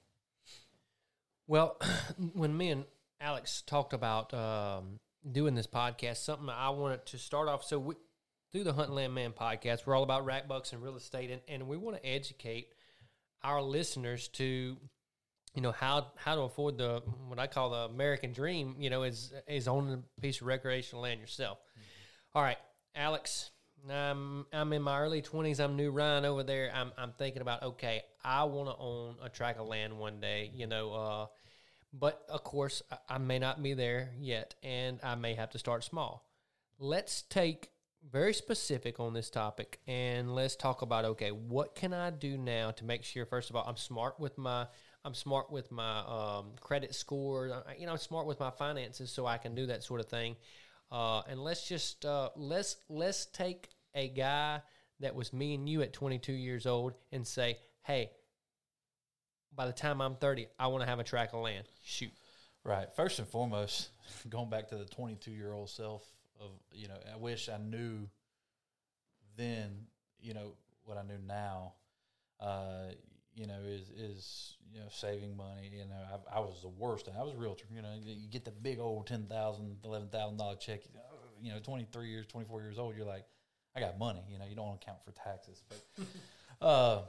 Well, 1.48 1.78
when 2.34 2.56
me 2.56 2.72
and 2.72 2.86
Alex 3.22 3.64
talked 3.66 3.94
about 3.94 4.34
um, 4.34 5.00
doing 5.32 5.56
this 5.56 5.68
podcast, 5.68 6.18
something 6.18 6.50
I 6.50 6.70
wanted 6.70 7.06
to 7.08 7.18
start 7.18 7.48
off. 7.48 7.64
So 7.64 7.80
we, 7.80 7.96
through 8.52 8.66
the 8.66 8.74
Hunting 8.74 8.96
Land 8.96 9.14
Man 9.14 9.32
podcast, 9.32 9.86
we're 9.86 9.96
all 9.96 10.04
about 10.04 10.26
rack 10.26 10.48
bucks 10.48 10.74
and 10.74 10.82
real 10.82 10.96
estate, 10.96 11.32
and, 11.32 11.42
and 11.48 11.68
we 11.68 11.78
want 11.78 11.98
to 11.98 12.06
educate 12.06 12.74
our 13.44 13.62
listeners 13.62 14.28
to, 14.30 14.78
you 15.58 15.64
know, 15.64 15.72
how 15.72 16.12
how 16.18 16.36
to 16.36 16.42
afford 16.42 16.78
the 16.78 17.02
what 17.28 17.40
I 17.40 17.48
call 17.48 17.72
the 17.72 17.92
American 17.92 18.32
dream. 18.32 18.76
You 18.78 18.92
know, 18.92 19.02
is 19.02 19.34
is 19.48 19.68
owning 19.68 20.04
a 20.18 20.22
piece 20.22 20.40
of 20.40 20.46
recreational 20.46 21.02
land 21.02 21.20
yourself. 21.20 21.58
All 22.36 22.44
right, 22.44 22.60
Alex. 22.96 23.50
I'm 23.90 24.46
I'm 24.54 24.72
in 24.72 24.84
my 24.84 25.00
early 25.00 25.24
twenties. 25.24 25.60
I'm 25.60 25.76
new 25.76 25.90
Ryan 25.90 26.26
over 26.26 26.44
there. 26.44 26.72
I'm 26.72 26.92
I'm 26.96 27.12
thinking 27.18 27.42
about 27.42 27.64
okay, 27.64 28.04
I 28.24 28.44
want 28.44 28.70
to 28.70 28.76
own 28.78 29.16
a 29.24 29.30
tract 29.30 29.60
of 29.60 29.66
land 29.66 29.98
one 29.98 30.20
day. 30.20 30.52
You 30.54 30.68
know, 30.68 30.94
uh, 30.94 31.26
but 31.92 32.24
of 32.30 32.44
course 32.44 32.84
I, 32.92 33.16
I 33.16 33.18
may 33.18 33.40
not 33.40 33.64
be 33.64 33.74
there 33.74 34.12
yet, 34.20 34.54
and 34.62 35.00
I 35.02 35.16
may 35.16 35.34
have 35.34 35.50
to 35.52 35.58
start 35.58 35.84
small. 35.84 36.30
Let's 36.78 37.24
take 37.24 37.70
very 38.08 38.36
specific 38.36 39.00
on 39.00 39.16
this 39.16 39.32
topic, 39.32 39.80
and 39.88 40.36
let's 40.36 40.56
talk 40.56 40.84
about 40.84 41.04
okay, 41.06 41.32
what 41.32 41.74
can 41.74 41.96
I 41.96 42.12
do 42.12 42.38
now 42.38 42.70
to 42.72 42.86
make 42.86 43.04
sure 43.04 43.26
first 43.26 43.50
of 43.50 43.56
all 43.56 43.66
I'm 43.68 43.78
smart 43.78 44.20
with 44.20 44.38
my 44.38 44.68
I'm 45.08 45.14
smart 45.14 45.50
with 45.50 45.72
my 45.72 46.00
um, 46.00 46.48
credit 46.60 46.94
score. 46.94 47.64
I- 47.66 47.76
You 47.76 47.86
know, 47.86 47.94
I'm 47.94 47.98
smart 47.98 48.28
with 48.28 48.42
my 48.42 48.52
finances, 48.52 49.10
so 49.10 49.26
I 49.26 49.38
can 49.38 49.56
do 49.56 49.68
that 49.68 49.82
sort 49.82 50.02
of 50.02 50.08
thing. 50.08 50.36
Uh, 50.92 51.22
and 51.30 51.42
let's 51.42 51.66
just 51.66 52.06
uh, 52.06 52.30
let's 52.36 52.76
let's 52.90 53.26
take 53.28 53.70
a 53.96 54.10
guy 54.10 54.62
that 55.00 55.16
was 55.16 55.32
me 55.32 55.54
and 55.56 55.68
you 55.70 55.82
at 55.82 55.94
22 55.94 56.34
years 56.34 56.66
old 56.66 56.94
and 57.14 57.26
say, 57.26 57.58
hey, 57.84 58.12
by 59.56 59.66
the 59.66 59.72
time 59.74 60.02
I'm 60.02 60.16
30, 60.16 60.48
I 60.60 60.68
want 60.68 60.84
to 60.84 60.90
have 60.90 61.00
a 61.00 61.04
tract 61.06 61.34
of 61.34 61.42
land. 61.42 61.66
Shoot. 61.86 62.12
Right. 62.66 62.88
First 62.96 63.20
and 63.20 63.28
foremost, 63.28 63.90
going 64.30 64.50
back 64.50 64.68
to 64.70 64.78
the 64.78 64.86
22 64.86 65.32
year 65.32 65.54
old 65.54 65.70
self 65.70 66.04
of, 66.40 66.52
you 66.74 66.90
know, 66.90 66.98
I 67.14 67.16
wish 67.16 67.48
I 67.48 67.58
knew 67.58 68.10
then, 69.38 69.86
you 70.20 70.34
know, 70.34 70.54
what 70.84 70.98
I 70.98 71.04
knew 71.04 71.20
now, 71.26 71.74
uh, 72.42 72.92
you 73.38 73.46
know, 73.46 73.60
is, 73.66 73.90
is, 73.90 74.58
you 74.74 74.80
know, 74.80 74.88
saving 74.90 75.38
money. 75.38 75.70
You 75.72 75.86
know, 75.86 76.20
I, 76.34 76.38
I 76.38 76.40
was 76.40 76.62
the 76.62 76.70
worst. 76.70 77.08
I 77.08 77.24
was 77.24 77.34
a 77.34 77.38
realtor, 77.38 77.66
you 77.72 77.82
know, 77.82 77.94
you 78.04 78.28
get 78.30 78.44
the 78.44 78.52
big 78.52 78.80
old 78.80 79.08
$10,000, 79.08 79.28
$11,000 79.30 80.60
check, 80.60 80.82
you 81.42 81.52
know, 81.52 81.60
23 81.60 82.10
years, 82.10 82.26
24 82.28 82.62
years 82.62 82.80
old. 82.80 82.96
You're 82.96 83.06
like, 83.06 83.26
I 83.76 83.80
got 83.80 84.00
money, 84.00 84.24
you 84.28 84.40
know, 84.40 84.46
you 84.50 84.56
don't 84.56 84.66
want 84.66 84.82
to 84.82 84.86
account 84.86 85.04
for 85.06 85.12
taxes, 85.12 85.62
but, 85.70 86.66
uh, 86.66 87.02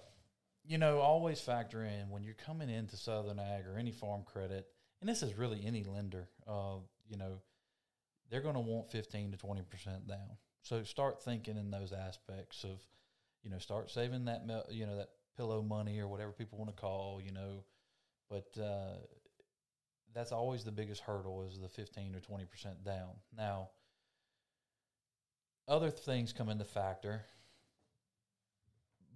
you 0.67 0.77
know, 0.77 0.99
always 0.99 1.41
factor 1.41 1.83
in 1.83 2.11
when 2.11 2.23
you're 2.23 2.35
coming 2.35 2.69
into 2.69 2.97
Southern 2.97 3.39
Ag 3.39 3.67
or 3.67 3.79
any 3.79 3.91
farm 3.91 4.23
credit, 4.23 4.67
and 5.01 5.09
this 5.09 5.23
is 5.23 5.35
really 5.35 5.63
any 5.65 5.83
lender, 5.83 6.29
uh, 6.47 6.77
you 7.09 7.17
know, 7.17 7.41
they're 8.31 8.43
going 8.43 8.55
to 8.55 8.61
want 8.61 8.91
15 8.91 9.33
to 9.33 9.39
20% 9.39 9.65
down. 10.07 10.37
So 10.61 10.83
start 10.83 11.23
thinking 11.23 11.57
in 11.57 11.71
those 11.71 11.95
aspects 11.95 12.65
of, 12.65 12.83
you 13.43 13.51
know, 13.51 13.59
start 13.59 13.91
saving 13.91 14.27
that, 14.27 14.43
you 14.71 14.85
know, 14.85 14.97
that 14.97 15.09
pillow 15.39 15.63
money 15.63 16.01
or 16.01 16.09
whatever 16.09 16.33
people 16.33 16.59
want 16.59 16.69
to 16.69 16.79
call, 16.79 17.21
you 17.25 17.33
know, 17.33 17.65
but 18.29 18.49
uh, 18.61 18.97
that's 20.13 20.33
always 20.33 20.65
the 20.65 20.73
biggest 20.73 21.01
hurdle 21.01 21.45
is 21.45 21.59
the 21.61 21.69
15 21.69 22.15
or 22.15 22.19
20% 22.19 22.85
down. 22.85 23.11
Now, 23.37 23.71
other 25.69 25.91
things 25.91 26.33
come 26.33 26.49
into 26.49 26.65
factor, 26.65 27.23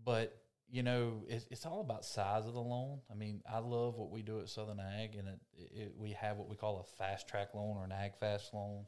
but 0.05 0.39
you 0.71 0.83
know, 0.83 1.25
it's, 1.29 1.47
it's 1.51 1.67
all 1.67 1.83
about 1.83 2.03
size 2.05 2.47
of 2.47 2.55
the 2.55 2.61
loan. 2.61 3.01
I 3.11 3.15
mean, 3.15 3.43
I 3.51 3.59
love 3.59 3.97
what 3.97 4.11
we 4.11 4.23
do 4.23 4.41
at 4.41 4.49
Southern 4.49 4.81
Ag, 4.81 5.17
and 5.17 5.29
it, 5.29 5.41
it, 5.55 5.93
we 5.99 6.13
have 6.13 6.39
what 6.39 6.49
we 6.49 6.57
call 6.57 6.81
a 6.81 6.97
fast 6.97 7.29
track 7.29 7.49
loan 7.55 7.77
or 7.77 7.85
an 7.85 7.93
ag 7.93 8.17
fast 8.19 8.55
loan, 8.55 8.87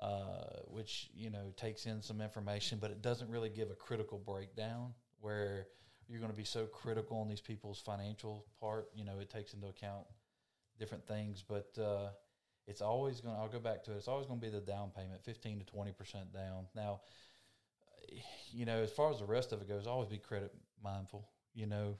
uh, 0.00 0.60
which 0.66 1.08
you 1.14 1.30
know 1.30 1.54
takes 1.56 1.86
in 1.86 2.02
some 2.02 2.20
information, 2.20 2.78
but 2.78 2.90
it 2.90 3.00
doesn't 3.00 3.30
really 3.30 3.48
give 3.48 3.70
a 3.70 3.74
critical 3.74 4.18
breakdown. 4.18 4.92
Where 5.20 5.68
You're 6.08 6.20
going 6.20 6.32
to 6.32 6.36
be 6.36 6.44
so 6.44 6.64
critical 6.66 7.18
on 7.20 7.28
these 7.28 7.40
people's 7.40 7.80
financial 7.80 8.46
part. 8.60 8.88
You 8.94 9.04
know, 9.04 9.18
it 9.20 9.28
takes 9.30 9.52
into 9.52 9.66
account 9.66 10.06
different 10.78 11.06
things, 11.06 11.44
but 11.46 11.70
uh, 11.78 12.08
it's 12.66 12.80
always 12.80 13.20
going. 13.20 13.34
to 13.34 13.40
I'll 13.40 13.48
go 13.48 13.58
back 13.58 13.84
to 13.84 13.92
it. 13.92 13.96
It's 13.96 14.08
always 14.08 14.26
going 14.26 14.40
to 14.40 14.46
be 14.46 14.50
the 14.50 14.60
down 14.60 14.90
payment, 14.96 15.22
fifteen 15.22 15.58
to 15.58 15.66
twenty 15.66 15.92
percent 15.92 16.32
down. 16.32 16.66
Now, 16.74 17.00
you 18.50 18.64
know, 18.64 18.78
as 18.82 18.90
far 18.90 19.10
as 19.10 19.18
the 19.18 19.26
rest 19.26 19.52
of 19.52 19.60
it 19.60 19.68
goes, 19.68 19.86
always 19.86 20.08
be 20.08 20.18
credit 20.18 20.54
mindful. 20.82 21.28
You 21.54 21.66
know, 21.66 21.98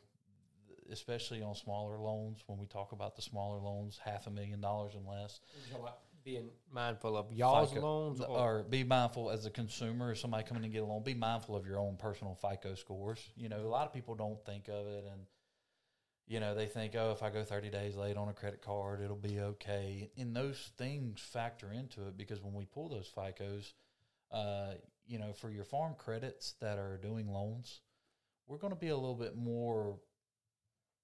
especially 0.90 1.42
on 1.42 1.54
smaller 1.54 1.98
loans. 1.98 2.42
When 2.46 2.58
we 2.58 2.66
talk 2.66 2.92
about 2.92 3.14
the 3.14 3.22
smaller 3.22 3.60
loans, 3.60 4.00
half 4.02 4.26
a 4.26 4.30
million 4.30 4.60
dollars 4.60 4.94
and 4.94 5.06
less, 5.06 5.40
Being 6.28 6.50
mindful 6.70 7.16
of 7.16 7.32
y'all's 7.32 7.70
FICO- 7.70 7.80
loans, 7.80 8.20
or, 8.20 8.38
or 8.38 8.62
be 8.62 8.84
mindful 8.84 9.30
as 9.30 9.46
a 9.46 9.50
consumer, 9.50 10.10
or 10.10 10.14
somebody 10.14 10.44
coming 10.44 10.62
to 10.62 10.68
get 10.68 10.82
a 10.82 10.84
loan, 10.84 11.02
be 11.02 11.14
mindful 11.14 11.56
of 11.56 11.66
your 11.66 11.78
own 11.78 11.96
personal 11.96 12.34
FICO 12.34 12.74
scores. 12.74 13.18
You 13.34 13.48
know, 13.48 13.60
a 13.60 13.66
lot 13.66 13.86
of 13.86 13.94
people 13.94 14.14
don't 14.14 14.44
think 14.44 14.68
of 14.68 14.86
it, 14.86 15.04
and 15.10 15.22
you 16.26 16.38
know 16.38 16.54
they 16.54 16.66
think, 16.66 16.94
oh, 16.96 17.12
if 17.12 17.22
I 17.22 17.30
go 17.30 17.44
thirty 17.44 17.70
days 17.70 17.96
late 17.96 18.18
on 18.18 18.28
a 18.28 18.34
credit 18.34 18.60
card, 18.60 19.00
it'll 19.00 19.16
be 19.16 19.40
okay. 19.40 20.10
And 20.18 20.36
those 20.36 20.58
things 20.76 21.18
factor 21.22 21.72
into 21.72 22.08
it 22.08 22.18
because 22.18 22.42
when 22.42 22.52
we 22.52 22.66
pull 22.66 22.90
those 22.90 23.10
FICOs, 23.16 23.72
uh, 24.30 24.74
you 25.06 25.18
know, 25.18 25.32
for 25.32 25.50
your 25.50 25.64
farm 25.64 25.94
credits 25.96 26.56
that 26.60 26.76
are 26.78 26.98
doing 26.98 27.32
loans, 27.32 27.80
we're 28.46 28.58
going 28.58 28.74
to 28.74 28.78
be 28.78 28.88
a 28.88 28.96
little 28.96 29.14
bit 29.16 29.34
more 29.34 29.98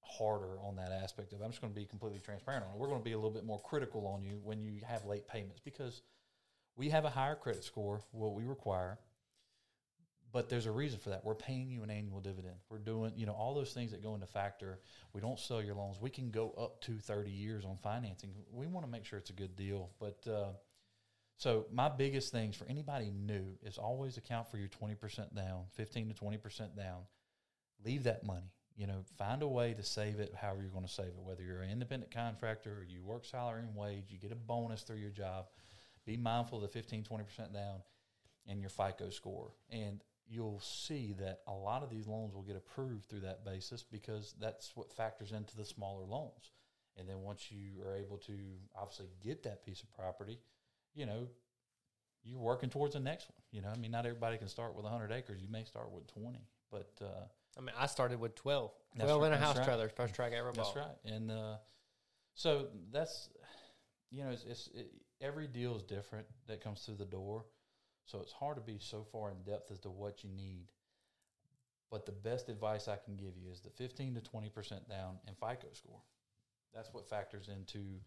harder 0.05 0.59
on 0.63 0.77
that 0.77 0.93
aspect 0.93 1.33
of. 1.33 1.41
I'm 1.43 1.51
just 1.51 1.61
going 1.61 1.73
to 1.73 1.79
be 1.79 1.87
completely 1.87 2.21
transparent 2.21 2.65
on 2.65 2.73
it. 2.73 2.79
We're 2.79 2.89
going 2.89 3.01
to 3.01 3.05
be 3.05 3.13
a 3.13 3.17
little 3.17 3.31
bit 3.31 3.45
more 3.45 3.61
critical 3.61 4.07
on 4.07 4.23
you 4.23 4.41
when 4.43 4.63
you 4.63 4.81
have 4.87 5.05
late 5.05 5.27
payments 5.27 5.61
because 5.65 6.03
we 6.77 6.89
have 6.91 7.05
a 7.05 7.11
higher 7.11 7.35
credit 7.35 7.65
score, 7.65 8.01
what 8.13 8.35
we 8.35 8.45
require. 8.45 8.99
But 10.33 10.49
there's 10.49 10.67
a 10.67 10.73
reason 10.73 10.99
for 10.99 11.11
that. 11.11 11.25
We're 11.25 11.37
paying 11.37 11.71
you 11.71 11.85
an 11.85 11.91
annual 11.91 12.21
dividend. 12.21 12.57
We're 12.69 12.79
doing, 12.79 13.13
you 13.15 13.25
know, 13.25 13.33
all 13.33 13.55
those 13.55 13.73
things 13.73 13.93
that 13.93 14.03
go 14.03 14.15
into 14.15 14.27
factor. 14.27 14.81
We 15.13 15.21
don't 15.21 15.39
sell 15.39 15.63
your 15.63 15.77
loans. 15.77 16.01
We 16.01 16.11
can 16.11 16.31
go 16.31 16.53
up 16.59 16.81
to 16.83 16.99
30 16.99 17.31
years 17.31 17.65
on 17.65 17.79
financing. 17.85 18.31
We 18.53 18.67
want 18.67 18.85
to 18.85 18.91
make 18.91 19.05
sure 19.05 19.17
it's 19.17 19.31
a 19.31 19.35
good 19.35 19.55
deal. 19.55 19.91
But 20.01 20.27
uh, 20.29 20.49
so 21.37 21.67
my 21.73 21.89
biggest 21.89 22.33
things 22.33 22.57
for 22.57 22.65
anybody 22.67 23.13
new 23.15 23.45
is 23.63 23.79
always 23.79 24.17
account 24.17 24.51
for 24.51 24.57
your 24.57 24.69
20% 24.69 25.37
down, 25.37 25.67
15 25.77 26.09
to 26.09 26.15
20% 26.15 26.77
down. 26.77 27.03
Leave 27.85 28.03
that 28.05 28.25
money. 28.25 28.51
You 28.77 28.89
know, 28.89 29.05
find 29.17 29.43
a 29.43 29.47
way 29.47 29.73
to 29.75 29.83
save 29.83 30.19
it 30.19 30.35
however 30.35 30.63
you're 30.63 30.71
going 30.71 30.87
to 30.87 30.93
save 30.93 31.07
it, 31.07 31.23
whether 31.23 31.43
you're 31.43 31.63
an 31.63 31.71
independent 31.71 32.13
contractor 32.13 32.79
or 32.79 32.85
you 32.85 33.03
work 33.03 33.25
salary 33.25 33.63
and 33.63 33.77
wage, 33.77 34.07
you 34.09 34.19
get 34.19 34.33
a 34.33 34.37
bonus 34.37 34.83
through 34.83 34.97
your 34.97 35.11
job. 35.11 35.47
Be 36.05 36.17
mindful 36.17 36.59
of 36.59 36.63
the 36.63 36.69
15, 36.69 37.05
20% 37.05 37.53
down 37.53 37.83
and 38.49 38.61
your 38.61 38.71
FICO 38.71 39.11
score. 39.11 39.53
And 39.71 40.03
you'll 40.29 40.61
see 40.61 41.15
that 41.21 41.41
a 41.47 41.53
lot 41.53 41.83
of 41.83 41.91
these 41.91 42.07
loans 42.07 42.35
will 42.35 42.43
get 42.43 42.57
approved 42.57 43.09
through 43.09 43.21
that 43.21 43.45
basis 43.45 43.83
because 43.83 44.35
that's 44.41 44.73
what 44.75 44.93
factors 44.93 45.33
into 45.33 45.57
the 45.57 45.65
smaller 45.65 46.05
loans. 46.05 46.51
And 46.97 47.09
then 47.09 47.23
once 47.23 47.51
you 47.51 47.83
are 47.85 47.95
able 47.95 48.19
to 48.19 48.33
obviously 48.77 49.09
get 49.23 49.43
that 49.45 49.65
piece 49.65 49.83
of 49.83 49.93
property, 49.93 50.39
you 50.95 51.07
know, 51.07 51.29
you're 52.23 52.39
working 52.39 52.71
towards 52.71 52.95
the 52.95 53.01
next 53.01 53.29
one. 53.29 53.43
You 53.51 53.63
know, 53.63 53.69
I 53.75 53.79
mean, 53.79 53.91
not 53.91 54.07
everybody 54.07 54.39
can 54.39 54.49
start 54.49 54.75
with 54.75 54.85
100 54.85 55.13
acres. 55.13 55.41
You 55.43 55.49
may 55.51 55.65
start 55.65 55.91
with 55.93 56.07
20, 56.15 56.39
but 56.71 56.91
uh, 57.03 57.27
I 57.57 57.61
mean, 57.61 57.75
I 57.79 57.87
started 57.87 58.21
with 58.21 58.35
12. 58.35 58.71
That's 58.97 59.07
12 59.07 59.23
right, 59.23 59.27
in 59.29 59.33
a 59.33 59.37
house 59.37 59.57
right. 59.57 59.65
trailer, 59.65 59.89
first 59.89 60.15
track 60.15 60.33
I 60.33 60.39
ever 60.39 60.53
bought. 60.53 60.75
that's 60.75 60.87
right. 60.87 61.15
And 61.15 61.31
uh, 61.31 61.57
so 62.35 62.69
that's, 62.93 63.29
you 64.11 64.25
know, 64.25 64.31
it's, 64.31 64.45
it's 64.45 64.69
it, 64.75 64.91
every 65.21 65.47
deal 65.47 65.77
is 65.77 65.83
different 65.83 66.27
that 66.47 66.63
comes 66.63 66.83
through 66.83 66.97
the 66.97 67.05
door. 67.05 67.45
So 68.07 68.21
it's 68.21 68.33
hard 68.33 68.57
to 68.57 68.63
be 68.63 68.79
so 68.79 69.07
far 69.11 69.31
in 69.31 69.37
depth 69.51 69.71
as 69.71 69.79
to 69.81 69.91
what 69.91 70.25
you 70.25 70.31
need. 70.31 70.67
But 71.91 72.07
the 72.07 72.13
best 72.13 72.49
advice 72.49 72.89
I 72.89 72.97
can 72.97 73.17
give 73.17 73.37
you 73.37 73.51
is 73.53 73.61
the 73.61 73.71
15 73.71 74.15
to 74.17 74.21
20% 74.21 74.89
down 74.89 75.19
and 75.27 75.37
FICO 75.37 75.69
score. 75.73 76.01
That's 76.75 76.93
what 76.93 77.09
factors 77.09 77.49
into 77.49 78.01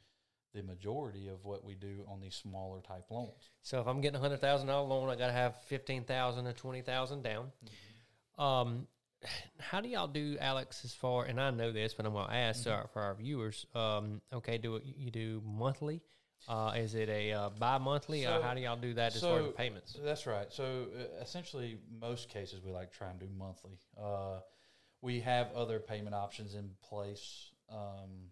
the 0.54 0.62
majority 0.64 1.28
of 1.28 1.46
what 1.46 1.64
we 1.64 1.76
do 1.76 2.06
on 2.08 2.20
these 2.20 2.36
smaller 2.36 2.82
type 2.82 3.06
loans. 3.10 3.52
So 3.62 3.80
if 3.80 3.88
I'm 3.88 4.02
getting 4.02 4.18
a 4.18 4.20
hundred 4.20 4.42
thousand 4.42 4.68
dollar 4.68 4.88
loan, 4.88 5.10
I 5.10 5.16
got 5.16 5.28
to 5.28 5.34
have 5.34 5.62
fifteen 5.64 6.04
thousand 6.04 6.46
to 6.46 6.54
twenty 6.54 6.82
thousand 6.82 7.24
down. 7.24 7.52
Um, 8.38 8.88
how 9.60 9.82
do 9.82 9.90
y'all 9.90 10.08
do, 10.08 10.38
Alex? 10.40 10.84
As 10.86 10.94
far 10.94 11.26
and 11.26 11.40
I 11.40 11.52
know 11.52 11.72
this, 11.72 11.94
but 11.94 12.06
I'm 12.06 12.14
going 12.14 12.28
to 12.28 12.34
ask 12.34 12.68
uh, 12.68 12.84
for 12.94 13.02
our 13.02 13.16
viewers. 13.16 13.66
Um, 13.76 14.22
okay, 14.34 14.58
do 14.58 14.76
it, 14.78 14.84
you 14.86 15.12
do 15.12 15.42
monthly? 15.46 16.02
Uh, 16.48 16.74
is 16.78 16.96
it 16.96 17.10
a 17.10 17.34
uh, 17.34 17.50
bi-monthly? 17.50 18.26
or 18.26 18.38
So- 18.38 18.42
how 18.42 18.54
do 18.54 18.62
y'all 18.62 18.78
do 18.78 18.94
that 18.94 19.16
as 19.16 19.22
far 19.22 19.40
as 19.40 19.54
payments? 19.56 19.98
That's 20.04 20.26
right. 20.28 20.52
So 20.52 20.88
uh, 20.98 21.22
essentially, 21.22 21.78
most 22.00 22.30
cases 22.30 22.62
we 22.64 22.72
like 22.72 22.92
try 22.92 23.10
and 23.10 23.20
do 23.20 23.28
monthly. 23.38 23.78
Uh, 24.02 24.40
we 25.02 25.20
have 25.22 25.52
other 25.54 25.80
payment 25.80 26.16
options 26.16 26.56
in 26.56 26.70
place. 26.82 27.52
Um, 27.70 28.32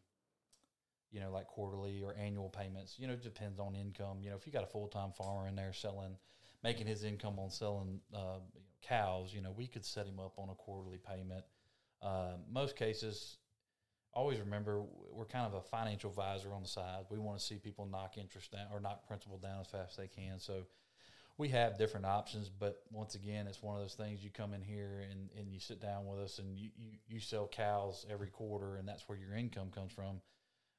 you 1.12 1.22
know, 1.22 1.32
like 1.32 1.48
quarterly 1.48 2.02
or 2.04 2.14
annual 2.20 2.50
payments. 2.50 2.96
You 3.00 3.08
know, 3.08 3.14
it 3.14 3.24
depends 3.24 3.58
on 3.58 3.74
income. 3.74 4.18
You 4.22 4.32
know, 4.32 4.36
if 4.36 4.46
you 4.46 4.52
got 4.52 4.64
a 4.64 4.68
full 4.68 4.88
time 4.90 5.12
farmer 5.14 5.48
in 5.48 5.56
there 5.56 5.72
selling, 5.72 6.18
making 6.62 6.88
his 6.88 7.06
income 7.06 7.40
on 7.40 7.50
selling 7.50 8.02
uh, 8.14 8.40
cows, 8.88 9.34
you 9.34 9.42
know, 9.42 9.52
we 9.52 9.68
could 9.68 9.86
set 9.86 10.06
him 10.06 10.20
up 10.20 10.34
on 10.38 10.50
a 10.50 10.56
quarterly 10.56 10.98
payment. 10.98 11.44
Uh, 12.02 12.34
most 12.52 12.76
cases, 12.76 13.38
always 14.14 14.40
remember 14.40 14.84
we're 15.12 15.26
kind 15.26 15.46
of 15.46 15.54
a 15.54 15.62
financial 15.62 16.10
advisor 16.10 16.54
on 16.54 16.62
the 16.62 16.68
side. 16.68 17.04
We 17.10 17.20
want 17.20 17.40
to 17.40 17.44
see 17.44 17.56
people 17.56 17.86
knock 17.86 18.18
interest 18.18 18.52
down 18.52 18.68
or 18.74 18.80
knock 18.80 19.08
principal 19.08 19.38
down 19.38 19.60
as 19.62 19.68
fast 19.68 19.92
as 19.92 19.98
they 19.98 20.08
can. 20.08 20.40
So 20.40 20.66
we 21.38 21.50
have 21.50 21.78
different 21.78 22.06
options, 22.06 22.50
but 22.50 22.82
once 22.92 23.16
again, 23.16 23.46
it's 23.48 23.62
one 23.62 23.76
of 23.76 23.82
those 23.82 23.96
things 23.96 24.24
you 24.24 24.30
come 24.30 24.54
in 24.54 24.62
here 24.62 25.06
and, 25.12 25.30
and 25.38 25.52
you 25.52 25.60
sit 25.60 25.82
down 25.82 26.06
with 26.06 26.20
us 26.20 26.40
and 26.40 26.58
you, 26.58 26.70
you, 26.78 26.92
you 27.08 27.20
sell 27.20 27.48
cows 27.48 28.06
every 28.10 28.30
quarter 28.30 28.78
and 28.78 28.88
that's 28.88 29.08
where 29.10 29.18
your 29.18 29.36
income 29.36 29.70
comes 29.74 29.92
from. 29.92 30.22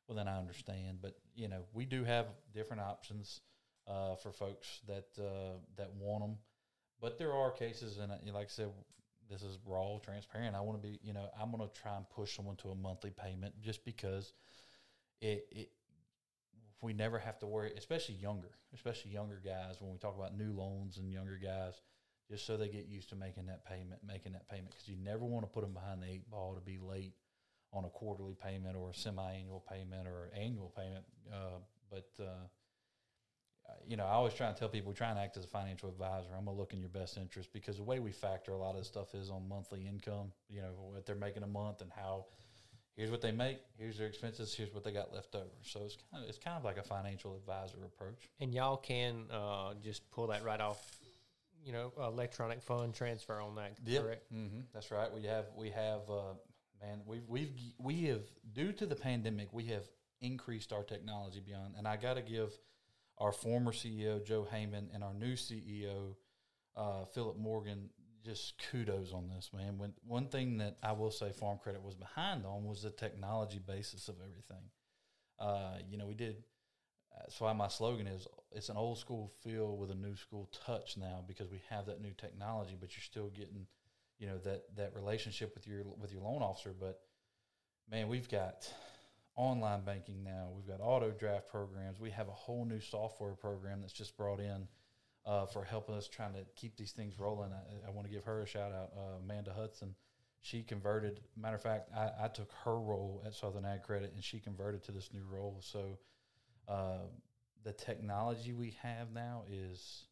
Well, 0.09 0.17
then 0.17 0.29
I 0.29 0.39
understand, 0.39 0.99
but 1.03 1.17
you 1.35 1.49
know, 1.49 1.65
we 1.75 1.85
do 1.85 2.05
have 2.05 2.27
different 2.55 2.81
options 2.81 3.41
uh, 3.89 4.15
for 4.17 4.33
folks 4.33 4.81
that 4.87 5.07
uh, 5.19 5.59
that 5.77 5.91
want 5.99 6.23
them. 6.23 6.37
But 7.01 7.19
there 7.19 7.33
are 7.33 7.51
cases, 7.51 7.99
and 7.99 8.11
uh, 8.11 8.17
like 8.33 8.47
I 8.47 8.51
said, 8.51 8.71
this 9.31 9.43
is 9.43 9.59
raw, 9.67 9.99
transparent. 9.99 10.57
I 10.57 10.61
want 10.61 10.81
to 10.81 10.89
be, 10.89 10.99
you 11.03 11.13
know, 11.13 11.29
I'm 11.41 11.51
going 11.51 11.69
to 11.69 11.81
try 11.81 11.97
and 11.97 12.09
push 12.09 12.37
someone 12.37 12.57
to 12.57 12.71
a 12.71 12.75
monthly 12.75 13.11
payment 13.11 13.55
just 13.61 13.85
because 13.85 14.33
it, 15.21 15.47
it 15.51 15.71
we 16.81 16.93
never 16.93 17.19
have 17.19 17.39
to 17.41 17.47
worry, 17.47 17.73
especially 17.77 18.15
younger, 18.17 18.51
especially 18.75 19.11
younger 19.11 19.41
guys. 19.45 19.77
When 19.81 19.93
we 19.93 19.99
talk 19.99 20.17
about 20.17 20.37
new 20.37 20.53
loans 20.53 20.99
and 20.99 21.11
younger 21.11 21.39
guys, 21.43 21.81
just 22.31 22.47
so 22.47 22.57
they 22.57 22.69
get 22.69 22.87
used 22.87 23.09
to 23.11 23.17
making 23.17 23.47
that 23.47 23.65
payment, 23.65 24.01
making 24.07 24.33
that 24.33 24.49
payment, 24.49 24.71
because 24.71 24.89
you 24.89 24.97
never 24.97 25.25
want 25.25 25.45
to 25.45 25.49
put 25.49 25.63
them 25.63 25.73
behind 25.73 26.03
the 26.03 26.07
eight 26.07 26.31
ball 26.31 26.55
to 26.55 26.61
be 26.61 26.79
late 26.79 27.15
on 27.73 27.85
a 27.85 27.89
quarterly 27.89 28.35
payment 28.35 28.77
or 28.77 28.91
a 28.91 28.95
semi-annual 28.95 29.65
payment 29.71 30.07
or 30.07 30.31
annual 30.37 30.73
payment. 30.77 31.05
Uh, 31.33 31.59
but 31.91 32.09
uh, 32.21 32.25
uh, 32.25 32.47
you 33.87 33.97
know, 33.97 34.05
I 34.05 34.13
always 34.13 34.35
try 34.35 34.49
and 34.49 34.57
tell 34.57 34.69
people, 34.69 34.93
try 34.93 35.11
and 35.11 35.19
act 35.19 35.37
as 35.37 35.45
a 35.45 35.49
financial 35.49 35.89
advisor. 35.89 36.29
I'm 36.37 36.45
gonna 36.45 36.57
look 36.57 36.73
in 36.73 36.81
your 36.81 36.89
best 36.89 37.17
interest 37.17 37.53
because 37.53 37.77
the 37.77 37.83
way 37.83 37.99
we 38.01 38.13
factor 38.13 38.53
a 38.53 38.57
lot 38.57 38.71
of 38.71 38.79
this 38.79 38.89
stuff 38.89 39.15
is 39.15 39.31
on 39.31 39.49
monthly 39.49 39.87
income. 39.87 40.33
You 40.49 40.63
know, 40.63 40.73
what 40.93 41.07
they're 41.07 41.15
making 41.15 41.43
a 41.43 41.49
month 41.49 41.81
and 41.83 41.91
how. 41.95 42.27
Here's 42.97 43.11
what 43.11 43.21
they 43.21 43.31
make. 43.31 43.59
Here's 43.79 43.99
their 43.99 44.07
expenses. 44.07 44.55
Here's 44.55 44.73
what 44.73 44.83
they 44.83 44.91
got 44.91 45.13
left 45.13 45.35
over. 45.35 45.45
So 45.63 45.81
it's 45.85 45.99
kind 46.11 46.25
of 46.25 46.29
it's 46.31 46.39
kind 46.39 46.57
of 46.57 46.65
like 46.65 46.79
a 46.79 46.83
financial 46.83 47.37
advisor 47.37 47.77
approach. 47.85 48.31
And 48.41 48.55
y'all 48.55 48.79
can 48.79 49.27
uh, 49.31 49.75
just 49.85 50.11
pull 50.11 50.29
that 50.29 50.43
right 50.45 50.61
off, 50.61 50.97
you 51.63 51.73
know, 51.73 51.93
electronic 51.99 52.63
fund 52.63 52.95
transfer 52.95 53.39
on 53.41 53.55
that, 53.57 53.77
correct? 53.87 54.25
hmm 54.33 54.61
That's 54.73 54.91
right. 54.91 55.13
We 55.13 55.25
have 55.25 55.45
we 55.55 55.71
have 55.71 56.09
uh, 56.09 56.35
man. 56.81 57.03
We've 57.05 57.29
we've 57.29 57.53
we 57.79 58.05
have 58.05 58.23
due 58.55 58.73
to 58.73 58.87
the 58.87 58.97
pandemic, 58.97 59.53
we 59.53 59.65
have 59.67 59.85
increased 60.23 60.73
our 60.73 60.83
technology 60.83 61.41
beyond. 61.45 61.75
And 61.77 61.87
I 61.87 61.97
got 61.97 62.15
to 62.15 62.23
give 62.23 62.51
our 63.19 63.33
former 63.33 63.73
CEO 63.73 64.25
Joe 64.25 64.47
Heyman 64.53 64.95
and 64.95 65.03
our 65.03 65.15
new 65.15 65.35
CEO 65.35 66.15
uh, 66.77 67.05
Philip 67.07 67.39
Morgan 67.39 67.91
just 68.25 68.55
kudos 68.71 69.13
on 69.13 69.29
this 69.29 69.51
man. 69.57 69.79
When 69.79 69.93
one 70.07 70.27
thing 70.27 70.59
that 70.59 70.77
I 70.83 70.93
will 70.93 71.11
say 71.13 71.31
Farm 71.31 71.59
Credit 71.63 71.83
was 71.83 71.95
behind 71.95 72.45
on 72.45 72.65
was 72.65 72.83
the 72.83 72.91
technology 72.91 73.61
basis 73.65 74.09
of 74.09 74.17
everything. 74.17 74.65
Uh, 75.39 75.79
you 75.89 75.97
know, 75.97 76.07
we 76.07 76.15
did. 76.15 76.43
That's 77.17 77.41
why 77.41 77.53
my 77.55 77.69
slogan 77.69 78.07
is 78.07 78.27
it's 78.53 78.69
an 78.69 78.77
old 78.77 78.99
school 78.99 79.33
feel 79.43 79.77
with 79.77 79.91
a 79.91 79.95
new 79.95 80.17
school 80.17 80.51
touch 80.67 80.97
now 80.97 81.25
because 81.27 81.51
we 81.51 81.61
have 81.71 81.87
that 81.87 82.03
new 82.03 82.13
technology, 82.19 82.77
but 82.79 82.95
you're 82.95 83.03
still 83.03 83.29
getting, 83.29 83.67
you 84.19 84.27
know, 84.27 84.39
that 84.39 84.65
that 84.77 84.95
relationship 84.95 85.55
with 85.55 85.67
your 85.67 85.85
with 85.99 86.13
your 86.13 86.23
loan 86.23 86.43
officer. 86.43 86.75
But 86.79 87.01
man, 87.91 88.09
we've 88.09 88.29
got 88.29 88.71
online 89.37 89.83
banking 89.83 90.25
now. 90.25 90.49
We've 90.55 90.67
got 90.67 90.83
auto 90.83 91.11
draft 91.11 91.49
programs. 91.49 92.01
We 92.01 92.11
have 92.11 92.29
a 92.29 92.33
whole 92.33 92.65
new 92.65 92.81
software 92.81 93.35
program 93.35 93.81
that's 93.81 93.93
just 93.93 94.17
brought 94.17 94.41
in 94.41 94.67
uh, 95.27 95.47
for 95.47 95.65
helping 95.65 95.95
us 95.95 96.09
trying 96.09 96.33
to 96.33 96.41
keep 96.55 96.77
these 96.77 96.93
things 96.93 97.19
rolling. 97.19 97.51
I, 97.53 97.89
I 97.89 97.91
want 97.91 98.07
to 98.07 98.13
give 98.13 98.25
her 98.25 98.43
a 98.43 98.47
shout 98.47 98.73
out, 98.73 98.93
uh, 98.97 99.19
Amanda 99.23 99.53
Hudson. 99.53 99.95
She 100.41 100.63
converted. 100.63 101.21
Matter 101.37 101.57
of 101.57 101.63
fact, 101.63 101.91
I, 101.95 102.25
I 102.25 102.29
took 102.29 102.51
her 102.65 102.79
role 102.79 103.23
at 103.27 103.35
Southern 103.35 103.65
Ag 103.65 103.83
Credit, 103.83 104.13
and 104.15 104.23
she 104.23 104.39
converted 104.39 104.83
to 104.85 104.93
this 104.93 105.11
new 105.13 105.25
role. 105.29 105.61
So 105.61 105.99
uh, 106.69 107.07
the 107.65 107.73
technology 107.73 108.53
we 108.53 108.77
have 108.81 109.13
now 109.13 109.43
is 109.51 110.05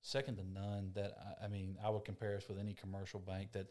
second 0.00 0.36
to 0.36 0.44
none. 0.48 0.90
That 0.94 1.16
I, 1.40 1.44
I 1.44 1.48
mean, 1.48 1.76
I 1.84 1.90
would 1.90 2.04
compare 2.04 2.36
us 2.36 2.48
with 2.48 2.58
any 2.58 2.72
commercial 2.72 3.20
bank 3.20 3.52
that 3.52 3.66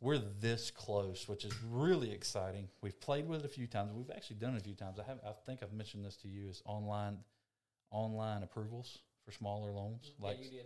we're 0.00 0.18
this 0.18 0.70
close, 0.70 1.28
which 1.28 1.44
is 1.44 1.52
really 1.62 2.10
exciting. 2.10 2.68
We've 2.80 2.98
played 3.00 3.28
with 3.28 3.40
it 3.40 3.46
a 3.46 3.48
few 3.48 3.66
times. 3.66 3.92
We've 3.92 4.10
actually 4.14 4.36
done 4.36 4.54
it 4.54 4.60
a 4.60 4.64
few 4.64 4.74
times. 4.74 4.98
I 4.98 5.04
have. 5.04 5.18
I 5.24 5.32
think 5.46 5.62
I've 5.62 5.72
mentioned 5.72 6.04
this 6.04 6.16
to 6.16 6.28
you. 6.28 6.48
Is 6.48 6.62
online, 6.64 7.18
online 7.90 8.42
approvals 8.42 8.98
for 9.24 9.32
smaller 9.32 9.72
loans. 9.72 10.12
Like 10.18 10.38
did. 10.38 10.64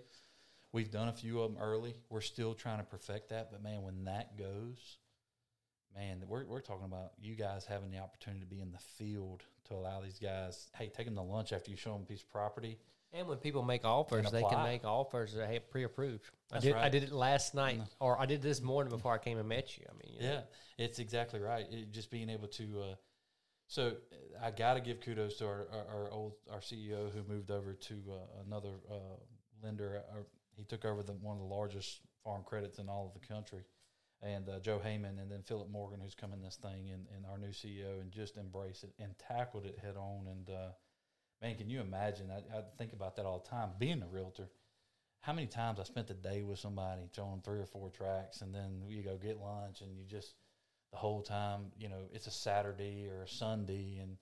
we've 0.72 0.90
done 0.90 1.08
a 1.08 1.12
few 1.12 1.40
of 1.40 1.52
them 1.52 1.60
early. 1.60 1.96
We're 2.10 2.20
still 2.20 2.54
trying 2.54 2.78
to 2.78 2.84
perfect 2.84 3.30
that. 3.30 3.50
But 3.50 3.62
man, 3.62 3.82
when 3.82 4.04
that 4.04 4.38
goes, 4.38 4.98
man, 5.96 6.22
we're 6.28 6.46
we're 6.46 6.60
talking 6.60 6.86
about 6.86 7.12
you 7.20 7.34
guys 7.34 7.64
having 7.64 7.90
the 7.90 7.98
opportunity 7.98 8.40
to 8.40 8.46
be 8.46 8.60
in 8.60 8.70
the 8.70 8.78
field 8.78 9.42
to 9.68 9.74
allow 9.74 10.00
these 10.00 10.20
guys. 10.20 10.68
Hey, 10.76 10.92
take 10.94 11.06
them 11.06 11.16
to 11.16 11.22
lunch 11.22 11.52
after 11.52 11.72
you 11.72 11.76
show 11.76 11.92
them 11.92 12.02
a 12.02 12.06
piece 12.06 12.22
of 12.22 12.30
property. 12.30 12.78
And 13.14 13.28
when 13.28 13.38
people 13.38 13.62
make 13.62 13.84
offers, 13.84 14.28
they 14.32 14.42
can 14.42 14.64
make 14.64 14.84
offers 14.84 15.34
that 15.34 15.48
have 15.48 15.70
pre-approved. 15.70 16.24
I 16.50 16.54
That's 16.54 16.64
did. 16.64 16.74
I 16.74 16.88
did 16.88 17.04
it 17.04 17.12
last 17.12 17.54
night, 17.54 17.80
or 18.00 18.20
I 18.20 18.26
did 18.26 18.42
this 18.42 18.60
morning 18.60 18.90
before 18.90 19.12
I 19.12 19.18
came 19.18 19.38
and 19.38 19.48
met 19.48 19.78
you. 19.78 19.84
I 19.88 19.92
mean, 19.92 20.16
you 20.16 20.26
know. 20.26 20.34
Yeah, 20.34 20.84
it's 20.84 20.98
exactly 20.98 21.38
right. 21.38 21.64
It, 21.70 21.92
just 21.92 22.10
being 22.10 22.28
able 22.28 22.48
to. 22.48 22.64
Uh, 22.82 22.94
so 23.68 23.86
uh, 23.86 24.44
I 24.44 24.50
got 24.50 24.74
to 24.74 24.80
give 24.80 25.00
kudos 25.00 25.38
to 25.38 25.46
our, 25.46 25.66
our, 25.72 25.86
our 25.96 26.10
old 26.10 26.32
our 26.52 26.58
CEO 26.58 27.12
who 27.12 27.22
moved 27.32 27.52
over 27.52 27.72
to 27.72 27.94
uh, 28.10 28.42
another 28.46 28.80
uh, 28.90 29.16
lender. 29.62 30.02
Or 30.12 30.26
he 30.56 30.64
took 30.64 30.84
over 30.84 31.04
the 31.04 31.12
one 31.12 31.36
of 31.36 31.42
the 31.42 31.54
largest 31.54 32.00
farm 32.24 32.42
credits 32.44 32.80
in 32.80 32.88
all 32.88 33.06
of 33.14 33.20
the 33.20 33.24
country, 33.32 33.62
and 34.22 34.48
uh, 34.48 34.58
Joe 34.58 34.80
Heyman, 34.84 35.20
and 35.20 35.30
then 35.30 35.42
Philip 35.44 35.70
Morgan, 35.70 36.00
who's 36.00 36.16
coming 36.16 36.42
this 36.42 36.56
thing, 36.56 36.90
and, 36.92 37.06
and 37.14 37.24
our 37.30 37.38
new 37.38 37.52
CEO, 37.52 38.00
and 38.00 38.10
just 38.10 38.38
embraced 38.38 38.82
it 38.82 38.90
and 38.98 39.14
tackled 39.18 39.66
it 39.66 39.78
head 39.80 39.96
on. 39.96 40.26
And 40.26 40.50
uh, 40.50 40.70
man, 41.42 41.56
can 41.56 41.68
you 41.68 41.80
imagine? 41.80 42.30
I, 42.30 42.58
I 42.58 42.62
think 42.78 42.92
about 42.92 43.16
that 43.16 43.26
all 43.26 43.38
the 43.38 43.48
time. 43.48 43.70
Being 43.78 44.02
a 44.02 44.06
realtor, 44.06 44.48
how 45.20 45.32
many 45.32 45.46
times 45.46 45.80
I 45.80 45.84
spent 45.84 46.06
the 46.06 46.14
day 46.14 46.42
with 46.42 46.58
somebody 46.58 47.02
showing 47.14 47.40
three 47.42 47.60
or 47.60 47.66
four 47.66 47.90
tracks, 47.90 48.42
and 48.42 48.54
then 48.54 48.82
you 48.86 49.02
go 49.02 49.16
get 49.16 49.40
lunch, 49.40 49.80
and 49.80 49.96
you 49.96 50.04
just 50.04 50.34
the 50.92 50.98
whole 50.98 51.22
time, 51.22 51.72
you 51.78 51.88
know, 51.88 52.02
it's 52.12 52.26
a 52.26 52.30
Saturday 52.30 53.08
or 53.10 53.22
a 53.22 53.28
Sunday, 53.28 53.98
and 54.00 54.16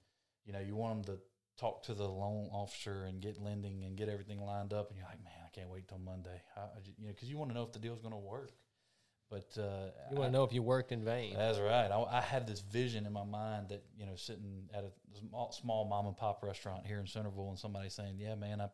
you 0.45 0.53
know, 0.53 0.61
you 0.61 0.75
want 0.75 1.05
them 1.05 1.17
to 1.17 1.23
talk 1.59 1.83
to 1.85 1.95
the 1.95 2.09
loan 2.09 2.49
officer 2.53 3.05
and 3.05 3.21
get 3.21 3.43
lending 3.43 3.85
and 3.85 3.97
get 3.97 4.09
everything 4.09 4.41
lined 4.41 4.73
up, 4.73 4.89
and 4.89 4.99
you're 4.99 5.07
like, 5.07 5.23
man, 5.23 5.33
I 5.45 5.51
can't 5.51 5.69
wait 5.69 5.89
till 5.89 5.99
Monday, 5.99 6.41
I 6.57 6.61
you 6.99 7.07
know, 7.07 7.13
because 7.13 7.29
you 7.29 7.37
want 7.37 7.51
to 7.51 7.55
know 7.55 7.63
if 7.63 7.73
the 7.73 7.79
deal's 7.79 8.01
going 8.01 8.15
to 8.15 8.19
work. 8.19 8.53
But 9.33 9.59
uh, 9.59 9.91
You 10.11 10.19
want 10.19 10.29
to 10.29 10.33
know 10.39 10.45
if 10.45 10.53
you 10.53 10.63
worked 10.63 10.93
in 10.93 11.03
vain. 11.03 11.35
that's 11.35 11.59
right. 11.59 11.91
I, 11.91 12.19
I 12.19 12.21
have 12.21 12.47
this 12.47 12.61
vision 12.61 13.07
in 13.07 13.15
my 13.15 13.25
mind 13.25 13.71
that 13.71 13.83
you 13.97 14.05
know, 14.05 14.15
sitting 14.15 14.69
at 14.75 14.85
a 14.85 14.91
small, 15.19 15.53
small 15.53 15.87
mom 15.87 16.07
and 16.07 16.15
pop 16.15 16.43
restaurant 16.43 16.87
here 16.87 16.99
in 17.01 17.07
Centerville, 17.07 17.49
and 17.49 17.59
somebody 17.59 17.89
saying, 17.89 18.17
"Yeah, 18.19 18.35
man, 18.35 18.61
I, 18.61 18.69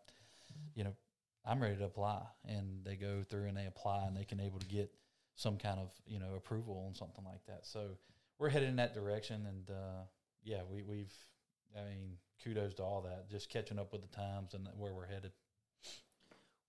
you 0.75 0.83
know, 0.83 0.97
I'm 1.45 1.61
ready 1.63 1.77
to 1.77 1.85
apply," 1.85 2.23
and 2.45 2.85
they 2.85 2.97
go 2.97 3.23
through 3.31 3.47
and 3.47 3.57
they 3.57 3.67
apply, 3.67 4.07
and 4.09 4.17
they 4.17 4.25
can 4.25 4.41
able 4.41 4.59
to 4.59 4.67
get 4.67 4.91
some 5.37 5.59
kind 5.59 5.79
of 5.79 5.93
you 6.09 6.19
know 6.19 6.35
approval 6.37 6.85
on 6.89 6.95
something 6.95 7.25
like 7.25 7.47
that. 7.47 7.65
So 7.65 7.97
we're 8.41 8.49
headed 8.49 8.69
in 8.69 8.77
that 8.77 8.95
direction, 8.95 9.47
and 9.47 9.71
uh, 9.71 10.03
yeah, 10.43 10.63
we, 10.69 10.83
we've, 10.83 11.15
I 11.77 11.85
mean, 11.85 12.17
kudos 12.43 12.75
to 12.75 12.83
all 12.83 13.03
that, 13.03 13.31
just 13.31 13.49
catching 13.49 13.79
up 13.79 13.93
with 13.93 14.03
the 14.03 14.09
times 14.17 14.55
and 14.55 14.69
where 14.77 14.93
we're 14.93 15.07
headed. 15.07 15.31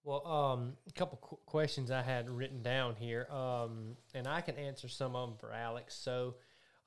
Well, 0.03 0.25
um, 0.25 0.73
a 0.87 0.91
couple 0.93 1.17
qu- 1.21 1.39
questions 1.45 1.91
I 1.91 2.01
had 2.01 2.29
written 2.29 2.63
down 2.63 2.95
here, 2.95 3.27
um, 3.31 3.97
and 4.13 4.27
I 4.27 4.41
can 4.41 4.55
answer 4.55 4.87
some 4.87 5.15
of 5.15 5.29
them 5.29 5.37
for 5.37 5.51
Alex. 5.53 5.93
So, 5.95 6.35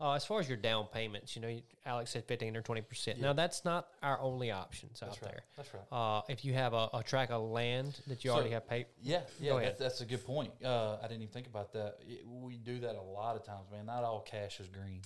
uh, 0.00 0.14
as 0.14 0.24
far 0.24 0.40
as 0.40 0.48
your 0.48 0.56
down 0.56 0.86
payments, 0.92 1.36
you 1.36 1.42
know, 1.42 1.48
you- 1.48 1.62
Alex 1.84 2.10
said 2.10 2.24
fifteen 2.24 2.56
or 2.56 2.62
twenty 2.62 2.80
percent. 2.80 3.20
Now, 3.20 3.32
that's 3.34 3.64
not 3.64 3.88
our 4.02 4.18
only 4.20 4.50
options 4.50 5.02
out 5.02 5.10
right. 5.10 5.20
there. 5.22 5.44
That's 5.56 5.72
right. 5.74 5.92
Uh, 5.92 6.22
if 6.28 6.44
you 6.44 6.54
have 6.54 6.72
a, 6.72 6.88
a 6.94 7.02
track 7.04 7.30
of 7.30 7.42
land 7.42 8.00
that 8.06 8.24
you 8.24 8.30
So- 8.30 8.34
already 8.36 8.50
have 8.50 8.66
paid, 8.66 8.86
Yeah, 9.00 9.22
yeah, 9.38 9.60
that's, 9.60 9.78
that's 9.78 10.00
a 10.00 10.06
good 10.06 10.24
point. 10.24 10.52
Uh, 10.64 10.96
I 10.96 11.02
didn't 11.02 11.22
even 11.22 11.32
think 11.32 11.46
about 11.46 11.72
that. 11.74 11.98
It, 12.08 12.26
we 12.26 12.56
do 12.56 12.80
that 12.80 12.96
a 12.96 13.02
lot 13.02 13.36
of 13.36 13.44
times, 13.44 13.70
man. 13.70 13.86
Not 13.86 14.04
all 14.04 14.20
cash 14.20 14.58
is 14.58 14.68
green, 14.68 15.02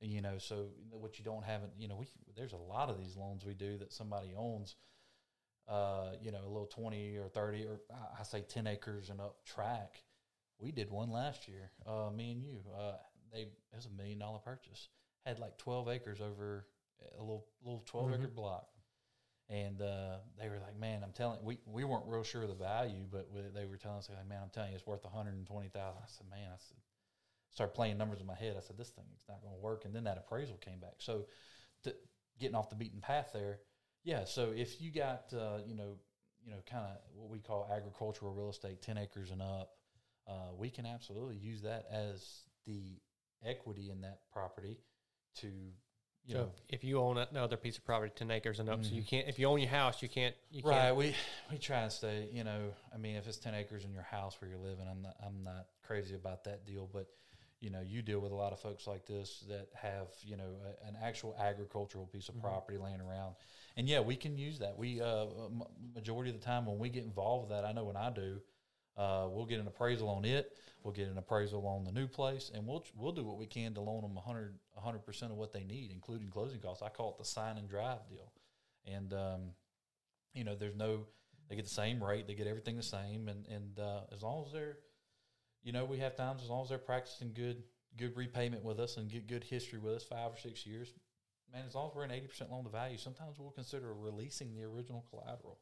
you 0.00 0.22
know. 0.22 0.38
So 0.38 0.68
what 0.90 1.18
you 1.18 1.24
don't 1.24 1.44
have, 1.44 1.62
you 1.78 1.88
know, 1.88 1.96
we 1.96 2.06
there's 2.36 2.52
a 2.52 2.56
lot 2.56 2.88
of 2.88 2.96
these 2.96 3.16
loans 3.16 3.44
we 3.44 3.54
do 3.54 3.76
that 3.78 3.92
somebody 3.92 4.32
owns. 4.36 4.76
Uh, 5.70 6.12
you 6.20 6.32
know, 6.32 6.40
a 6.44 6.48
little 6.48 6.66
twenty 6.66 7.16
or 7.16 7.28
thirty, 7.28 7.64
or 7.64 7.80
I- 8.18 8.24
say 8.24 8.42
ten 8.42 8.66
acres 8.66 9.10
and 9.10 9.20
up 9.20 9.44
track. 9.44 10.02
We 10.58 10.72
did 10.72 10.90
one 10.90 11.10
last 11.10 11.48
year. 11.48 11.70
Uh, 11.86 12.10
me 12.10 12.32
and 12.32 12.42
you. 12.42 12.60
Uh, 12.76 12.96
they 13.32 13.42
it 13.42 13.76
was 13.76 13.86
a 13.86 13.90
million 13.90 14.18
dollar 14.18 14.40
purchase. 14.40 14.88
Had 15.24 15.38
like 15.38 15.58
twelve 15.58 15.88
acres 15.88 16.20
over 16.20 16.66
a 17.16 17.20
little 17.20 17.46
little 17.62 17.82
12 17.86 18.12
acre 18.14 18.28
block 18.28 18.66
and 19.50 19.82
uh, 19.82 20.18
they 20.38 20.48
were 20.48 20.60
like, 20.60 20.78
"Man, 20.78 21.02
I'm 21.02 21.12
telling 21.12 21.40
we 21.42 21.58
we 21.66 21.84
weren't 21.84 22.04
real 22.06 22.22
sure 22.22 22.42
of 22.42 22.48
the 22.48 22.54
value, 22.54 23.04
but 23.10 23.28
we, 23.32 23.42
they 23.52 23.66
were 23.66 23.76
telling 23.76 23.98
us 23.98 24.08
like, 24.08 24.26
man, 24.28 24.38
I'm 24.42 24.50
telling 24.50 24.70
you, 24.70 24.76
it's 24.76 24.86
worth 24.86 25.02
120,000." 25.04 25.74
I 25.76 26.06
said, 26.06 26.26
"Man, 26.30 26.50
I 26.52 26.56
said." 26.58 26.78
Started 27.52 27.74
playing 27.74 27.98
numbers 27.98 28.20
in 28.20 28.28
my 28.28 28.36
head. 28.36 28.54
I 28.56 28.60
said, 28.60 28.78
"This 28.78 28.90
thing 28.90 29.06
is 29.12 29.24
not 29.28 29.42
going 29.42 29.52
to 29.52 29.60
work." 29.60 29.84
And 29.84 29.92
then 29.92 30.04
that 30.04 30.18
appraisal 30.18 30.56
came 30.58 30.78
back. 30.78 30.94
So, 30.98 31.26
to, 31.82 31.94
getting 32.38 32.54
off 32.54 32.70
the 32.70 32.76
beaten 32.76 33.00
path 33.00 33.30
there, 33.34 33.58
yeah. 34.02 34.24
So 34.24 34.52
if 34.54 34.80
you 34.80 34.90
got 34.90 35.32
uh, 35.32 35.58
you 35.66 35.74
know 35.74 35.96
you 36.44 36.50
know 36.50 36.58
kind 36.70 36.84
of 36.84 36.96
what 37.14 37.30
we 37.30 37.38
call 37.38 37.68
agricultural 37.74 38.32
real 38.32 38.50
estate, 38.50 38.82
10 38.82 38.98
acres 38.98 39.30
and 39.30 39.42
up, 39.42 39.70
uh, 40.26 40.54
we 40.56 40.70
can 40.70 40.86
absolutely 40.86 41.36
use 41.36 41.62
that 41.62 41.86
as 41.92 42.42
the 42.66 42.98
equity 43.44 43.90
in 43.90 44.02
that 44.02 44.20
property 44.32 44.78
to 45.36 45.46
you 46.26 46.34
so 46.34 46.38
know 46.40 46.50
if 46.68 46.84
you 46.84 46.98
own 47.00 47.18
another 47.18 47.56
piece 47.56 47.78
of 47.78 47.84
property, 47.84 48.12
ten 48.14 48.30
acres 48.30 48.60
and 48.60 48.68
up, 48.68 48.84
so 48.84 48.94
you 48.94 49.02
can't. 49.02 49.26
If 49.26 49.38
you 49.38 49.46
own 49.46 49.58
your 49.58 49.70
house, 49.70 50.02
you 50.02 50.08
can't. 50.08 50.34
You 50.50 50.62
Right. 50.62 50.74
can't. 50.74 50.96
We 50.96 51.14
we 51.50 51.58
try 51.58 51.80
and 51.82 51.92
stay. 51.92 52.28
You 52.32 52.44
know, 52.44 52.72
I 52.94 52.98
mean, 52.98 53.16
if 53.16 53.26
it's 53.26 53.38
ten 53.38 53.54
acres 53.54 53.84
in 53.84 53.92
your 53.92 54.02
house 54.02 54.40
where 54.40 54.50
you're 54.50 54.60
living, 54.60 54.86
I'm 54.88 55.02
not 55.02 55.16
I'm 55.24 55.42
not 55.42 55.66
crazy 55.82 56.14
about 56.14 56.44
that 56.44 56.66
deal. 56.66 56.88
But 56.92 57.06
you 57.60 57.70
know, 57.70 57.80
you 57.80 58.02
deal 58.02 58.20
with 58.20 58.32
a 58.32 58.34
lot 58.34 58.52
of 58.52 58.60
folks 58.60 58.86
like 58.86 59.06
this 59.06 59.44
that 59.48 59.68
have 59.74 60.08
you 60.22 60.36
know 60.36 60.56
a, 60.64 60.88
an 60.88 60.96
actual 61.02 61.34
agricultural 61.40 62.06
piece 62.06 62.28
of 62.28 62.40
property 62.40 62.78
laying 62.78 63.00
around, 63.00 63.34
and 63.76 63.88
yeah, 63.88 64.00
we 64.00 64.16
can 64.16 64.36
use 64.36 64.58
that. 64.58 64.76
We 64.76 65.00
uh, 65.00 65.26
majority 65.94 66.30
of 66.30 66.38
the 66.38 66.44
time 66.44 66.66
when 66.66 66.78
we 66.78 66.88
get 66.88 67.04
involved 67.04 67.48
with 67.48 67.56
that, 67.56 67.64
I 67.64 67.72
know 67.72 67.84
when 67.84 67.96
I 67.96 68.10
do. 68.10 68.40
Uh, 68.96 69.28
we'll 69.30 69.46
get 69.46 69.60
an 69.60 69.66
appraisal 69.66 70.08
on 70.08 70.24
it. 70.24 70.52
We'll 70.82 70.92
get 70.92 71.08
an 71.08 71.16
appraisal 71.16 71.66
on 71.66 71.84
the 71.84 71.92
new 71.92 72.06
place, 72.06 72.50
and 72.54 72.66
we'll 72.66 72.84
we'll 72.96 73.12
do 73.12 73.24
what 73.24 73.38
we 73.38 73.46
can 73.46 73.74
to 73.74 73.80
loan 73.80 74.02
them 74.02 74.14
100 74.14 75.06
percent 75.06 75.32
of 75.32 75.38
what 75.38 75.52
they 75.52 75.64
need, 75.64 75.90
including 75.92 76.28
closing 76.28 76.58
costs. 76.58 76.82
I 76.82 76.88
call 76.88 77.10
it 77.10 77.18
the 77.18 77.24
sign 77.24 77.56
and 77.56 77.68
drive 77.68 77.98
deal, 78.08 78.32
and 78.86 79.12
um, 79.12 79.40
you 80.34 80.44
know, 80.44 80.54
there's 80.54 80.76
no, 80.76 81.06
they 81.48 81.56
get 81.56 81.64
the 81.64 81.70
same 81.70 82.02
rate, 82.02 82.26
they 82.26 82.34
get 82.34 82.46
everything 82.46 82.76
the 82.76 82.82
same, 82.82 83.28
and 83.28 83.46
and 83.46 83.78
uh, 83.78 84.00
as 84.14 84.22
long 84.22 84.44
as 84.46 84.52
they're, 84.52 84.78
you 85.62 85.72
know, 85.72 85.84
we 85.84 85.98
have 85.98 86.16
times 86.16 86.42
as 86.42 86.48
long 86.48 86.62
as 86.62 86.68
they're 86.68 86.78
practicing 86.78 87.32
good 87.32 87.62
good 87.96 88.16
repayment 88.16 88.64
with 88.64 88.78
us 88.78 88.96
and 88.96 89.10
get 89.10 89.26
good 89.26 89.44
history 89.44 89.78
with 89.78 89.94
us, 89.94 90.04
five 90.04 90.32
or 90.32 90.36
six 90.36 90.66
years, 90.66 90.92
man, 91.52 91.64
as 91.66 91.74
long 91.74 91.88
as 91.90 91.94
we're 91.94 92.04
in 92.04 92.10
eighty 92.10 92.26
percent 92.26 92.50
loan 92.50 92.64
to 92.64 92.70
value, 92.70 92.96
sometimes 92.98 93.38
we'll 93.38 93.50
consider 93.50 93.92
releasing 93.94 94.54
the 94.54 94.64
original 94.64 95.04
collateral 95.10 95.58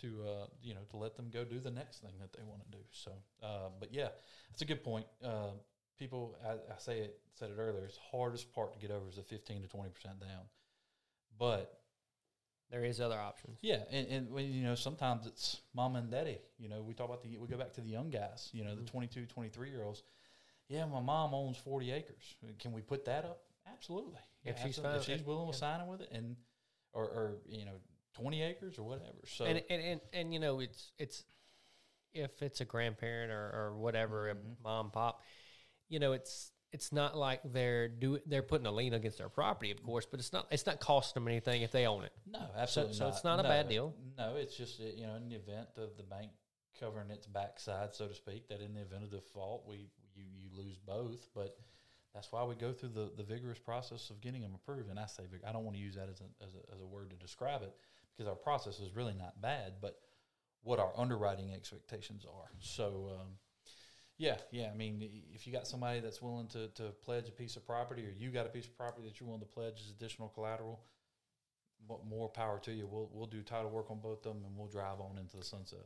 to 0.00 0.22
uh, 0.26 0.46
you 0.62 0.74
know 0.74 0.80
to 0.90 0.96
let 0.96 1.16
them 1.16 1.30
go 1.32 1.44
do 1.44 1.58
the 1.60 1.70
next 1.70 2.00
thing 2.02 2.12
that 2.20 2.32
they 2.32 2.42
want 2.42 2.62
to 2.64 2.70
do. 2.76 2.82
So, 2.92 3.12
uh, 3.42 3.68
but 3.80 3.92
yeah, 3.92 4.08
that's 4.50 4.62
a 4.62 4.66
good 4.66 4.82
point. 4.84 5.06
Uh, 5.24 5.52
people, 5.98 6.36
I, 6.44 6.52
I 6.52 6.78
say 6.78 6.98
it 6.98 7.18
said 7.34 7.50
it 7.50 7.58
earlier. 7.58 7.84
It's 7.84 7.98
hardest 8.12 8.52
part 8.54 8.72
to 8.74 8.78
get 8.78 8.90
over 8.90 9.08
is 9.08 9.16
the 9.16 9.22
fifteen 9.22 9.62
to 9.62 9.68
twenty 9.68 9.90
percent 9.90 10.20
down, 10.20 10.44
but 11.38 11.80
There 12.70 12.84
is 12.84 13.00
other 13.00 13.18
options. 13.18 13.58
yeah, 13.62 13.78
and, 13.92 14.08
and 14.08 14.30
when, 14.32 14.52
you 14.52 14.64
know, 14.64 14.74
sometimes 14.74 15.26
it's 15.26 15.60
mom 15.74 15.96
and 15.96 16.10
daddy. 16.10 16.38
You 16.58 16.68
know, 16.68 16.82
we 16.82 16.94
talk 16.94 17.08
about 17.08 17.22
the 17.22 17.38
we 17.38 17.46
go 17.48 17.56
back 17.56 17.72
to 17.74 17.80
the 17.80 17.88
young 17.88 18.10
guys. 18.10 18.50
You 18.52 18.64
know, 18.64 18.74
the 18.74 18.82
22, 18.82 19.26
23 19.26 19.70
year 19.70 19.82
olds. 19.84 20.02
Yeah, 20.68 20.84
my 20.86 21.00
mom 21.00 21.32
owns 21.32 21.56
forty 21.56 21.92
acres. 21.92 22.34
Can 22.58 22.72
we 22.72 22.82
put 22.82 23.04
that 23.04 23.24
up? 23.24 23.38
Absolutely. 23.72 24.20
If 24.46 24.62
she's 24.62 24.78
fine- 24.78 24.96
if 24.96 25.04
she's 25.04 25.22
willing 25.22 25.50
to 25.52 25.56
sign 25.56 25.86
with 25.86 26.00
it, 26.02 26.08
and 26.12 26.36
or, 26.92 27.04
or 27.04 27.36
you 27.48 27.64
know, 27.64 27.76
twenty 28.14 28.42
acres 28.42 28.78
or 28.78 28.84
whatever. 28.84 29.18
So 29.26 29.44
and, 29.44 29.62
and 29.70 29.82
and 29.82 30.00
and 30.12 30.32
you 30.34 30.40
know 30.40 30.60
it's 30.60 30.92
it's 30.98 31.24
if 32.14 32.40
it's 32.42 32.60
a 32.60 32.64
grandparent 32.64 33.30
or, 33.32 33.50
or 33.52 33.76
whatever 33.76 34.28
Mm-hmm. 34.34 34.52
a 34.60 34.62
mom 34.68 34.90
pop 34.90 35.22
you 35.88 35.98
know 35.98 36.12
it's 36.12 36.50
it's 36.72 36.90
not 36.92 37.16
like 37.16 37.40
they're 37.44 37.88
do 37.88 38.18
they're 38.26 38.42
putting 38.42 38.66
a 38.66 38.72
lien 38.72 38.94
against 38.94 39.18
their 39.18 39.28
property 39.28 39.70
of 39.70 39.82
course 39.82 40.06
but 40.10 40.18
it's 40.18 40.32
not 40.32 40.46
it's 40.50 40.64
not 40.66 40.80
costing 40.80 41.22
them 41.22 41.28
anything 41.28 41.60
if 41.62 41.70
they 41.72 41.86
own 41.86 42.04
it 42.04 42.12
No, 42.26 42.40
absolutely 42.56 42.94
so 42.94 43.04
not. 43.04 43.14
it's 43.14 43.22
not 43.24 43.38
a 43.40 43.42
bad 43.42 43.68
deal. 43.68 43.94
No, 44.16 44.36
it's 44.36 44.56
just 44.56 44.78
you 44.80 45.06
know 45.06 45.14
in 45.16 45.28
the 45.28 45.36
event 45.36 45.68
of 45.76 45.96
the 45.98 46.02
bank 46.02 46.30
covering 46.80 47.10
its 47.10 47.26
backside, 47.26 47.94
so 47.94 48.06
to 48.08 48.14
speak, 48.14 48.48
that 48.48 48.60
in 48.60 48.74
the 48.74 48.80
event 48.82 49.04
of 49.04 49.10
default, 49.10 49.66
we 49.68 49.90
you 50.14 50.24
you 50.34 50.48
lose 50.56 50.76
both. 50.78 51.28
But 51.34 51.56
that's 52.16 52.32
why 52.32 52.42
we 52.42 52.54
go 52.54 52.72
through 52.72 52.88
the, 52.88 53.12
the 53.16 53.22
vigorous 53.22 53.58
process 53.58 54.10
of 54.10 54.20
getting 54.20 54.40
them 54.40 54.54
approved. 54.54 54.90
And 54.90 54.98
I 54.98 55.06
say 55.06 55.22
I 55.46 55.52
don't 55.52 55.64
want 55.64 55.76
to 55.76 55.82
use 55.82 55.94
that 55.94 56.08
as 56.08 56.20
a, 56.20 56.44
as 56.44 56.54
a 56.54 56.74
as 56.74 56.80
a 56.80 56.86
word 56.86 57.10
to 57.10 57.16
describe 57.16 57.62
it 57.62 57.72
because 58.16 58.28
our 58.28 58.34
process 58.34 58.80
is 58.80 58.96
really 58.96 59.14
not 59.14 59.40
bad, 59.40 59.74
but 59.80 60.00
what 60.62 60.80
our 60.80 60.92
underwriting 60.96 61.52
expectations 61.54 62.24
are. 62.24 62.50
So. 62.58 63.10
Um, 63.20 63.28
yeah, 64.18 64.36
yeah. 64.50 64.70
I 64.72 64.74
mean, 64.74 65.06
if 65.34 65.46
you 65.46 65.52
got 65.52 65.66
somebody 65.66 66.00
that's 66.00 66.22
willing 66.22 66.46
to, 66.48 66.68
to 66.68 66.84
pledge 67.04 67.28
a 67.28 67.32
piece 67.32 67.56
of 67.56 67.66
property, 67.66 68.02
or 68.02 68.12
you 68.16 68.30
got 68.30 68.46
a 68.46 68.48
piece 68.48 68.64
of 68.64 68.74
property 68.74 69.06
that 69.06 69.20
you're 69.20 69.26
willing 69.26 69.42
to 69.42 69.46
pledge 69.46 69.78
as 69.78 69.90
additional 69.90 70.28
collateral, 70.30 70.80
mo- 71.86 72.00
more 72.08 72.28
power 72.28 72.58
to 72.60 72.72
you. 72.72 72.88
We'll 72.90 73.10
we'll 73.12 73.26
do 73.26 73.42
title 73.42 73.70
work 73.70 73.90
on 73.90 74.00
both 74.00 74.24
of 74.24 74.34
them, 74.34 74.44
and 74.46 74.56
we'll 74.56 74.68
drive 74.68 75.00
on 75.00 75.18
into 75.18 75.36
the 75.36 75.44
sunset. 75.44 75.84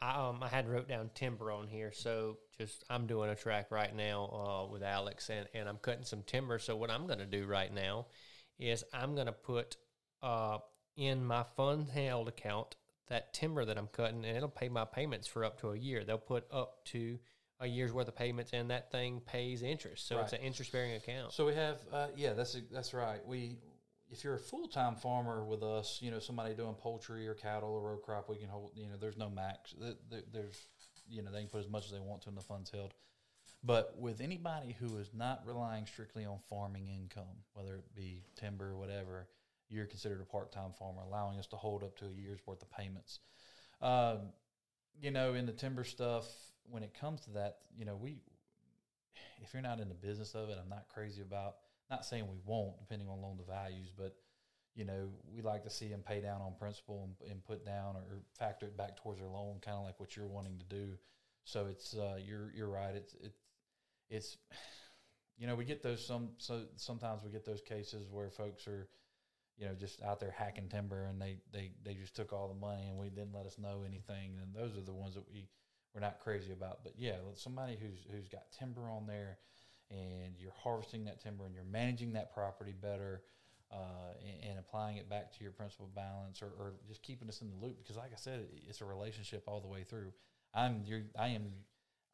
I 0.00 0.28
um 0.28 0.42
I 0.42 0.48
had 0.48 0.68
wrote 0.68 0.88
down 0.88 1.10
timber 1.14 1.50
on 1.50 1.66
here, 1.68 1.92
so 1.92 2.38
just 2.56 2.84
I'm 2.88 3.06
doing 3.06 3.30
a 3.30 3.34
track 3.34 3.70
right 3.70 3.94
now 3.94 4.24
uh, 4.26 4.72
with 4.72 4.82
Alex, 4.82 5.30
and 5.30 5.46
and 5.54 5.68
I'm 5.68 5.78
cutting 5.78 6.04
some 6.04 6.22
timber. 6.22 6.58
So 6.58 6.76
what 6.76 6.90
I'm 6.90 7.06
going 7.06 7.18
to 7.18 7.26
do 7.26 7.46
right 7.46 7.72
now 7.72 8.06
is 8.58 8.84
I'm 8.92 9.14
going 9.14 9.26
to 9.26 9.32
put 9.32 9.76
uh 10.22 10.58
in 10.96 11.24
my 11.24 11.44
fund 11.56 11.88
held 11.88 12.28
account 12.28 12.74
that 13.08 13.32
timber 13.32 13.64
that 13.64 13.78
I'm 13.78 13.88
cutting, 13.88 14.24
and 14.24 14.36
it'll 14.36 14.48
pay 14.48 14.68
my 14.68 14.84
payments 14.84 15.26
for 15.26 15.44
up 15.44 15.60
to 15.60 15.70
a 15.70 15.76
year. 15.76 16.04
They'll 16.04 16.18
put 16.18 16.44
up 16.52 16.84
to 16.86 17.18
a 17.60 17.66
year's 17.66 17.92
worth 17.92 18.08
of 18.08 18.16
payments, 18.16 18.52
and 18.52 18.70
that 18.70 18.90
thing 18.92 19.20
pays 19.26 19.62
interest. 19.62 20.06
So 20.06 20.20
it's 20.20 20.32
an 20.32 20.40
interest 20.40 20.72
bearing 20.72 20.94
account. 20.94 21.32
So 21.32 21.46
we 21.46 21.54
have, 21.54 21.78
uh, 21.92 22.08
yeah, 22.16 22.32
that's 22.34 22.56
that's 22.70 22.94
right. 22.94 23.24
We, 23.26 23.56
if 24.10 24.24
you're 24.24 24.34
a 24.34 24.40
full 24.40 24.68
time 24.68 24.96
farmer 24.96 25.44
with 25.44 25.62
us, 25.62 25.98
you 26.00 26.10
know, 26.10 26.18
somebody 26.18 26.54
doing 26.54 26.74
poultry 26.74 27.26
or 27.28 27.34
cattle 27.34 27.70
or 27.70 27.80
row 27.80 27.96
crop, 27.96 28.28
we 28.28 28.36
can 28.36 28.48
hold. 28.48 28.72
You 28.74 28.88
know, 28.88 28.96
there's 29.00 29.16
no 29.16 29.30
max. 29.30 29.74
Th- 29.80 29.96
th- 30.10 30.24
There's, 30.32 30.56
you 31.08 31.22
know, 31.22 31.30
they 31.30 31.40
can 31.40 31.48
put 31.48 31.60
as 31.60 31.68
much 31.68 31.86
as 31.86 31.92
they 31.92 32.00
want 32.00 32.22
to 32.22 32.28
in 32.28 32.34
the 32.34 32.40
funds 32.40 32.70
held. 32.70 32.94
But 33.62 33.96
with 33.98 34.20
anybody 34.20 34.76
who 34.78 34.98
is 34.98 35.10
not 35.12 35.42
relying 35.44 35.86
strictly 35.86 36.24
on 36.24 36.38
farming 36.48 36.88
income, 36.88 37.42
whether 37.54 37.76
it 37.76 37.94
be 37.94 38.22
timber 38.36 38.70
or 38.70 38.76
whatever, 38.76 39.28
you're 39.68 39.86
considered 39.86 40.20
a 40.20 40.24
part 40.24 40.52
time 40.52 40.72
farmer, 40.78 41.02
allowing 41.02 41.38
us 41.38 41.46
to 41.48 41.56
hold 41.56 41.82
up 41.82 41.96
to 41.98 42.06
a 42.06 42.20
year's 42.20 42.40
worth 42.46 42.62
of 42.62 42.70
payments. 42.70 43.20
Um, 43.82 44.32
you 45.00 45.10
know, 45.10 45.34
in 45.34 45.46
the 45.46 45.52
timber 45.52 45.84
stuff, 45.84 46.26
when 46.70 46.82
it 46.82 46.94
comes 46.94 47.20
to 47.22 47.30
that, 47.32 47.58
you 47.76 47.84
know, 47.84 47.96
we 47.96 48.18
if 49.42 49.52
you're 49.52 49.62
not 49.62 49.80
in 49.80 49.88
the 49.88 49.94
business 49.94 50.34
of 50.34 50.48
it, 50.48 50.58
I'm 50.60 50.68
not 50.68 50.86
crazy 50.88 51.22
about. 51.22 51.56
Not 51.90 52.04
saying 52.04 52.26
we 52.28 52.38
won't, 52.44 52.78
depending 52.78 53.08
on 53.08 53.22
loan 53.22 53.38
to 53.38 53.44
values, 53.44 53.90
but 53.96 54.14
you 54.74 54.84
know, 54.84 55.08
we 55.34 55.42
like 55.42 55.64
to 55.64 55.70
see 55.70 55.88
them 55.88 56.02
pay 56.06 56.20
down 56.20 56.40
on 56.40 56.52
principal 56.58 57.02
and, 57.02 57.30
and 57.30 57.44
put 57.44 57.64
down 57.64 57.96
or 57.96 58.22
factor 58.38 58.66
it 58.66 58.76
back 58.76 58.96
towards 58.96 59.18
their 59.18 59.28
loan, 59.28 59.58
kind 59.60 59.76
of 59.76 59.84
like 59.84 59.98
what 59.98 60.16
you're 60.16 60.26
wanting 60.26 60.58
to 60.58 60.64
do. 60.64 60.92
So 61.44 61.66
it's 61.66 61.94
uh, 61.94 62.18
you're 62.24 62.52
you're 62.54 62.68
right. 62.68 62.94
It's 62.94 63.14
it's 63.20 63.40
it's 64.10 64.36
you 65.38 65.46
know 65.46 65.54
we 65.54 65.64
get 65.64 65.82
those 65.82 66.06
some 66.06 66.30
so 66.38 66.62
sometimes 66.76 67.22
we 67.24 67.30
get 67.30 67.44
those 67.44 67.62
cases 67.62 68.08
where 68.10 68.30
folks 68.30 68.68
are 68.68 68.88
you 69.56 69.66
know 69.66 69.74
just 69.74 70.02
out 70.02 70.20
there 70.20 70.34
hacking 70.36 70.68
timber 70.68 71.04
and 71.04 71.20
they 71.20 71.38
they 71.52 71.70
they 71.84 71.94
just 71.94 72.14
took 72.14 72.32
all 72.32 72.48
the 72.48 72.54
money 72.54 72.88
and 72.88 72.98
we 72.98 73.08
didn't 73.08 73.34
let 73.34 73.46
us 73.46 73.56
know 73.58 73.82
anything 73.86 74.38
and 74.42 74.54
those 74.54 74.76
are 74.76 74.84
the 74.84 74.92
ones 74.92 75.14
that 75.14 75.24
we 75.32 75.48
we're 75.94 76.00
not 76.00 76.20
crazy 76.20 76.52
about. 76.52 76.84
But 76.84 76.92
yeah, 76.96 77.16
somebody 77.34 77.76
who's 77.80 78.06
who's 78.12 78.28
got 78.28 78.42
timber 78.56 78.90
on 78.90 79.06
there 79.06 79.38
and 79.90 80.34
you're 80.38 80.52
harvesting 80.62 81.04
that 81.04 81.20
timber 81.20 81.46
and 81.46 81.54
you're 81.54 81.64
managing 81.64 82.12
that 82.12 82.32
property 82.32 82.74
better 82.80 83.22
uh, 83.72 84.12
and, 84.20 84.50
and 84.50 84.58
applying 84.58 84.96
it 84.96 85.08
back 85.08 85.32
to 85.36 85.42
your 85.42 85.52
principal 85.52 85.90
balance 85.94 86.42
or, 86.42 86.48
or 86.58 86.74
just 86.86 87.02
keeping 87.02 87.28
us 87.28 87.40
in 87.40 87.50
the 87.50 87.56
loop 87.56 87.78
because 87.82 87.96
like 87.96 88.12
I 88.12 88.16
said, 88.16 88.46
it's 88.66 88.80
a 88.80 88.84
relationship 88.84 89.44
all 89.46 89.60
the 89.60 89.68
way 89.68 89.84
through. 89.84 90.12
I'm 90.54 90.82
your 90.84 91.02
I 91.18 91.28
am 91.28 91.52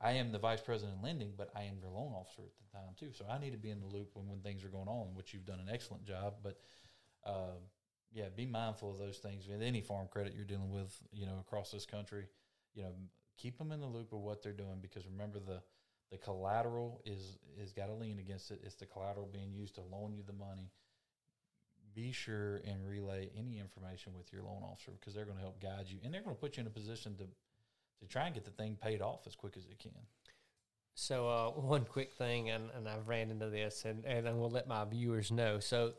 I 0.01 0.12
am 0.12 0.33
the 0.33 0.39
vice 0.39 0.61
president 0.61 0.99
in 0.99 1.03
lending, 1.03 1.33
but 1.37 1.51
I 1.57 1.62
am 1.62 1.79
your 1.81 1.91
loan 1.91 2.12
officer 2.12 2.43
at 2.43 2.53
the 2.59 2.79
time 2.79 2.95
too. 2.99 3.11
So 3.12 3.25
I 3.31 3.39
need 3.39 3.53
to 3.53 3.59
be 3.59 3.70
in 3.70 3.81
the 3.81 3.87
loop 3.87 4.11
when, 4.14 4.29
when 4.29 4.41
things 4.41 4.64
are 4.64 4.68
going 4.68 4.89
on, 4.89 5.14
which 5.14 5.33
you've 5.33 5.47
done 5.47 5.61
an 5.61 5.72
excellent 5.72 6.05
job. 6.05 6.35
But 6.43 6.59
uh, 7.25 7.57
yeah, 8.12 8.27
be 8.35 8.47
mindful 8.47 8.93
of 8.93 8.99
those 8.99 9.18
things 9.18 9.47
with 9.49 9.62
any 9.62 9.81
farm 9.81 10.09
credit 10.11 10.35
you're 10.37 10.45
dealing 10.45 10.70
with, 10.70 10.93
you 11.12 11.27
know, 11.27 11.39
across 11.41 11.70
this 11.70 11.87
country. 11.87 12.27
You 12.75 12.83
know, 12.83 12.93
keep 13.39 13.59
them 13.59 13.72
in 13.72 13.81
the 13.81 13.87
loop 13.87 14.12
of 14.12 14.20
what 14.20 14.43
they're 14.43 14.53
doing 14.53 14.79
because 14.83 15.07
remember 15.07 15.39
the 15.39 15.62
the 16.11 16.18
collateral 16.18 17.00
is 17.05 17.38
is 17.61 17.72
got 17.72 17.86
to 17.86 17.94
lean 17.94 18.18
against 18.18 18.50
it. 18.50 18.61
It's 18.62 18.74
the 18.74 18.86
collateral 18.86 19.28
being 19.32 19.52
used 19.52 19.74
to 19.76 19.82
loan 19.82 20.14
you 20.14 20.22
the 20.26 20.32
money. 20.32 20.70
Be 21.94 22.11
sure 22.12 22.57
and 22.66 22.86
relay 22.86 23.30
any 23.38 23.61
information 23.61 24.12
with 24.16 24.32
your 24.32 24.42
loan 24.42 24.62
officer 24.64 24.92
because 24.98 25.14
they're 25.14 25.24
going 25.24 25.36
to 25.36 25.42
help 25.42 25.62
guide 25.62 25.86
you 25.86 25.98
and 26.05 26.12
they're 26.12 26.22
going 26.22 26.34
to 26.34 26.40
put 26.40 26.57
you 26.57 26.62
in 26.62 26.66
a 26.66 26.70
position 26.70 27.16
to 27.16 27.24
to 28.00 28.07
try 28.09 28.26
and 28.26 28.34
get 28.34 28.44
the 28.44 28.50
thing 28.50 28.76
paid 28.80 29.00
off 29.00 29.26
as 29.26 29.34
quick 29.34 29.57
as 29.57 29.64
it 29.66 29.78
can. 29.78 29.92
So 30.94 31.28
uh, 31.28 31.50
one 31.61 31.84
quick 31.84 32.12
thing, 32.12 32.50
and, 32.50 32.70
and 32.76 32.88
I've 32.88 33.09
ran 33.09 33.30
into 33.30 33.48
this, 33.48 33.84
and, 33.84 34.05
and 34.05 34.28
I 34.28 34.32
will 34.32 34.50
let 34.50 34.68
my 34.68 34.84
viewers 34.84 35.30
know. 35.30 35.59
So 35.59 35.92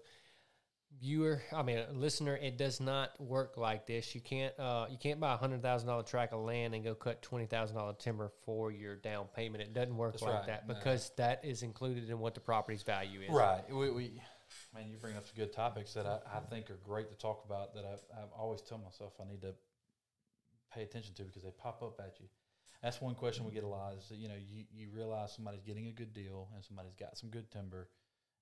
viewer, 1.02 1.42
I 1.54 1.64
mean 1.64 1.80
listener, 1.94 2.36
it 2.36 2.58
does 2.58 2.80
not 2.80 3.20
work 3.20 3.58
like 3.58 3.86
this. 3.86 4.16
You 4.16 4.22
can't 4.22 4.54
uh, 4.60 4.88
you 4.90 4.98
can't 4.98 5.20
buy 5.20 5.34
a 5.34 5.38
hundred 5.38 5.62
thousand 5.62 5.88
dollar 5.88 6.04
tract 6.04 6.34
of 6.34 6.42
land 6.42 6.74
and 6.76 6.84
go 6.84 6.96
cut 6.96 7.22
twenty 7.22 7.46
thousand 7.46 7.76
dollar 7.78 7.94
timber 7.94 8.32
for 8.46 8.72
your 8.72 8.96
down 8.96 9.26
payment. 9.36 9.64
It 9.64 9.74
doesn't 9.74 9.96
work 9.96 10.14
That's 10.14 10.24
like 10.24 10.34
right. 10.34 10.48
that 10.48 10.68
No. 10.68 10.74
because 10.74 11.12
that 11.18 11.44
is 11.44 11.64
included 11.64 12.10
in 12.10 12.20
what 12.20 12.34
the 12.34 12.40
property's 12.42 12.84
value 12.84 13.22
is. 13.22 13.30
Right. 13.30 13.64
We, 13.70 13.90
we 13.92 14.22
man, 14.74 14.90
you 14.90 14.98
bring 14.98 15.16
up 15.18 15.26
some 15.26 15.36
good 15.36 15.54
topics 15.54 15.94
that 15.94 16.06
I, 16.06 16.20
I 16.34 16.40
think 16.40 16.70
are 16.70 16.80
great 16.84 17.10
to 17.10 17.18
talk 17.18 17.44
about. 17.46 17.74
That 17.76 17.86
I, 17.86 18.20
I 18.20 18.24
always 18.38 18.62
tell 18.62 18.78
myself 18.78 19.14
I 19.22 19.30
need 19.30 19.42
to 19.42 19.54
pay 20.74 20.84
attention 20.84 21.14
to 21.16 21.24
because 21.24 21.44
they 21.44 21.52
pop 21.52 21.82
up 21.84 22.00
at 22.00 22.16
you. 22.20 22.28
That's 22.84 23.02
one 23.02 23.16
question 23.16 23.46
we 23.46 23.52
get 23.52 23.64
a 23.64 23.68
lot. 23.68 23.94
Is 23.98 24.10
that, 24.10 24.18
you 24.18 24.28
know 24.28 24.36
you, 24.36 24.66
you 24.72 24.90
realize 24.94 25.34
somebody's 25.34 25.64
getting 25.64 25.88
a 25.88 25.92
good 25.92 26.14
deal 26.14 26.50
and 26.54 26.64
somebody's 26.64 26.94
got 26.94 27.18
some 27.18 27.30
good 27.30 27.50
timber, 27.50 27.90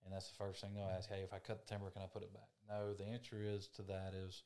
and 0.06 0.14
that's 0.14 0.30
the 0.30 0.36
first 0.36 0.62
thing 0.62 0.72
they'll 0.74 0.92
ask. 0.96 1.10
Hey, 1.10 1.22
if 1.24 1.34
I 1.34 1.40
cut 1.40 1.60
the 1.60 1.66
timber, 1.66 1.90
can 1.90 2.02
I 2.02 2.08
put 2.08 2.24
it 2.24 2.34
back? 2.34 2.50
No. 2.70 2.94
The 2.94 3.06
answer 3.06 3.38
is 3.42 3.68
to 3.76 3.82
that 3.84 4.14
is, 4.14 4.44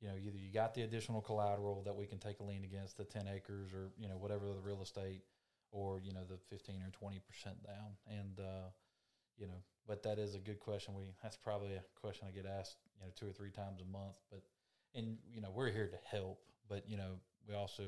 you 0.00 0.08
know, 0.08 0.14
either 0.16 0.38
you 0.38 0.50
got 0.52 0.74
the 0.74 0.82
additional 0.82 1.20
collateral 1.20 1.82
that 1.84 1.94
we 1.94 2.06
can 2.06 2.18
take 2.18 2.40
a 2.40 2.44
lien 2.44 2.64
against 2.64 2.96
the 2.96 3.04
ten 3.04 3.28
acres 3.28 3.72
or 3.72 3.90
you 3.98 4.08
know 4.08 4.16
whatever 4.16 4.46
the 4.46 4.60
real 4.60 4.82
estate, 4.82 5.22
or 5.72 6.00
you 6.00 6.12
know 6.12 6.24
the 6.28 6.38
fifteen 6.48 6.82
or 6.82 6.90
twenty 6.90 7.20
percent 7.20 7.56
down, 7.64 7.96
and 8.06 8.40
uh, 8.40 8.68
you 9.38 9.46
know 9.46 9.62
but 9.86 10.02
that 10.02 10.18
is 10.18 10.34
a 10.34 10.38
good 10.38 10.60
question 10.60 10.94
we 10.94 11.04
that's 11.22 11.36
probably 11.36 11.72
a 11.72 11.82
question 12.00 12.28
i 12.28 12.30
get 12.30 12.46
asked 12.46 12.76
you 12.94 13.00
know 13.04 13.10
two 13.18 13.26
or 13.26 13.32
three 13.32 13.50
times 13.50 13.80
a 13.80 13.90
month 13.90 14.14
but 14.30 14.42
and 14.94 15.16
you 15.32 15.40
know 15.40 15.48
we're 15.52 15.70
here 15.70 15.88
to 15.88 15.96
help 16.16 16.38
but 16.68 16.84
you 16.86 16.96
know 16.96 17.18
we 17.48 17.54
also 17.54 17.82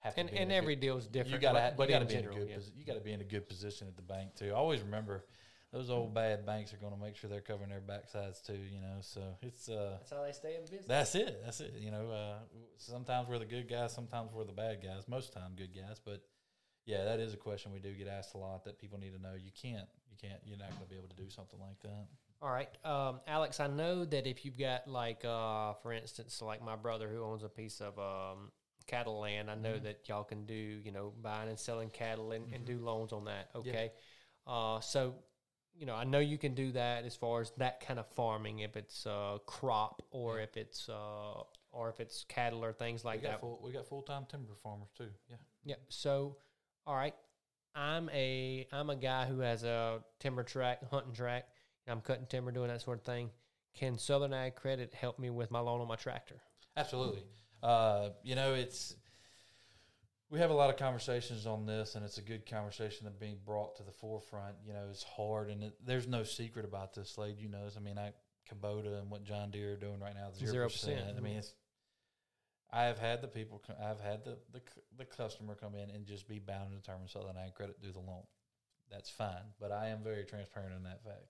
have 0.00 0.14
to 0.14 0.20
And 0.20 0.30
be 0.30 0.36
in 0.36 0.42
and 0.44 0.52
every 0.52 0.74
good, 0.74 0.80
deal 0.82 0.98
is 0.98 1.06
different. 1.06 1.42
you 1.42 1.48
but, 1.50 1.88
you 1.88 1.94
gotta 1.94 2.04
be 2.04 2.14
in 2.14 2.24
a 2.26 2.28
good 2.28 2.48
yeah. 2.48 2.56
you 2.76 2.84
gotta 2.84 3.00
be 3.00 3.12
in 3.12 3.20
a 3.22 3.24
good 3.24 3.48
position 3.48 3.88
at 3.88 3.96
the 3.96 4.02
bank 4.02 4.34
too 4.34 4.52
always 4.54 4.82
remember 4.82 5.24
those 5.72 5.88
old 5.88 6.12
bad 6.14 6.44
banks 6.44 6.72
are 6.74 6.78
going 6.78 6.92
to 6.92 6.98
make 7.00 7.14
sure 7.16 7.30
they're 7.30 7.40
covering 7.40 7.70
their 7.70 7.80
backsides 7.80 8.44
too 8.44 8.58
you 8.72 8.80
know 8.80 8.96
so 9.00 9.22
it's 9.42 9.68
uh 9.68 9.96
That's 10.00 10.10
how 10.10 10.24
they 10.24 10.32
stay 10.32 10.56
in 10.56 10.62
business. 10.62 10.86
that's 10.86 11.14
it. 11.14 11.40
That's 11.44 11.60
it. 11.60 11.74
You 11.78 11.90
know, 11.90 12.10
uh, 12.10 12.38
sometimes 12.76 13.28
we're 13.28 13.38
the 13.38 13.44
good 13.44 13.68
guys, 13.68 13.92
sometimes 13.92 14.30
we're 14.32 14.44
the 14.44 14.52
bad 14.52 14.82
guys. 14.82 15.06
Most 15.08 15.32
time, 15.32 15.52
good 15.56 15.74
guys. 15.74 16.00
But 16.04 16.22
yeah, 16.86 17.04
that 17.04 17.20
is 17.20 17.34
a 17.34 17.36
question 17.36 17.72
we 17.72 17.78
do 17.78 17.92
get 17.94 18.08
asked 18.08 18.34
a 18.34 18.38
lot 18.38 18.64
that 18.64 18.78
people 18.78 18.98
need 18.98 19.14
to 19.14 19.22
know. 19.22 19.34
You 19.34 19.52
can't, 19.52 19.86
you 20.10 20.16
can't, 20.20 20.40
you're 20.44 20.58
not 20.58 20.70
going 20.70 20.82
to 20.82 20.88
be 20.88 20.96
able 20.96 21.08
to 21.08 21.16
do 21.16 21.30
something 21.30 21.60
like 21.60 21.78
that. 21.82 22.06
All 22.42 22.50
right, 22.50 22.70
um, 22.84 23.20
Alex. 23.26 23.60
I 23.60 23.66
know 23.66 24.04
that 24.06 24.26
if 24.26 24.44
you've 24.44 24.58
got 24.58 24.88
like, 24.88 25.24
uh, 25.24 25.74
for 25.82 25.92
instance, 25.92 26.40
like 26.42 26.64
my 26.64 26.74
brother 26.76 27.08
who 27.08 27.22
owns 27.22 27.42
a 27.44 27.48
piece 27.50 27.80
of 27.80 27.98
um, 27.98 28.50
cattle 28.86 29.20
land, 29.20 29.50
I 29.50 29.54
know 29.54 29.78
that 29.78 30.08
y'all 30.08 30.24
can 30.24 30.46
do, 30.46 30.54
you 30.54 30.90
know, 30.90 31.12
buying 31.22 31.48
and 31.50 31.58
selling 31.58 31.90
cattle 31.90 32.32
and, 32.32 32.52
and 32.52 32.64
do 32.64 32.78
loans 32.78 33.12
on 33.12 33.26
that. 33.26 33.50
Okay, 33.54 33.92
uh, 34.46 34.80
so 34.80 35.14
you 35.80 35.86
know, 35.86 35.94
I 35.94 36.04
know 36.04 36.18
you 36.18 36.36
can 36.36 36.54
do 36.54 36.72
that 36.72 37.06
as 37.06 37.16
far 37.16 37.40
as 37.40 37.52
that 37.56 37.80
kind 37.80 37.98
of 37.98 38.06
farming, 38.08 38.58
if 38.58 38.76
it's 38.76 39.06
uh, 39.06 39.38
crop 39.46 40.02
or 40.10 40.38
if 40.38 40.58
it's 40.58 40.90
uh, 40.90 41.42
or 41.72 41.88
if 41.88 42.00
it's 42.00 42.26
cattle 42.28 42.62
or 42.62 42.74
things 42.74 43.02
like 43.02 43.22
that. 43.22 43.40
full, 43.40 43.58
we 43.64 43.72
got 43.72 43.88
full 43.88 44.02
time 44.02 44.26
timber 44.30 44.52
farmers 44.62 44.90
too. 44.94 45.08
Yeah. 45.30 45.36
Yeah. 45.64 45.74
So, 45.88 46.36
all 46.86 46.94
right, 46.94 47.14
I'm 47.74 48.10
a 48.10 48.66
I'm 48.70 48.90
a 48.90 48.96
guy 48.96 49.24
who 49.24 49.40
has 49.40 49.64
a 49.64 50.00
timber 50.18 50.42
track, 50.42 50.80
hunting 50.90 51.14
track. 51.14 51.48
I'm 51.88 52.02
cutting 52.02 52.26
timber, 52.26 52.52
doing 52.52 52.68
that 52.68 52.82
sort 52.82 52.98
of 52.98 53.04
thing. 53.04 53.30
Can 53.74 53.96
Southern 53.96 54.34
Ag 54.34 54.56
Credit 54.56 54.92
help 54.92 55.18
me 55.18 55.30
with 55.30 55.50
my 55.50 55.60
loan 55.60 55.80
on 55.80 55.88
my 55.88 55.96
tractor? 55.96 56.42
Absolutely. 56.76 57.22
Uh, 57.62 58.10
you 58.22 58.34
know, 58.34 58.52
it's 58.52 58.96
we 60.30 60.38
have 60.38 60.50
a 60.50 60.54
lot 60.54 60.70
of 60.70 60.76
conversations 60.76 61.44
on 61.46 61.66
this, 61.66 61.96
and 61.96 62.04
it's 62.04 62.18
a 62.18 62.22
good 62.22 62.46
conversation 62.46 63.04
that 63.04 63.18
being 63.18 63.38
brought 63.44 63.76
to 63.76 63.82
the 63.82 63.90
forefront. 63.90 64.54
You 64.64 64.72
know, 64.72 64.84
it's 64.88 65.02
hard, 65.02 65.50
and 65.50 65.64
it, 65.64 65.74
there's 65.84 66.06
no 66.06 66.22
secret 66.22 66.64
about 66.64 66.94
this, 66.94 67.10
Slade. 67.10 67.36
You 67.40 67.48
know, 67.48 67.66
I 67.76 67.80
mean, 67.80 67.98
I 67.98 68.12
Kubota 68.48 69.00
and 69.00 69.10
what 69.10 69.24
John 69.24 69.50
Deere 69.50 69.74
are 69.74 69.76
doing 69.76 70.00
right 70.00 70.14
now, 70.14 70.30
zero 70.32 70.68
0%. 70.68 71.16
I 71.16 71.20
mean, 71.20 71.36
it's. 71.36 71.54
I 72.72 72.84
have 72.84 72.98
had 72.98 73.20
the 73.20 73.28
people. 73.28 73.60
I've 73.82 74.00
had 74.00 74.24
the, 74.24 74.38
the 74.52 74.60
the 74.96 75.04
customer 75.04 75.56
come 75.56 75.74
in 75.74 75.90
and 75.90 76.06
just 76.06 76.28
be 76.28 76.38
bound 76.38 76.70
and 76.72 76.80
determined 76.80 77.10
Southern 77.10 77.36
Ag 77.36 77.54
Credit 77.54 77.80
do 77.82 77.90
the 77.90 77.98
loan. 77.98 78.22
That's 78.90 79.10
fine, 79.10 79.54
but 79.60 79.72
I 79.72 79.88
am 79.88 80.02
very 80.02 80.24
transparent 80.24 80.74
in 80.76 80.84
that 80.84 81.02
fact. 81.02 81.26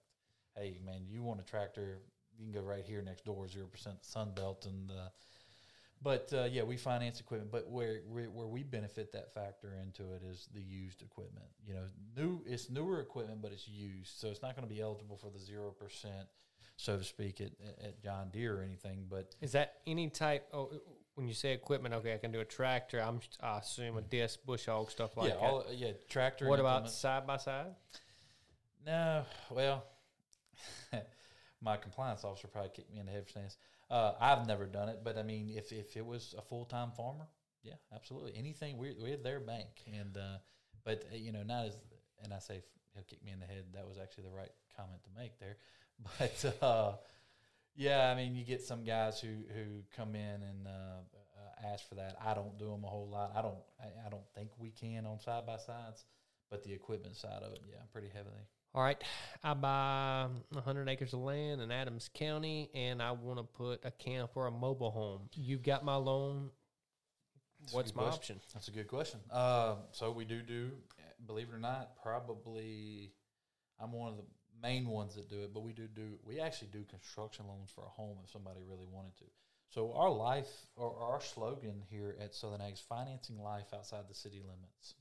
Hey, 0.56 0.78
man, 0.84 1.04
you 1.08 1.22
want 1.22 1.40
a 1.40 1.44
tractor? 1.44 2.00
You 2.38 2.44
can 2.44 2.52
go 2.52 2.66
right 2.66 2.84
here 2.84 3.02
next 3.02 3.24
door, 3.24 3.48
zero 3.48 3.66
percent 3.66 4.02
Sunbelt, 4.02 4.66
and 4.66 4.90
uh, 4.90 5.08
but 6.02 6.32
uh, 6.34 6.44
yeah, 6.44 6.62
we 6.62 6.76
finance 6.76 7.20
equipment. 7.20 7.50
But 7.52 7.68
where, 7.68 8.00
where 8.08 8.26
where 8.26 8.46
we 8.46 8.62
benefit 8.62 9.12
that 9.12 9.34
factor 9.34 9.74
into 9.82 10.12
it 10.14 10.22
is 10.28 10.48
the 10.54 10.60
used 10.60 11.02
equipment. 11.02 11.46
You 11.66 11.74
know, 11.74 11.84
new 12.16 12.42
it's 12.46 12.70
newer 12.70 13.00
equipment, 13.00 13.42
but 13.42 13.52
it's 13.52 13.68
used, 13.68 14.18
so 14.18 14.28
it's 14.28 14.42
not 14.42 14.56
going 14.56 14.66
to 14.66 14.74
be 14.74 14.80
eligible 14.80 15.16
for 15.16 15.30
the 15.30 15.38
zero 15.38 15.70
percent, 15.70 16.26
so 16.76 16.96
to 16.96 17.04
speak, 17.04 17.40
at, 17.40 17.52
at 17.84 18.02
John 18.02 18.30
Deere 18.32 18.60
or 18.60 18.62
anything. 18.62 19.06
But 19.10 19.34
Is 19.40 19.52
that 19.52 19.74
any 19.86 20.08
type? 20.08 20.48
Oh, 20.52 20.70
when 21.16 21.28
you 21.28 21.34
say 21.34 21.52
equipment, 21.52 21.94
okay, 21.96 22.14
I 22.14 22.18
can 22.18 22.32
do 22.32 22.40
a 22.40 22.46
tractor. 22.46 23.02
I'm 23.02 23.20
I 23.42 23.58
assume 23.58 23.98
a 23.98 24.02
disc, 24.02 24.38
bush 24.46 24.66
hog, 24.66 24.90
stuff 24.90 25.16
like 25.18 25.28
yeah, 25.28 25.34
that. 25.34 25.42
all, 25.42 25.64
yeah, 25.70 25.92
tractor. 26.08 26.48
what 26.48 26.60
about 26.60 26.90
side 26.90 27.26
by 27.26 27.36
side? 27.36 27.74
No, 28.86 29.24
well, 29.50 29.84
my 31.60 31.76
compliance 31.76 32.24
officer 32.24 32.48
probably 32.48 32.70
kicked 32.74 32.90
me 32.90 33.00
in 33.00 33.06
the 33.06 33.12
head 33.12 33.26
for 33.26 33.32
saying 33.32 33.46
this. 33.46 33.58
Uh, 33.90 34.12
I've 34.20 34.46
never 34.46 34.66
done 34.66 34.88
it, 34.88 35.00
but 35.02 35.18
I 35.18 35.22
mean, 35.22 35.50
if 35.54 35.72
if 35.72 35.96
it 35.96 36.06
was 36.06 36.34
a 36.38 36.42
full 36.42 36.64
time 36.64 36.92
farmer, 36.96 37.26
yeah, 37.62 37.74
absolutely. 37.94 38.34
Anything 38.36 38.78
we're 38.78 38.94
we're 38.96 39.16
their 39.16 39.40
bank, 39.40 39.66
and 39.92 40.16
uh, 40.16 40.38
but 40.84 41.04
uh, 41.12 41.16
you 41.16 41.32
know 41.32 41.42
not 41.42 41.66
as 41.66 41.76
and 42.22 42.32
I 42.32 42.38
say 42.38 42.62
he'll 42.94 43.02
kick 43.04 43.24
me 43.24 43.32
in 43.32 43.40
the 43.40 43.46
head. 43.46 43.64
That 43.74 43.88
was 43.88 43.98
actually 43.98 44.24
the 44.24 44.36
right 44.36 44.50
comment 44.76 45.02
to 45.04 45.10
make 45.20 45.38
there, 45.40 45.56
but 46.18 46.62
uh, 46.62 46.92
yeah, 47.74 48.10
I 48.10 48.14
mean 48.14 48.36
you 48.36 48.44
get 48.44 48.62
some 48.62 48.84
guys 48.84 49.20
who 49.20 49.28
who 49.54 49.82
come 49.96 50.14
in 50.14 50.42
and 50.42 50.66
uh, 50.66 51.00
uh, 51.36 51.72
ask 51.72 51.88
for 51.88 51.96
that. 51.96 52.16
I 52.24 52.34
don't 52.34 52.56
do 52.58 52.70
them 52.70 52.84
a 52.84 52.88
whole 52.88 53.08
lot. 53.08 53.32
I 53.34 53.42
don't 53.42 53.58
I, 53.80 54.06
I 54.06 54.10
don't 54.10 54.28
think 54.36 54.50
we 54.56 54.70
can 54.70 55.04
on 55.04 55.18
side 55.18 55.46
by 55.46 55.56
sides, 55.56 56.04
but 56.48 56.62
the 56.62 56.72
equipment 56.72 57.16
side 57.16 57.42
of 57.42 57.52
it, 57.52 57.60
yeah, 57.68 57.82
pretty 57.92 58.08
heavily. 58.08 58.46
All 58.72 58.82
right, 58.82 59.02
I 59.42 59.54
buy 59.54 60.28
100 60.52 60.88
acres 60.88 61.12
of 61.12 61.20
land 61.20 61.60
in 61.60 61.72
Adams 61.72 62.08
County, 62.14 62.70
and 62.72 63.02
I 63.02 63.10
want 63.10 63.38
to 63.38 63.42
put 63.42 63.80
a 63.84 63.90
camp 63.90 64.30
or 64.36 64.46
a 64.46 64.50
mobile 64.52 64.92
home. 64.92 65.22
You've 65.34 65.64
got 65.64 65.84
my 65.84 65.96
loan. 65.96 66.50
That's 67.60 67.72
What's 67.72 67.94
my 67.96 68.04
question. 68.04 68.36
option? 68.36 68.50
That's 68.54 68.68
a 68.68 68.70
good 68.70 68.86
question. 68.86 69.18
Uh, 69.28 69.74
so 69.90 70.12
we 70.12 70.24
do 70.24 70.40
do, 70.40 70.70
believe 71.26 71.48
it 71.48 71.54
or 71.54 71.58
not, 71.58 72.00
probably 72.00 73.12
I'm 73.80 73.92
one 73.92 74.10
of 74.10 74.16
the 74.18 74.24
main 74.62 74.86
ones 74.86 75.16
that 75.16 75.28
do 75.28 75.42
it, 75.42 75.52
but 75.52 75.62
we 75.64 75.72
do 75.72 75.88
do 75.88 76.18
we 76.24 76.38
actually 76.38 76.68
do 76.68 76.84
construction 76.84 77.46
loans 77.48 77.70
for 77.74 77.84
a 77.84 77.88
home 77.88 78.18
if 78.24 78.30
somebody 78.30 78.60
really 78.68 78.86
wanted 78.90 79.16
to. 79.18 79.24
So 79.70 79.92
our 79.94 80.10
life 80.10 80.50
or 80.76 80.96
our 81.00 81.20
slogan 81.20 81.82
here 81.88 82.16
at 82.20 82.34
Southern 82.34 82.60
Ag 82.60 82.74
is 82.74 82.80
financing 82.80 83.40
life 83.40 83.72
outside 83.74 84.04
the 84.08 84.14
city 84.14 84.42
limits, 84.42 84.94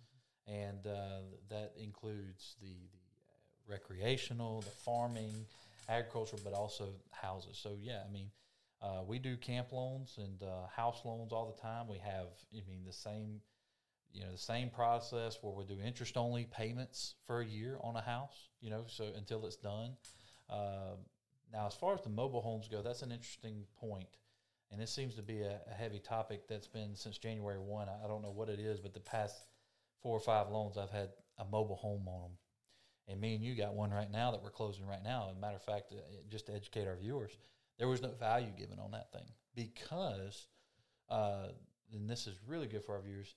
and 0.48 0.88
uh, 0.88 1.22
that 1.50 1.74
includes 1.78 2.56
the 2.62 2.74
the 2.92 2.99
recreational, 3.70 4.62
the 4.62 4.72
farming, 4.72 5.46
agriculture, 5.88 6.38
but 6.44 6.54
also 6.54 6.90
houses. 7.12 7.58
So 7.62 7.76
yeah, 7.80 8.02
I 8.08 8.12
mean. 8.12 8.32
Uh, 8.82 9.02
we 9.06 9.20
do 9.20 9.36
camp 9.36 9.74
loans 9.74 10.18
and 10.20 10.42
uh, 10.42 10.66
house 10.74 11.02
loans 11.04 11.34
all 11.34 11.54
the 11.54 11.62
time. 11.62 11.86
We 11.90 11.98
have, 11.98 12.28
I 12.54 12.62
mean, 12.66 12.86
the 12.86 12.94
same, 12.94 13.42
you 14.14 14.22
know, 14.22 14.32
the 14.32 14.38
same 14.38 14.70
process 14.70 15.38
where 15.42 15.52
we 15.52 15.66
do 15.66 15.82
interest 15.86 16.16
only 16.16 16.46
payments 16.46 17.16
for 17.28 17.42
a 17.42 17.46
year 17.46 17.78
on 17.84 17.98
a 17.98 18.02
house. 18.02 18.48
You 18.62 18.70
know, 18.70 18.86
so 18.88 19.04
until 19.18 19.46
it's 19.46 19.58
done. 19.58 19.98
Uh, 20.50 20.96
now, 21.52 21.68
as 21.68 21.74
far 21.74 21.94
as 21.94 22.02
the 22.04 22.10
mobile 22.10 22.40
homes 22.42 22.70
go, 22.70 22.82
that's 22.82 23.02
an 23.02 23.12
interesting 23.12 23.66
point, 23.78 24.08
and 24.72 24.82
it 24.82 24.88
seems 24.88 25.14
to 25.16 25.22
be 25.22 25.42
a, 25.42 25.60
a 25.70 25.74
heavy 25.74 26.00
topic 26.00 26.48
that's 26.48 26.68
been 26.68 26.96
since 26.96 27.18
January 27.18 27.60
one. 27.60 27.90
I, 27.90 28.06
I 28.06 28.08
don't 28.08 28.22
know 28.22 28.32
what 28.32 28.48
it 28.48 28.62
is, 28.62 28.80
but 28.80 28.94
the 28.94 29.02
past 29.02 29.36
four 30.02 30.16
or 30.16 30.22
five 30.22 30.50
loans 30.50 30.78
I've 30.78 30.90
had 30.90 31.10
a 31.38 31.44
mobile 31.44 31.76
home 31.76 32.08
on 32.08 32.22
them. 32.22 32.32
And 33.10 33.20
me 33.20 33.34
and 33.34 33.43
you 33.43 33.55
got 33.55 33.74
one 33.74 33.89
right 33.91 34.12
now 34.12 34.32
that 34.32 34.43
we're 34.43 34.51
closing 34.51 34.86
right 34.86 35.03
now. 35.03 35.28
As 35.32 35.38
a 35.38 35.39
matter 35.39 35.55
of 35.55 35.64
fact, 35.64 35.91
uh, 35.91 35.95
just 36.30 36.45
to 36.45 36.53
educate 36.53 36.88
our 36.88 36.95
viewers, 36.95 37.32
there 37.80 37.88
was 37.88 38.01
no 38.01 38.10
value 38.10 38.51
given 38.57 38.78
on 38.80 38.91
that 38.91 39.12
thing 39.12 39.26
because, 39.55 40.47
uh, 41.10 41.47
and 41.91 42.10
this 42.10 42.28
is 42.28 42.36
really 42.47 42.68
good 42.68 42.84
for 42.84 42.95
our 42.95 43.01
viewers, 43.01 43.34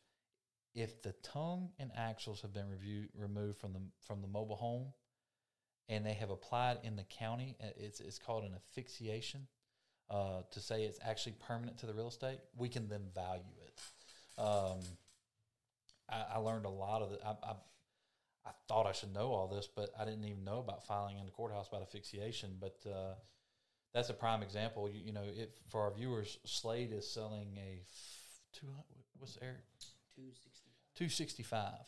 if 0.75 1.03
the 1.03 1.13
tongue 1.23 1.71
and 1.79 1.91
axles 1.97 2.43
have 2.43 2.53
been 2.53 2.69
review, 2.69 3.07
removed 3.15 3.59
from 3.59 3.73
the 3.73 3.81
from 4.07 4.21
the 4.21 4.29
mobile 4.29 4.57
home, 4.57 4.93
and 5.89 6.05
they 6.05 6.15
have 6.15 6.31
applied 6.31 6.79
in 6.83 6.97
the 6.97 7.05
county, 7.05 7.57
uh, 7.63 7.69
it's 7.77 8.01
it's 8.01 8.19
called 8.19 8.45
an 8.45 8.53
asphyxiation, 8.55 9.47
uh, 10.11 10.43
to 10.51 10.61
say 10.61 10.85
it's 10.85 10.99
actually 11.03 11.35
permanent 11.47 11.79
to 11.79 11.87
the 11.87 11.95
real 11.95 12.09
estate. 12.09 12.41
We 12.57 12.69
can 12.69 12.89
then 12.89 13.03
value 13.15 13.43
it. 13.67 13.81
Um, 14.41 14.81
I, 16.11 16.35
I 16.35 16.39
learned 16.39 16.67
a 16.67 16.71
lot 16.71 17.03
of 17.03 17.13
it. 17.13 17.21
I, 17.25 17.31
I 17.43 17.55
I 18.45 18.51
thought 18.69 18.87
I 18.87 18.93
should 18.93 19.15
know 19.15 19.33
all 19.33 19.47
this, 19.47 19.69
but 19.75 19.91
I 19.99 20.05
didn't 20.05 20.25
even 20.25 20.45
know 20.45 20.59
about 20.59 20.85
filing 20.87 21.19
in 21.19 21.27
the 21.27 21.31
courthouse 21.31 21.69
about 21.69 21.83
asphyxiation. 21.83 22.57
But 22.61 22.79
uh, 22.87 23.15
that's 23.95 24.11
a 24.11 24.15
prime 24.15 24.43
example. 24.43 24.89
You, 24.89 25.01
you 25.07 25.13
know, 25.13 25.23
if 25.25 25.51
for 25.69 25.83
our 25.83 25.93
viewers, 25.93 26.39
Slade 26.45 26.93
is 26.93 27.09
selling 27.09 27.57
a 27.57 27.81
f- 27.81 28.41
two. 28.53 28.67
What's 29.19 29.39
Eric? 29.41 29.63
Two 30.17 30.31
sixty. 30.33 30.71
Two 30.95 31.09
sixty 31.09 31.43
five, 31.43 31.87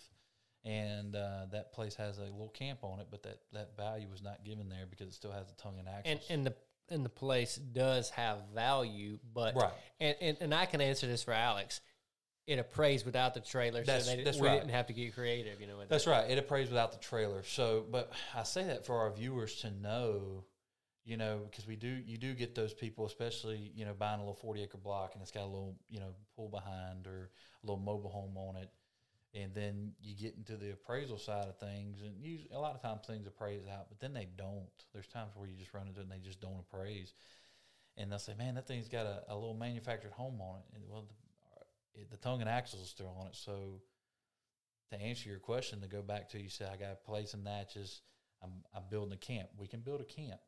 and 0.64 1.16
uh, 1.16 1.46
that 1.52 1.72
place 1.72 1.94
has 1.96 2.18
a 2.18 2.22
little 2.22 2.48
camp 2.54 2.80
on 2.82 3.00
it, 3.00 3.08
but 3.10 3.22
that 3.24 3.40
that 3.52 3.76
value 3.76 4.06
was 4.10 4.22
not 4.22 4.44
given 4.44 4.68
there 4.68 4.86
because 4.88 5.08
it 5.08 5.14
still 5.14 5.32
has 5.32 5.48
the 5.48 5.54
tongue 5.54 5.78
and 5.78 5.88
axles. 5.88 6.24
And 6.30 6.38
and 6.38 6.46
the 6.46 6.54
and 6.94 7.04
the 7.04 7.10
place 7.10 7.56
does 7.56 8.10
have 8.10 8.38
value, 8.54 9.18
but 9.32 9.56
Right. 9.56 9.72
And, 10.00 10.16
and 10.20 10.36
and 10.40 10.54
I 10.54 10.66
can 10.66 10.80
answer 10.80 11.06
this 11.06 11.22
for 11.22 11.32
Alex. 11.32 11.80
It 12.46 12.58
appraised 12.58 13.06
without 13.06 13.32
the 13.32 13.40
trailer, 13.40 13.82
That's- 13.82 14.04
so 14.06 14.16
they, 14.16 14.22
that's 14.22 14.38
we 14.38 14.48
right. 14.48 14.58
didn't 14.58 14.72
have 14.72 14.86
to 14.88 14.92
get 14.92 15.14
creative. 15.14 15.60
You 15.60 15.66
know, 15.66 15.78
That's 15.88 16.04
that. 16.04 16.10
right. 16.10 16.30
It 16.30 16.36
appraised 16.38 16.70
without 16.70 16.92
the 16.92 16.98
trailer. 16.98 17.42
So, 17.42 17.86
but 17.90 18.12
I 18.34 18.42
say 18.42 18.64
that 18.64 18.84
for 18.84 18.98
our 18.98 19.10
viewers 19.10 19.56
to 19.62 19.70
know, 19.70 20.44
you 21.06 21.16
know, 21.16 21.46
because 21.50 21.66
we 21.66 21.76
do, 21.76 21.88
you 21.88 22.18
do 22.18 22.34
get 22.34 22.54
those 22.54 22.74
people, 22.74 23.06
especially, 23.06 23.72
you 23.74 23.84
know, 23.86 23.94
buying 23.94 24.16
a 24.16 24.22
little 24.22 24.34
40 24.34 24.62
acre 24.62 24.76
block 24.78 25.12
and 25.14 25.22
it's 25.22 25.30
got 25.30 25.42
a 25.44 25.46
little, 25.46 25.76
you 25.88 26.00
know, 26.00 26.14
pool 26.36 26.48
behind 26.48 27.06
or 27.06 27.30
a 27.62 27.66
little 27.66 27.82
mobile 27.82 28.10
home 28.10 28.36
on 28.36 28.56
it. 28.56 28.68
And 29.34 29.52
then 29.54 29.92
you 30.00 30.14
get 30.14 30.36
into 30.36 30.56
the 30.56 30.72
appraisal 30.72 31.18
side 31.18 31.48
of 31.48 31.58
things, 31.58 32.02
and 32.02 32.14
usually, 32.22 32.50
a 32.54 32.60
lot 32.60 32.76
of 32.76 32.80
times 32.82 33.00
things 33.04 33.26
appraise 33.26 33.62
out, 33.66 33.88
but 33.88 33.98
then 33.98 34.12
they 34.12 34.28
don't. 34.36 34.68
There's 34.92 35.08
times 35.08 35.32
where 35.34 35.48
you 35.48 35.56
just 35.56 35.74
run 35.74 35.88
into 35.88 35.98
it 36.00 36.04
and 36.04 36.12
they 36.12 36.24
just 36.24 36.40
don't 36.40 36.60
appraise. 36.60 37.12
And 37.96 38.12
they'll 38.12 38.20
say, 38.20 38.34
man, 38.38 38.54
that 38.54 38.68
thing's 38.68 38.86
got 38.86 39.06
a, 39.06 39.24
a 39.28 39.34
little 39.34 39.54
manufactured 39.54 40.12
home 40.12 40.40
on 40.40 40.58
it. 40.60 40.64
And 40.76 40.84
well, 40.88 41.02
the, 41.08 41.14
it, 41.94 42.10
the 42.10 42.16
tongue 42.16 42.40
and 42.40 42.48
axles 42.48 42.82
are 42.82 42.86
still 42.86 43.14
on 43.20 43.26
it. 43.28 43.36
So, 43.36 43.80
to 44.90 45.00
answer 45.00 45.28
your 45.28 45.38
question, 45.38 45.80
to 45.80 45.88
go 45.88 46.02
back 46.02 46.28
to 46.30 46.40
you 46.40 46.48
said 46.48 46.70
I 46.72 46.76
got 46.76 46.90
to 46.90 46.96
place 46.96 47.30
some 47.30 47.42
Natchez. 47.42 48.02
I'm 48.42 48.50
I'm 48.74 48.82
building 48.90 49.12
a 49.12 49.16
camp. 49.16 49.48
We 49.58 49.66
can 49.66 49.80
build 49.80 50.00
a 50.00 50.04
camp. 50.04 50.40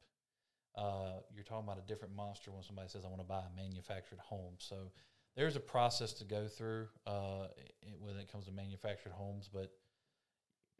Uh, 0.76 1.20
you're 1.34 1.44
talking 1.44 1.64
about 1.64 1.78
a 1.78 1.86
different 1.86 2.14
monster 2.14 2.50
when 2.50 2.62
somebody 2.62 2.88
says 2.88 3.04
I 3.04 3.08
want 3.08 3.20
to 3.20 3.26
buy 3.26 3.40
a 3.40 3.56
manufactured 3.56 4.18
home. 4.18 4.54
So 4.58 4.92
there's 5.34 5.56
a 5.56 5.60
process 5.60 6.12
to 6.14 6.24
go 6.24 6.48
through 6.48 6.88
uh, 7.06 7.46
it, 7.56 7.96
when 7.98 8.16
it 8.16 8.30
comes 8.30 8.44
to 8.46 8.52
manufactured 8.52 9.12
homes, 9.12 9.48
but 9.52 9.72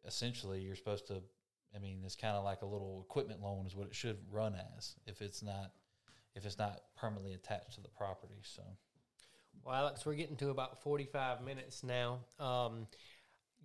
essentially 0.07 0.61
you're 0.61 0.77
supposed 0.77 1.07
to. 1.09 1.23
I 1.75 1.79
mean, 1.79 2.01
it's 2.05 2.17
kind 2.17 2.37
of 2.37 2.45
like 2.45 2.62
a 2.62 2.67
little 2.67 3.05
equipment 3.07 3.43
loan 3.43 3.67
is 3.67 3.75
what 3.75 3.89
it 3.89 3.95
should 3.95 4.19
run 4.31 4.57
as 4.77 4.95
if 5.07 5.21
it's 5.21 5.43
not 5.43 5.73
if 6.35 6.45
it's 6.45 6.59
not 6.59 6.81
permanently 6.97 7.33
attached 7.33 7.75
to 7.75 7.81
the 7.81 7.89
property. 7.89 8.41
So 8.43 8.62
Well, 9.64 9.74
Alex, 9.74 10.07
we're 10.07 10.14
getting 10.14 10.36
to 10.36 10.50
about 10.50 10.82
45 10.82 11.42
minutes 11.42 11.82
now. 11.82 12.20
Um, 12.38 12.86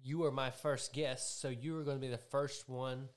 you 0.04 0.24
are 0.26 0.32
my 0.32 0.50
first 0.50 0.94
guest, 0.94 1.40
so 1.42 1.50
you 1.50 1.78
are 1.78 1.84
going 1.84 1.98
to 1.98 2.02
be 2.02 2.10
the 2.10 2.18
first 2.18 2.68
one 2.68 3.08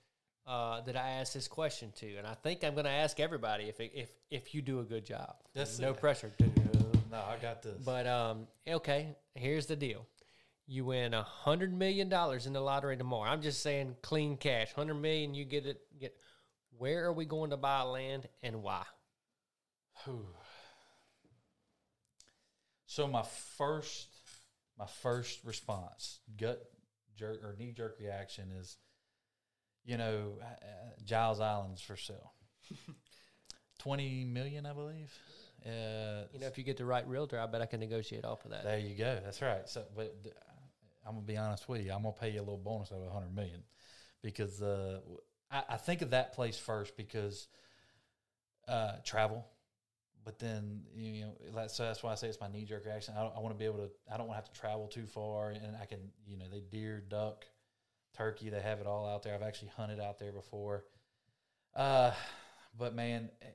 uh, 0.46 0.82
that 0.82 0.96
I 0.96 1.10
ask 1.10 1.32
this 1.32 1.48
question 1.48 1.92
to, 1.96 2.16
and 2.16 2.26
I 2.26 2.34
think 2.34 2.64
I'm 2.64 2.74
going 2.74 2.84
to 2.84 2.90
ask 2.90 3.18
everybody 3.18 3.64
if 3.64 3.80
if 3.80 4.10
if 4.30 4.54
you 4.54 4.62
do 4.62 4.80
a 4.80 4.84
good 4.84 5.04
job. 5.04 5.36
That's 5.54 5.78
no 5.78 5.90
it. 5.90 6.00
pressure. 6.00 6.32
no, 7.10 7.16
I 7.16 7.36
got 7.40 7.62
this. 7.62 7.82
But 7.82 8.06
um, 8.06 8.46
okay, 8.68 9.16
here's 9.34 9.66
the 9.66 9.76
deal: 9.76 10.06
you 10.66 10.84
win 10.84 11.14
a 11.14 11.22
hundred 11.22 11.72
million 11.72 12.08
dollars 12.08 12.46
in 12.46 12.52
the 12.52 12.60
lottery 12.60 12.96
tomorrow. 12.96 13.30
I'm 13.30 13.42
just 13.42 13.62
saying, 13.62 13.96
clean 14.02 14.36
cash, 14.36 14.72
hundred 14.74 14.94
million. 14.94 15.34
You 15.34 15.44
get 15.44 15.66
it. 15.66 15.80
Get. 15.98 16.14
Where 16.76 17.04
are 17.06 17.12
we 17.12 17.24
going 17.24 17.50
to 17.50 17.56
buy 17.56 17.82
land 17.82 18.28
and 18.42 18.62
why? 18.62 18.82
So 22.94 23.08
my 23.08 23.24
first, 23.58 24.06
my 24.78 24.86
first 24.86 25.40
response, 25.44 26.20
gut 26.38 26.62
jerk 27.16 27.42
or 27.42 27.56
knee 27.58 27.72
jerk 27.72 27.96
reaction 27.98 28.52
is, 28.60 28.76
you 29.84 29.96
know, 29.96 30.38
uh, 30.40 31.02
Giles 31.04 31.40
Island's 31.40 31.82
for 31.82 31.96
sale. 31.96 32.34
Twenty 33.80 34.24
million, 34.24 34.64
I 34.64 34.72
believe. 34.74 35.12
Uh, 35.66 36.30
You 36.32 36.38
know, 36.38 36.46
if 36.46 36.56
you 36.56 36.62
get 36.62 36.76
the 36.76 36.84
right 36.84 37.04
realtor, 37.08 37.40
I 37.40 37.46
bet 37.46 37.60
I 37.62 37.66
can 37.66 37.80
negotiate 37.80 38.24
off 38.24 38.44
of 38.44 38.52
that. 38.52 38.62
there 38.62 38.78
you 38.78 38.94
go. 38.94 39.18
That's 39.24 39.42
right. 39.42 39.68
So, 39.68 39.82
but 39.96 40.22
th- 40.22 40.36
I'm 41.04 41.14
gonna 41.14 41.26
be 41.26 41.36
honest 41.36 41.68
with 41.68 41.84
you. 41.84 41.90
I'm 41.90 42.02
gonna 42.02 42.12
pay 42.12 42.30
you 42.30 42.38
a 42.38 42.46
little 42.46 42.58
bonus 42.58 42.92
of 42.92 43.02
a 43.02 43.10
hundred 43.10 43.34
million 43.34 43.64
because 44.22 44.62
uh, 44.62 45.00
I, 45.50 45.64
I 45.70 45.76
think 45.78 46.00
of 46.02 46.10
that 46.10 46.32
place 46.32 46.56
first 46.56 46.96
because 46.96 47.48
uh, 48.68 48.98
travel. 49.04 49.48
But 50.24 50.38
then 50.38 50.80
you 50.96 51.26
know, 51.26 51.66
so 51.66 51.82
that's 51.82 52.02
why 52.02 52.12
I 52.12 52.14
say 52.14 52.28
it's 52.28 52.40
my 52.40 52.48
knee 52.48 52.64
jerk 52.64 52.86
reaction. 52.86 53.14
I, 53.16 53.26
I 53.26 53.40
want 53.40 53.54
to 53.54 53.58
be 53.58 53.66
able 53.66 53.78
to. 53.78 53.90
I 54.10 54.16
don't 54.16 54.26
want 54.26 54.38
to 54.38 54.44
have 54.44 54.52
to 54.52 54.58
travel 54.58 54.86
too 54.86 55.06
far, 55.06 55.50
and 55.50 55.76
I 55.80 55.84
can. 55.84 55.98
You 56.26 56.38
know, 56.38 56.46
they 56.50 56.60
deer, 56.60 57.02
duck, 57.06 57.44
turkey. 58.16 58.48
They 58.48 58.60
have 58.60 58.80
it 58.80 58.86
all 58.86 59.06
out 59.06 59.22
there. 59.22 59.34
I've 59.34 59.42
actually 59.42 59.72
hunted 59.76 60.00
out 60.00 60.18
there 60.18 60.32
before. 60.32 60.84
Uh, 61.76 62.12
but 62.78 62.94
man, 62.94 63.30
eh, 63.42 63.46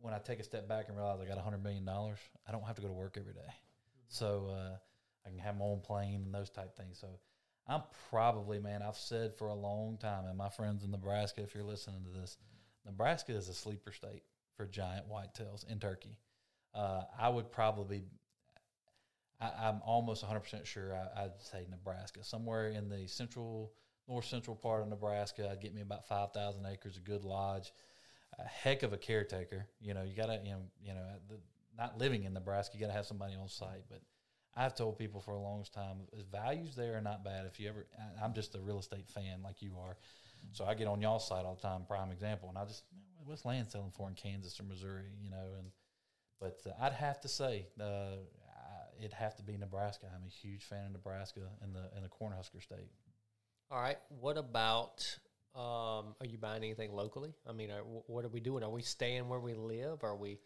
when 0.00 0.14
I 0.14 0.18
take 0.18 0.38
a 0.38 0.44
step 0.44 0.68
back 0.68 0.88
and 0.88 0.96
realize 0.96 1.20
I 1.20 1.26
got 1.26 1.38
a 1.38 1.42
hundred 1.42 1.64
million 1.64 1.84
dollars, 1.84 2.18
I 2.46 2.52
don't 2.52 2.64
have 2.64 2.76
to 2.76 2.82
go 2.82 2.88
to 2.88 2.94
work 2.94 3.16
every 3.18 3.34
day. 3.34 3.52
So 4.08 4.50
uh, 4.50 4.76
I 5.26 5.30
can 5.30 5.38
have 5.38 5.56
my 5.56 5.64
own 5.64 5.80
plane 5.80 6.22
and 6.24 6.32
those 6.32 6.50
type 6.50 6.76
things. 6.76 6.98
So 6.98 7.08
I'm 7.66 7.82
probably, 8.08 8.60
man, 8.60 8.82
I've 8.82 8.96
said 8.96 9.34
for 9.36 9.48
a 9.48 9.54
long 9.54 9.98
time, 9.98 10.26
and 10.26 10.38
my 10.38 10.48
friends 10.48 10.84
in 10.84 10.90
Nebraska, 10.90 11.42
if 11.42 11.54
you're 11.54 11.64
listening 11.64 12.04
to 12.04 12.20
this, 12.20 12.36
Nebraska 12.86 13.32
is 13.32 13.48
a 13.48 13.54
sleeper 13.54 13.92
state 13.92 14.22
for 14.58 14.66
giant 14.66 15.06
whitetails 15.08 15.66
in 15.70 15.78
Turkey. 15.78 16.18
Uh, 16.74 17.04
I 17.18 17.28
would 17.30 17.50
probably, 17.50 18.04
I, 19.40 19.50
I'm 19.62 19.80
almost 19.86 20.22
100% 20.22 20.66
sure 20.66 20.94
I, 20.94 21.22
I'd 21.22 21.40
say 21.40 21.64
Nebraska, 21.70 22.22
somewhere 22.22 22.68
in 22.68 22.88
the 22.90 23.06
central, 23.06 23.72
north 24.08 24.26
central 24.26 24.56
part 24.56 24.82
of 24.82 24.88
Nebraska. 24.88 25.48
I'd 25.50 25.62
get 25.62 25.74
me 25.74 25.80
about 25.80 26.06
5,000 26.08 26.66
acres, 26.66 26.96
a 26.96 27.00
good 27.00 27.24
lodge, 27.24 27.72
a 28.38 28.44
heck 28.44 28.82
of 28.82 28.92
a 28.92 28.98
caretaker. 28.98 29.66
You 29.80 29.94
know, 29.94 30.02
you 30.02 30.14
got 30.14 30.26
to, 30.26 30.40
you 30.44 30.50
know, 30.50 30.62
you 30.82 30.92
know, 30.92 31.06
the, 31.28 31.36
not 31.78 31.96
living 31.96 32.24
in 32.24 32.34
Nebraska, 32.34 32.76
you 32.76 32.80
got 32.80 32.88
to 32.88 32.96
have 32.96 33.06
somebody 33.06 33.36
on 33.40 33.48
site, 33.48 33.84
but 33.88 34.02
I've 34.56 34.74
told 34.74 34.98
people 34.98 35.20
for 35.20 35.34
a 35.34 35.40
long 35.40 35.64
time, 35.72 35.98
values 36.32 36.74
there 36.74 36.96
are 36.96 37.00
not 37.00 37.24
bad. 37.24 37.46
If 37.46 37.60
you 37.60 37.68
ever, 37.68 37.86
I- 37.96 38.24
I'm 38.24 38.34
just 38.34 38.56
a 38.56 38.58
real 38.58 38.80
estate 38.80 39.08
fan 39.08 39.40
like 39.40 39.62
you 39.62 39.78
are, 39.78 39.96
so 40.50 40.64
I 40.64 40.74
get 40.74 40.88
on 40.88 41.00
y'all's 41.00 41.28
side 41.28 41.44
all 41.44 41.54
the 41.54 41.62
time. 41.62 41.84
Prime 41.86 42.10
example, 42.10 42.48
and 42.48 42.58
I 42.58 42.64
just, 42.64 42.82
what's 43.28 43.44
land 43.44 43.68
selling 43.70 43.90
for 43.90 44.08
in 44.08 44.14
Kansas 44.14 44.58
or 44.58 44.64
Missouri, 44.64 45.10
you 45.22 45.30
know? 45.30 45.54
And 45.58 45.68
but 46.40 46.60
uh, 46.66 46.84
I'd 46.84 46.92
have 46.92 47.20
to 47.20 47.28
say, 47.28 47.66
uh, 47.80 47.84
I- 47.84 48.98
it'd 48.98 49.12
have 49.12 49.36
to 49.36 49.42
be 49.42 49.56
Nebraska. 49.56 50.06
I'm 50.14 50.26
a 50.26 50.30
huge 50.30 50.64
fan 50.64 50.86
of 50.86 50.92
Nebraska 50.92 51.40
and 51.62 51.74
the 51.74 51.90
and 51.94 52.04
the 52.04 52.08
Cornhusker 52.08 52.62
State. 52.62 52.90
All 53.70 53.80
right. 53.80 53.98
What 54.08 54.38
about? 54.38 55.18
Um, 55.54 56.14
are 56.20 56.26
you 56.26 56.38
buying 56.38 56.62
anything 56.62 56.92
locally? 56.92 57.34
I 57.48 57.52
mean, 57.52 57.70
are, 57.70 57.80
what 57.80 58.24
are 58.24 58.28
we 58.28 58.38
doing? 58.38 58.62
Are 58.62 58.70
we 58.70 58.82
staying 58.82 59.28
where 59.28 59.40
we 59.40 59.54
live? 59.54 60.04
Are 60.04 60.14
we? 60.14 60.38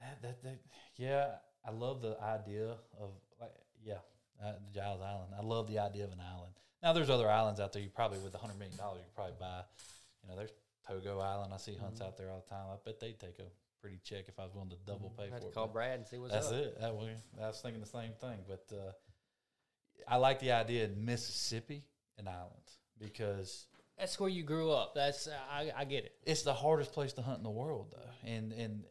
That, 0.00 0.20
that, 0.22 0.42
that, 0.42 0.58
yeah, 0.96 1.26
I 1.64 1.70
love 1.70 2.02
the 2.02 2.16
idea 2.20 2.70
of 2.98 3.10
like, 3.40 3.52
yeah, 3.84 3.98
uh, 4.42 4.54
Giles 4.74 5.00
Island. 5.00 5.32
I 5.38 5.42
love 5.44 5.68
the 5.68 5.78
idea 5.78 6.04
of 6.04 6.12
an 6.12 6.20
island. 6.20 6.54
Now, 6.82 6.92
there's 6.92 7.10
other 7.10 7.30
islands 7.30 7.60
out 7.60 7.72
there. 7.72 7.82
You 7.82 7.90
probably 7.90 8.18
with 8.18 8.34
a 8.34 8.38
hundred 8.38 8.58
million 8.58 8.76
dollars, 8.76 8.98
you 8.98 9.04
could 9.04 9.14
probably 9.14 9.36
buy. 9.38 9.62
You 10.24 10.30
know, 10.30 10.36
there's 10.36 10.50
Togo 10.86 11.20
Island. 11.20 11.52
I 11.54 11.56
see 11.58 11.76
hunts 11.76 12.00
out 12.00 12.16
there 12.16 12.30
all 12.30 12.44
the 12.46 12.54
time. 12.54 12.66
I 12.72 12.76
bet 12.84 13.00
they'd 13.00 13.18
take 13.18 13.38
a 13.38 13.44
pretty 13.80 14.00
check 14.04 14.24
if 14.28 14.38
I 14.38 14.44
was 14.44 14.54
willing 14.54 14.70
to 14.70 14.76
double 14.86 15.10
pay 15.16 15.24
I 15.24 15.38
for 15.40 15.48
it. 15.48 15.54
call 15.54 15.66
but 15.66 15.72
Brad 15.72 15.98
and 15.98 16.06
see 16.06 16.18
what's 16.18 16.32
That's 16.32 16.48
up. 16.48 16.54
it. 16.54 16.80
That 16.80 16.94
way, 16.94 17.16
I 17.42 17.46
was 17.48 17.60
thinking 17.60 17.80
the 17.80 17.86
same 17.86 18.12
thing. 18.20 18.38
But 18.46 18.64
uh, 18.72 18.92
I 20.08 20.16
like 20.16 20.40
the 20.40 20.52
idea 20.52 20.84
of 20.84 20.96
Mississippi 20.96 21.84
an 22.18 22.28
island 22.28 22.62
because 22.98 23.66
That's 23.98 24.18
where 24.20 24.28
you 24.30 24.42
grew 24.42 24.70
up. 24.70 24.94
That's 24.94 25.28
I, 25.50 25.70
I 25.76 25.84
get 25.84 26.04
it. 26.04 26.12
it's 26.24 26.42
the 26.42 26.54
hardest 26.54 26.92
place 26.92 27.12
to 27.14 27.22
hunt 27.22 27.38
in 27.38 27.44
the 27.44 27.50
world, 27.50 27.88
though. 27.92 28.28
And 28.30 28.52
and 28.52 28.84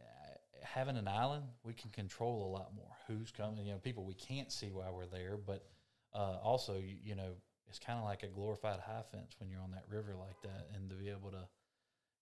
having 0.63 0.95
an 0.97 1.07
island, 1.07 1.43
we 1.63 1.73
can 1.73 1.89
control 1.91 2.45
a 2.45 2.51
lot 2.51 2.73
more. 2.75 2.91
Who's 3.07 3.31
coming? 3.31 3.65
You 3.65 3.73
know, 3.73 3.79
people 3.79 4.05
we 4.05 4.13
can't 4.13 4.51
see 4.51 4.67
while 4.71 4.93
we're 4.93 5.05
there, 5.05 5.37
but 5.37 5.65
uh, 6.13 6.37
also, 6.43 6.75
you, 6.77 6.95
you 7.03 7.15
know, 7.15 7.31
it's 7.67 7.79
kind 7.79 7.97
of 7.97 8.05
like 8.05 8.23
a 8.23 8.27
glorified 8.27 8.79
high 8.79 9.01
fence 9.11 9.33
when 9.39 9.49
you're 9.49 9.61
on 9.61 9.71
that 9.71 9.83
river 9.89 10.13
like 10.19 10.41
that, 10.43 10.69
and 10.75 10.89
to 10.89 10.95
be 10.95 11.09
able 11.09 11.31
to, 11.31 11.43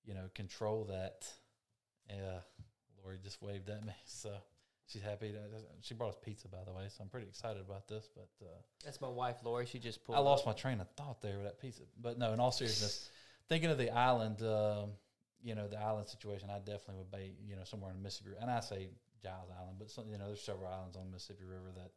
you 0.05 0.13
know, 0.13 0.29
control 0.33 0.85
that. 0.85 1.27
Yeah, 2.09 2.39
Lori 3.03 3.17
just 3.23 3.41
waved 3.41 3.69
at 3.69 3.85
me, 3.85 3.93
so 4.05 4.31
she's 4.87 5.01
happy. 5.01 5.31
To, 5.31 5.37
she 5.81 5.93
brought 5.93 6.09
us 6.09 6.17
pizza, 6.23 6.47
by 6.47 6.63
the 6.65 6.73
way, 6.73 6.85
so 6.89 7.03
I'm 7.03 7.09
pretty 7.09 7.27
excited 7.27 7.61
about 7.61 7.87
this. 7.87 8.09
But 8.15 8.29
uh, 8.41 8.49
That's 8.83 9.01
my 9.01 9.09
wife, 9.09 9.37
Lori. 9.43 9.65
She 9.65 9.79
just 9.79 10.03
pulled. 10.03 10.17
I 10.17 10.21
lost 10.21 10.41
up. 10.41 10.47
my 10.47 10.53
train 10.53 10.81
of 10.81 10.89
thought 10.97 11.21
there 11.21 11.37
with 11.37 11.45
that 11.45 11.59
pizza. 11.59 11.83
But 12.01 12.17
no, 12.17 12.33
in 12.33 12.39
all 12.39 12.51
seriousness, 12.51 13.09
thinking 13.47 13.69
of 13.69 13.77
the 13.77 13.91
island, 13.91 14.41
um, 14.41 14.91
you 15.43 15.55
know, 15.55 15.67
the 15.67 15.79
island 15.79 16.07
situation, 16.07 16.49
I 16.49 16.59
definitely 16.59 16.95
would 16.97 17.11
be, 17.11 17.33
you 17.47 17.55
know, 17.55 17.63
somewhere 17.63 17.91
in 17.91 17.97
the 17.97 18.03
Mississippi. 18.03 18.35
And 18.41 18.49
I 18.49 18.59
say 18.59 18.89
Giles 19.21 19.49
Island, 19.59 19.77
but 19.77 19.89
some, 19.89 20.05
you 20.09 20.17
know, 20.17 20.27
there's 20.27 20.41
several 20.41 20.67
islands 20.67 20.95
on 20.95 21.05
the 21.05 21.11
Mississippi 21.11 21.45
River 21.45 21.71
that 21.75 21.91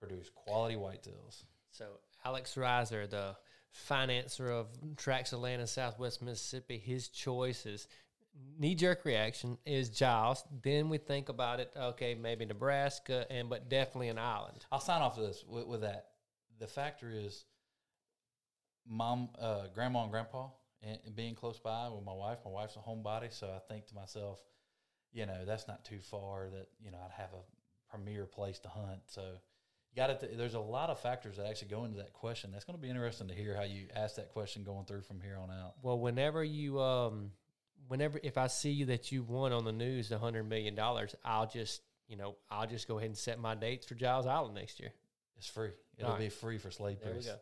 produce 0.00 0.30
quality 0.34 0.76
whitetails. 0.76 1.44
So 1.70 1.86
Alex 2.24 2.56
Riser, 2.56 3.06
the 3.06 3.36
financer 3.72 4.50
of 4.50 4.68
Tracks 4.96 5.32
of 5.32 5.44
in 5.44 5.66
Southwest 5.66 6.22
Mississippi, 6.22 6.78
his 6.78 7.08
choice 7.08 7.66
is 7.66 7.88
knee 8.58 8.74
jerk 8.74 9.04
reaction 9.04 9.58
is 9.66 9.88
Giles. 9.88 10.44
Then 10.62 10.88
we 10.88 10.98
think 10.98 11.28
about 11.28 11.60
it. 11.60 11.72
Okay, 11.76 12.14
maybe 12.14 12.44
Nebraska, 12.44 13.26
and 13.30 13.48
but 13.48 13.68
definitely 13.68 14.08
an 14.08 14.18
island. 14.18 14.64
I'll 14.70 14.80
sign 14.80 15.02
off 15.02 15.16
this 15.16 15.44
with, 15.46 15.66
with 15.66 15.80
that. 15.82 16.08
The 16.58 16.66
factor 16.66 17.10
is 17.12 17.44
mom, 18.86 19.30
uh, 19.40 19.66
grandma, 19.74 20.02
and 20.02 20.10
grandpa, 20.10 20.48
and, 20.82 20.98
and 21.04 21.16
being 21.16 21.34
close 21.34 21.58
by 21.58 21.88
with 21.88 22.04
my 22.04 22.12
wife. 22.12 22.38
My 22.44 22.50
wife's 22.50 22.76
a 22.76 22.78
homebody, 22.78 23.32
so 23.32 23.48
I 23.48 23.60
think 23.72 23.86
to 23.88 23.94
myself, 23.94 24.40
you 25.12 25.26
know, 25.26 25.44
that's 25.44 25.68
not 25.68 25.84
too 25.84 26.00
far. 26.00 26.48
That 26.50 26.68
you 26.82 26.90
know, 26.90 26.98
I'd 27.04 27.20
have 27.20 27.30
a 27.32 27.96
premier 27.96 28.26
place 28.26 28.58
to 28.60 28.68
hunt. 28.68 29.00
So 29.06 29.22
you 29.92 29.96
got 29.96 30.20
to. 30.20 30.26
There's 30.36 30.54
a 30.54 30.60
lot 30.60 30.90
of 30.90 30.98
factors 31.00 31.36
that 31.36 31.46
actually 31.46 31.68
go 31.68 31.84
into 31.84 31.98
that 31.98 32.12
question. 32.12 32.50
That's 32.52 32.64
going 32.64 32.78
to 32.78 32.82
be 32.82 32.88
interesting 32.88 33.28
to 33.28 33.34
hear 33.34 33.54
how 33.54 33.64
you 33.64 33.86
ask 33.94 34.16
that 34.16 34.30
question 34.32 34.64
going 34.64 34.84
through 34.86 35.02
from 35.02 35.20
here 35.20 35.36
on 35.38 35.50
out. 35.50 35.74
Well, 35.82 35.98
whenever 35.98 36.42
you, 36.42 36.80
um, 36.80 37.32
whenever 37.88 38.18
if 38.22 38.38
I 38.38 38.46
see 38.46 38.70
you 38.70 38.86
that 38.86 39.12
you 39.12 39.22
won 39.22 39.52
on 39.52 39.64
the 39.64 39.72
news 39.72 40.08
the 40.08 40.18
hundred 40.18 40.44
million 40.48 40.74
dollars, 40.74 41.14
I'll 41.24 41.46
just, 41.46 41.82
you 42.08 42.16
know, 42.16 42.36
I'll 42.50 42.66
just 42.66 42.88
go 42.88 42.98
ahead 42.98 43.08
and 43.08 43.18
set 43.18 43.38
my 43.38 43.54
dates 43.54 43.86
for 43.86 43.94
Giles 43.94 44.26
Island 44.26 44.54
next 44.54 44.80
year. 44.80 44.92
It's 45.36 45.46
free. 45.48 45.70
It'll 45.98 46.12
All 46.12 46.18
be 46.18 46.28
free 46.30 46.58
for 46.58 46.70
Slade 46.70 46.98
There 47.00 47.08
we 47.08 47.14
Priest. 47.14 47.28
go. 47.28 47.36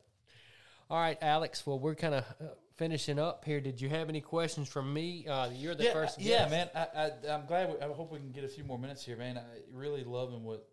All 0.91 0.99
right, 0.99 1.19
Alex. 1.23 1.65
Well, 1.65 1.79
we're 1.79 1.95
kind 1.95 2.15
of 2.15 2.25
uh, 2.41 2.47
finishing 2.75 3.21
up 3.21 3.45
here. 3.45 3.61
Did 3.61 3.81
you 3.81 3.89
have 3.91 4.09
any 4.09 4.21
questions 4.21 4.69
from 4.69 4.93
me? 4.93 5.25
Uh, 5.29 5.49
you're 5.55 5.77
the 5.77 5.85
yeah, 5.85 5.93
first. 5.93 6.19
uh, 6.19 6.23
yeah, 6.23 6.49
man. 6.49 6.69
I, 6.75 7.13
I'm 7.31 7.47
glad. 7.47 7.69
We, 7.69 7.81
I 7.81 7.87
hope 7.93 8.11
we 8.11 8.19
can 8.19 8.33
get 8.33 8.43
a 8.43 8.49
few 8.49 8.65
more 8.65 8.77
minutes 8.77 9.05
here, 9.05 9.17
man. 9.17 9.39
I 9.39 9.43
really 9.73 10.03
loving 10.03 10.43
what, 10.43 10.67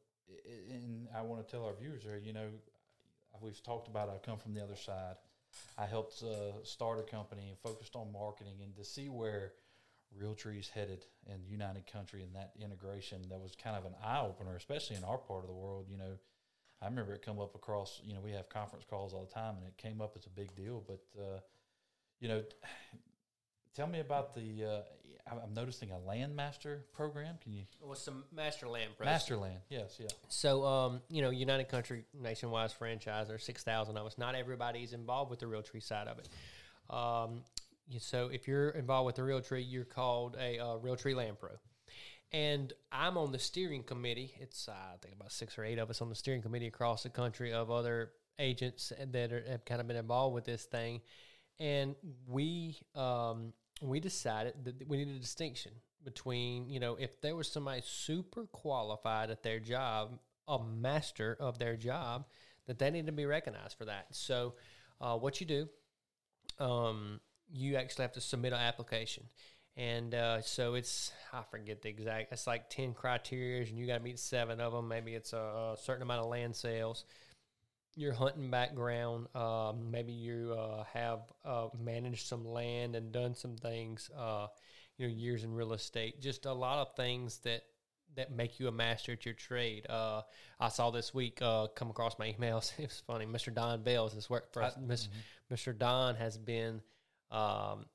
and 0.71 1.07
I 1.15 1.21
want 1.21 1.45
to 1.45 1.51
tell 1.51 1.65
our 1.65 1.73
viewers 1.73 2.03
there. 2.05 2.17
You 2.17 2.33
know, 2.33 2.47
we've 3.41 3.61
talked 3.63 3.87
about. 3.87 4.09
I 4.09 4.17
come 4.25 4.37
from 4.37 4.53
the 4.53 4.63
other 4.63 4.75
side. 4.75 5.15
I 5.77 5.85
helped 5.85 6.23
uh, 6.23 6.63
start 6.63 6.99
a 6.99 7.03
company 7.03 7.47
and 7.49 7.57
focused 7.59 7.95
on 7.95 8.11
marketing, 8.11 8.55
and 8.61 8.75
to 8.75 8.83
see 8.83 9.09
where 9.09 9.53
Realtree 10.19 10.59
is 10.59 10.69
headed 10.69 11.05
in 11.25 11.43
the 11.43 11.49
United 11.49 11.91
Country 11.91 12.21
and 12.23 12.33
that 12.35 12.51
integration, 12.61 13.21
that 13.29 13.39
was 13.39 13.55
kind 13.55 13.75
of 13.75 13.85
an 13.85 13.93
eye 14.03 14.21
opener, 14.21 14.55
especially 14.55 14.95
in 14.95 15.03
our 15.03 15.17
part 15.17 15.43
of 15.43 15.47
the 15.47 15.55
world. 15.55 15.87
You 15.89 15.97
know, 15.97 16.17
I 16.81 16.85
remember 16.85 17.13
it 17.13 17.21
come 17.21 17.39
up 17.39 17.55
across. 17.55 18.01
You 18.03 18.13
know, 18.13 18.21
we 18.21 18.31
have 18.31 18.49
conference 18.49 18.85
calls 18.89 19.13
all 19.13 19.25
the 19.25 19.33
time, 19.33 19.55
and 19.57 19.67
it 19.67 19.77
came 19.77 20.01
up 20.01 20.13
as 20.17 20.25
a 20.25 20.29
big 20.29 20.55
deal. 20.55 20.83
But 20.85 21.01
uh, 21.19 21.39
you 22.19 22.27
know, 22.27 22.43
tell 23.75 23.87
me 23.87 23.99
about 23.99 24.33
the. 24.35 24.65
Uh, 24.65 24.81
I'm 25.31 25.53
noticing 25.53 25.91
a 25.91 25.99
land 25.99 26.35
master 26.35 26.85
program. 26.93 27.35
Can 27.41 27.53
you 27.53 27.63
What's 27.81 28.05
the 28.05 28.13
master 28.33 28.67
land? 28.67 28.91
Press? 28.97 29.05
master 29.05 29.37
land? 29.37 29.59
Yes, 29.69 29.97
yeah. 29.99 30.07
So, 30.29 30.65
um, 30.65 31.01
you 31.09 31.21
know, 31.21 31.29
United 31.29 31.69
Country 31.69 32.05
nationwide 32.13 32.71
franchise. 32.71 33.27
There's 33.27 33.43
six 33.43 33.63
thousand 33.63 33.97
of 33.97 34.05
us. 34.05 34.17
Not 34.17 34.35
everybody 34.35 34.83
is 34.83 34.93
involved 34.93 35.29
with 35.29 35.39
the 35.39 35.45
Realtree 35.45 35.83
side 35.83 36.07
of 36.07 36.19
it. 36.19 36.29
Um, 36.89 37.41
so, 37.99 38.27
if 38.27 38.47
you're 38.47 38.69
involved 38.69 39.05
with 39.05 39.15
the 39.15 39.21
Realtree, 39.21 39.65
you're 39.67 39.85
called 39.85 40.35
a 40.39 40.59
uh, 40.59 40.77
Realtree 40.77 41.15
Land 41.15 41.39
Pro. 41.39 41.51
And 42.31 42.73
I'm 42.91 43.17
on 43.17 43.31
the 43.31 43.39
steering 43.39 43.83
committee. 43.83 44.33
It's 44.39 44.67
uh, 44.67 44.71
I 44.71 44.97
think 45.01 45.15
about 45.15 45.31
six 45.31 45.57
or 45.57 45.63
eight 45.63 45.79
of 45.79 45.89
us 45.89 46.01
on 46.01 46.09
the 46.09 46.15
steering 46.15 46.41
committee 46.41 46.67
across 46.67 47.03
the 47.03 47.09
country 47.09 47.53
of 47.53 47.71
other 47.71 48.11
agents 48.39 48.91
that 49.11 49.31
are, 49.31 49.43
have 49.49 49.65
kind 49.65 49.79
of 49.81 49.87
been 49.87 49.97
involved 49.97 50.35
with 50.35 50.45
this 50.45 50.65
thing. 50.65 51.01
And 51.59 51.95
we 52.27 52.77
um, 52.95 53.53
we 53.81 53.99
decided 53.99 54.53
that 54.63 54.87
we 54.87 54.97
needed 54.97 55.15
a 55.15 55.19
distinction 55.19 55.71
between 56.03 56.69
you 56.69 56.79
know 56.79 56.95
if 56.95 57.21
there 57.21 57.35
was 57.35 57.51
somebody 57.51 57.81
super 57.83 58.45
qualified 58.47 59.29
at 59.29 59.43
their 59.43 59.59
job, 59.59 60.19
a 60.47 60.59
master 60.63 61.37
of 61.39 61.59
their 61.59 61.75
job, 61.75 62.25
that 62.67 62.79
they 62.79 62.89
need 62.89 63.05
to 63.05 63.11
be 63.11 63.25
recognized 63.25 63.77
for 63.77 63.85
that. 63.85 64.07
So, 64.11 64.55
uh, 65.01 65.17
what 65.17 65.39
you 65.41 65.47
do, 65.47 65.69
um, 66.59 67.19
you 67.51 67.75
actually 67.75 68.03
have 68.03 68.13
to 68.13 68.21
submit 68.21 68.53
an 68.53 68.59
application. 68.59 69.23
And 69.75 70.15
uh, 70.15 70.41
so 70.41 70.73
it's 70.73 71.11
I 71.31 71.43
forget 71.51 71.83
the 71.83 71.89
exact. 71.89 72.33
It's 72.33 72.47
like 72.47 72.69
ten 72.69 72.93
criteria, 72.93 73.61
and 73.61 73.77
you 73.77 73.85
got 73.85 73.99
to 73.99 74.03
meet 74.03 74.17
seven 74.17 74.59
of 74.59 74.73
them. 74.73 74.87
Maybe 74.87 75.13
it's 75.13 75.33
a, 75.33 75.75
a 75.77 75.77
certain 75.79 76.01
amount 76.01 76.21
of 76.21 76.27
land 76.27 76.55
sales, 76.55 77.05
your 77.97 78.13
hunting 78.13 78.49
background. 78.49 79.27
Um, 79.35 79.91
maybe 79.91 80.13
you 80.13 80.55
uh, 80.57 80.83
have 80.93 81.21
uh, 81.43 81.67
managed 81.83 82.27
some 82.27 82.47
land 82.47 82.95
and 82.95 83.11
done 83.11 83.35
some 83.35 83.57
things. 83.57 84.09
Uh, 84.17 84.47
you 84.97 85.07
know, 85.07 85.13
years 85.13 85.43
in 85.43 85.53
real 85.53 85.73
estate. 85.73 86.21
Just 86.21 86.45
a 86.45 86.53
lot 86.53 86.79
of 86.79 86.95
things 86.95 87.39
that 87.39 87.63
that 88.15 88.31
make 88.31 88.59
you 88.59 88.67
a 88.67 88.71
master 88.71 89.11
at 89.11 89.25
your 89.25 89.35
trade. 89.35 89.85
Uh, 89.87 90.21
I 90.59 90.69
saw 90.69 90.89
this 90.89 91.13
week 91.13 91.39
uh, 91.41 91.67
come 91.75 91.89
across 91.89 92.17
my 92.17 92.33
emails. 92.33 92.71
It 92.79 92.87
was 92.87 93.03
funny. 93.05 93.25
Mr. 93.25 93.53
Don 93.53 93.83
Bales 93.83 94.13
has 94.13 94.29
worked 94.29 94.53
for 94.53 94.63
us. 94.63 94.75
Mr. 94.75 95.09
Mr. 95.51 95.77
Don 95.77 96.15
has 96.15 96.37
been 96.37 96.81
um, 97.31 97.85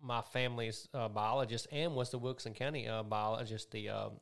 my 0.00 0.22
family's 0.32 0.88
uh, 0.94 1.08
biologist 1.08 1.66
and 1.72 1.94
was 1.94 2.10
the 2.10 2.18
Wilkinson 2.18 2.54
County 2.54 2.86
uh, 2.86 3.02
biologist, 3.02 3.70
the 3.72 3.88
um, 3.88 4.12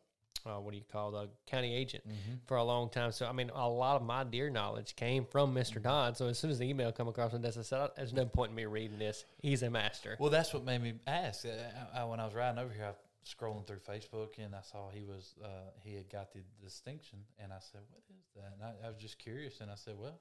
uh, 0.44 0.60
what 0.60 0.72
do 0.72 0.76
you 0.76 0.84
call 0.90 1.10
the 1.10 1.28
county 1.46 1.74
agent 1.74 2.04
for 2.46 2.56
a 2.56 2.64
long 2.64 2.90
time. 2.90 3.12
So 3.12 3.26
I 3.26 3.32
mean, 3.32 3.50
a 3.54 3.68
lot 3.68 3.96
of 3.96 4.02
my 4.02 4.24
deer 4.24 4.50
knowledge 4.50 4.96
came 4.96 5.24
from 5.24 5.54
mister 5.54 5.78
Don. 5.78 6.14
So 6.14 6.26
as 6.26 6.38
soon 6.38 6.50
as 6.50 6.58
the 6.58 6.68
email 6.68 6.92
come 6.92 7.08
across 7.08 7.32
my 7.32 7.38
desk, 7.38 7.58
I 7.58 7.62
said, 7.62 7.90
"There's 7.96 8.12
no 8.12 8.26
point 8.26 8.50
in 8.50 8.56
me 8.56 8.66
reading 8.66 8.98
this. 8.98 9.24
He's 9.42 9.62
a 9.62 9.70
master." 9.70 10.16
Well, 10.18 10.30
that's 10.30 10.52
what 10.52 10.64
made 10.64 10.82
me 10.82 10.94
ask. 11.06 11.44
Uh, 11.46 11.50
I, 11.94 12.00
I, 12.00 12.04
when 12.04 12.20
I 12.20 12.24
was 12.24 12.34
riding 12.34 12.58
over 12.58 12.72
here, 12.72 12.86
I 12.86 12.92
scrolling 13.26 13.66
through 13.66 13.80
Facebook 13.80 14.38
and 14.38 14.54
I 14.54 14.60
saw 14.62 14.88
he 14.88 15.02
was 15.02 15.34
uh, 15.44 15.70
he 15.82 15.94
had 15.94 16.08
got 16.10 16.32
the 16.32 16.40
distinction, 16.62 17.18
and 17.38 17.52
I 17.52 17.58
said, 17.60 17.80
"What 17.90 18.02
is 18.10 18.26
that?" 18.36 18.52
And 18.54 18.62
I, 18.62 18.86
I 18.86 18.88
was 18.88 18.98
just 18.98 19.18
curious, 19.18 19.60
and 19.60 19.70
I 19.70 19.74
said, 19.74 19.94
"Well, 19.98 20.20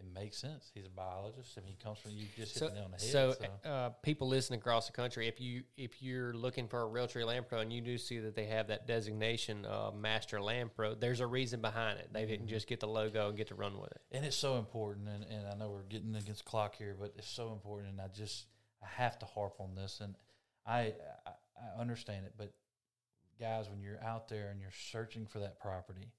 it 0.00 0.06
makes 0.14 0.36
sense. 0.38 0.70
He's 0.72 0.86
a 0.86 0.90
biologist. 0.90 1.58
I 1.58 1.60
mean, 1.62 1.74
he 1.76 1.84
comes 1.84 1.98
from 1.98 2.12
you 2.12 2.24
just 2.36 2.54
hit 2.54 2.60
So, 2.60 2.68
the 2.68 2.74
nail 2.74 2.84
on 2.84 2.90
the 2.92 2.96
head." 2.98 3.10
so, 3.12 3.32
So, 3.64 3.68
uh, 3.68 3.88
people 4.02 4.28
listening 4.28 4.60
across 4.60 4.86
the 4.86 4.92
country, 4.92 5.26
if 5.26 5.40
you 5.40 5.64
if 5.76 6.00
you're 6.02 6.32
looking 6.34 6.68
for 6.68 6.82
a 6.82 6.86
Realtree 6.86 7.26
Land 7.26 7.48
Pro 7.48 7.58
and 7.60 7.72
you 7.72 7.80
do 7.80 7.98
see 7.98 8.18
that 8.20 8.34
they 8.36 8.46
have 8.46 8.68
that 8.68 8.86
designation, 8.86 9.66
uh, 9.66 9.90
Master 9.92 10.40
Land 10.40 10.74
Pro, 10.74 10.94
there's 10.94 11.20
a 11.20 11.26
reason 11.26 11.60
behind 11.60 11.98
it. 11.98 12.12
They 12.12 12.26
didn't 12.26 12.46
Mm-hmm. 12.46 12.48
just 12.54 12.68
get 12.68 12.78
the 12.80 12.86
logo 12.88 13.28
and 13.28 13.36
get 13.36 13.48
to 13.48 13.54
run 13.56 13.78
with 13.80 13.90
it. 13.90 14.00
and 14.12 14.24
it's 14.24 14.36
so 14.36 14.56
important. 14.56 15.08
And, 15.08 15.24
and 15.24 15.46
I 15.48 15.54
know 15.54 15.70
we're 15.70 15.82
getting 15.82 16.14
against 16.14 16.44
the 16.44 16.50
clock 16.50 16.76
here, 16.76 16.94
but 16.98 17.14
it's 17.16 17.28
so 17.28 17.52
important. 17.52 17.90
And 17.92 18.00
I 18.00 18.06
just 18.08 18.46
I 18.82 18.86
have 18.86 19.18
to 19.18 19.26
harp 19.26 19.54
on 19.60 19.74
this. 19.74 20.00
And 20.00 20.14
I 20.64 20.94
I, 21.26 21.30
I 21.76 21.80
understand 21.80 22.24
it, 22.26 22.34
but 22.36 22.52
guys, 23.40 23.68
when 23.68 23.80
you're 23.80 24.02
out 24.04 24.28
there 24.28 24.50
and 24.50 24.60
you're 24.60 24.70
searching 24.92 25.26
for 25.26 25.40
that 25.40 25.58
property, 25.60 26.12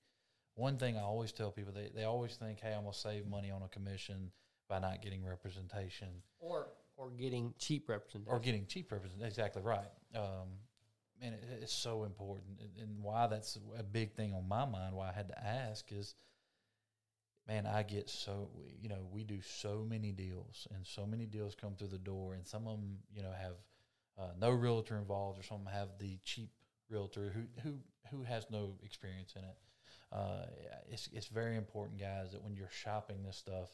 one 0.60 0.78
thing 0.78 0.98
I 0.98 1.02
always 1.02 1.32
tell 1.32 1.52
people 1.52 1.74
they, 1.74 1.90
they 1.96 2.04
always 2.04 2.36
think, 2.36 2.60
hey, 2.60 2.74
I'm 2.74 2.84
gonna 2.84 2.94
save 2.94 3.26
money 3.26 3.50
on 3.50 3.64
a 3.64 3.70
commission 3.70 4.32
by 4.68 4.80
not 4.80 5.02
getting 5.02 5.26
representation 5.26 6.10
or 6.40 6.68
or 6.98 7.10
getting 7.12 7.54
cheap 7.58 7.88
representation. 7.88 8.32
or 8.32 8.40
getting 8.40 8.66
cheap 8.66 8.92
representation. 8.92 9.28
Exactly 9.28 9.62
right. 9.62 9.88
Um, 10.14 10.50
and 11.22 11.34
it, 11.34 11.44
it's 11.62 11.74
so 11.74 12.04
important, 12.04 12.60
and, 12.80 13.02
why 13.02 13.28
that's 13.28 13.58
a 13.78 13.84
big 13.84 14.14
thing 14.14 14.34
on 14.34 14.48
my 14.48 14.66
mind. 14.66 14.96
Why 14.96 15.10
I 15.10 15.14
had 15.14 15.30
to 15.30 15.40
ask 15.44 15.92
is, 15.92 16.16
man, 17.48 17.66
I 17.66 17.84
get 17.84 18.10
so 18.10 18.50
you 18.82 18.90
know 18.90 19.08
we 19.12 19.24
do 19.24 19.40
so 19.42 19.86
many 19.90 20.12
deals, 20.12 20.68
and 20.76 20.86
so 20.86 21.06
many 21.06 21.26
deals 21.26 21.56
come 21.56 21.76
through 21.76 21.88
the 21.88 21.98
door, 21.98 22.34
and 22.34 22.46
some 22.46 22.68
of 22.68 22.78
them 22.78 22.98
you 23.16 23.24
know 23.24 23.32
have 23.32 23.56
uh, 24.20 24.34
no 24.40 24.52
realtor 24.52 24.98
involved, 24.98 25.40
or 25.40 25.44
some 25.44 25.66
have 25.72 25.90
the 26.00 26.20
cheap 26.26 26.50
realtor 26.90 27.34
who 27.34 27.44
who 27.64 27.78
who 28.12 28.24
has 28.24 28.46
no 28.50 28.76
experience 28.84 29.34
in 29.38 29.44
it. 29.44 29.56
Uh, 30.12 30.46
it's 30.90 31.10
it's 31.14 31.28
very 31.28 31.56
important, 31.56 32.00
guys, 32.00 32.32
that 32.32 32.44
when 32.44 32.56
you're 32.56 32.70
shopping 32.72 33.24
this 33.24 33.38
stuff, 33.38 33.70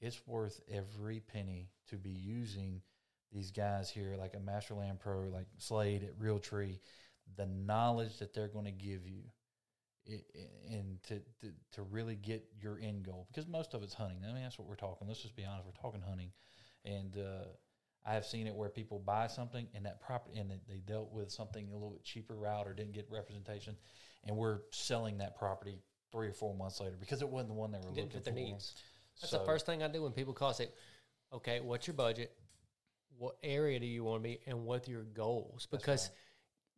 it's 0.00 0.20
worth 0.26 0.60
every 0.70 1.20
penny 1.20 1.70
to 1.88 1.96
be 1.96 2.10
using 2.10 2.80
these 3.32 3.50
guys 3.50 3.90
here, 3.90 4.14
like 4.18 4.34
a 4.34 4.40
Masterland 4.40 5.00
Pro, 5.00 5.28
like 5.32 5.46
Slade 5.58 6.04
at 6.04 6.18
Realtree, 6.18 6.78
the 7.36 7.46
knowledge 7.46 8.18
that 8.18 8.32
they're 8.32 8.48
going 8.48 8.66
to 8.66 8.70
give 8.70 9.08
you, 9.08 9.22
and 10.70 11.02
to, 11.04 11.18
to 11.40 11.52
to 11.72 11.82
really 11.82 12.14
get 12.14 12.44
your 12.60 12.78
end 12.80 13.04
goal, 13.04 13.26
because 13.32 13.48
most 13.48 13.74
of 13.74 13.82
it's 13.82 13.94
hunting. 13.94 14.18
I 14.28 14.32
mean, 14.32 14.42
that's 14.42 14.58
what 14.58 14.68
we're 14.68 14.76
talking. 14.76 15.08
Let's 15.08 15.22
just 15.22 15.34
be 15.34 15.44
honest, 15.44 15.66
we're 15.66 15.82
talking 15.82 16.02
hunting, 16.02 16.30
and 16.84 17.16
uh, 17.16 17.48
I 18.06 18.14
have 18.14 18.26
seen 18.26 18.46
it 18.46 18.54
where 18.54 18.68
people 18.68 18.98
buy 18.98 19.26
something 19.28 19.66
and 19.74 19.86
that 19.86 20.00
property 20.00 20.38
and 20.38 20.50
they 20.68 20.78
dealt 20.86 21.10
with 21.10 21.30
something 21.30 21.70
a 21.70 21.72
little 21.72 21.90
bit 21.90 22.04
cheaper 22.04 22.34
route 22.34 22.66
or 22.66 22.74
didn't 22.74 22.92
get 22.92 23.08
representation, 23.10 23.76
and 24.26 24.36
we're 24.36 24.60
selling 24.70 25.18
that 25.18 25.36
property 25.36 25.78
three 26.12 26.28
or 26.28 26.32
four 26.32 26.54
months 26.54 26.80
later 26.80 26.96
because 26.98 27.22
it 27.22 27.28
wasn't 27.28 27.48
the 27.48 27.54
one 27.54 27.72
they 27.72 27.78
were 27.78 27.84
Didn't 27.84 27.96
looking 27.96 28.10
fit 28.10 28.24
their 28.24 28.34
for. 28.34 28.40
needs. 28.40 28.74
That's 29.20 29.30
So- 29.30 29.38
the 29.38 29.44
first 29.44 29.66
thing 29.66 29.82
I 29.82 29.88
do 29.88 30.02
when 30.02 30.12
people 30.12 30.32
call. 30.32 30.50
I 30.50 30.52
say, 30.52 30.68
okay, 31.32 31.60
what's 31.60 31.86
your 31.86 31.94
budget? 31.94 32.36
What 33.18 33.36
area 33.42 33.78
do 33.78 33.86
you 33.86 34.02
want 34.04 34.22
to 34.22 34.28
be, 34.28 34.40
and 34.46 34.64
what 34.64 34.88
are 34.88 34.90
your 34.90 35.04
goals? 35.04 35.66
Because 35.70 36.10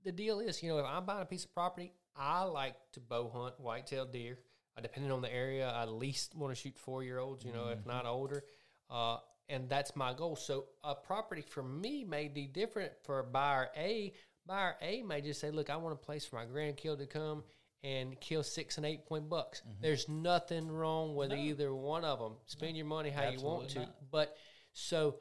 the 0.05 0.13
deal 0.13 0.41
is, 0.41 0.63
you 0.63 0.69
know, 0.69 0.79
if 0.79 0.85
I'm 0.85 1.07
buying 1.07 1.23
a 1.23 1.27
piece 1.27 1.45
of 1.45 1.53
property, 1.55 1.93
I 2.15 2.43
like 2.45 2.75
to 2.93 3.01
bow 3.01 3.29
hunt 3.31 3.59
whitetail 3.59 4.05
deer. 4.07 4.39
Uh, 4.77 4.83
depending 4.83 5.11
on 5.11 5.23
the 5.23 5.33
area, 5.33 5.67
I 5.71 5.83
at 5.83 5.89
least 5.91 6.35
want 6.35 6.55
to 6.55 6.61
shoot 6.61 6.77
four 6.79 7.03
year 7.03 7.19
olds, 7.19 7.43
you 7.45 7.53
know, 7.53 7.69
if 7.69 7.79
Mm-hmm. 7.79 7.89
not 7.89 8.05
older. 8.07 8.45
Uh, 8.91 9.19
and 9.49 9.69
that's 9.71 9.97
my 9.97 10.13
goal. 10.13 10.37
So 10.37 10.67
a 10.85 10.95
property 10.95 11.41
for 11.41 11.63
me 11.63 12.05
may 12.05 12.29
be 12.29 12.47
different 12.47 12.93
for 13.03 13.23
buyer 13.23 13.71
A. 13.77 14.13
Buyer 14.47 14.77
A 14.81 15.03
may 15.03 15.21
just 15.21 15.41
say, 15.41 15.51
look, 15.51 15.71
I 15.71 15.77
want 15.77 15.95
a 15.95 15.99
place 15.99 16.25
for 16.25 16.37
my 16.37 16.45
grandkid 16.45 16.99
to 16.99 17.07
come 17.07 17.43
and 17.83 18.19
kill 18.21 18.43
six 18.43 18.77
and 18.77 18.87
eight 18.87 19.07
point 19.07 19.29
bucks. 19.29 19.61
Mm-hmm. 19.61 19.83
There's 19.83 20.09
nothing 20.09 20.69
wrong 20.69 21.15
with 21.15 21.33
either 21.33 21.75
one 21.75 22.05
of 22.05 22.19
them. 22.19 22.35
Spend 22.47 22.77
your 22.77 22.87
money 22.87 23.11
how 23.11 23.29
you 23.29 23.41
want 23.41 23.71
to. 23.71 23.81
not. 23.81 23.95
But 24.11 24.37
so 24.73 25.17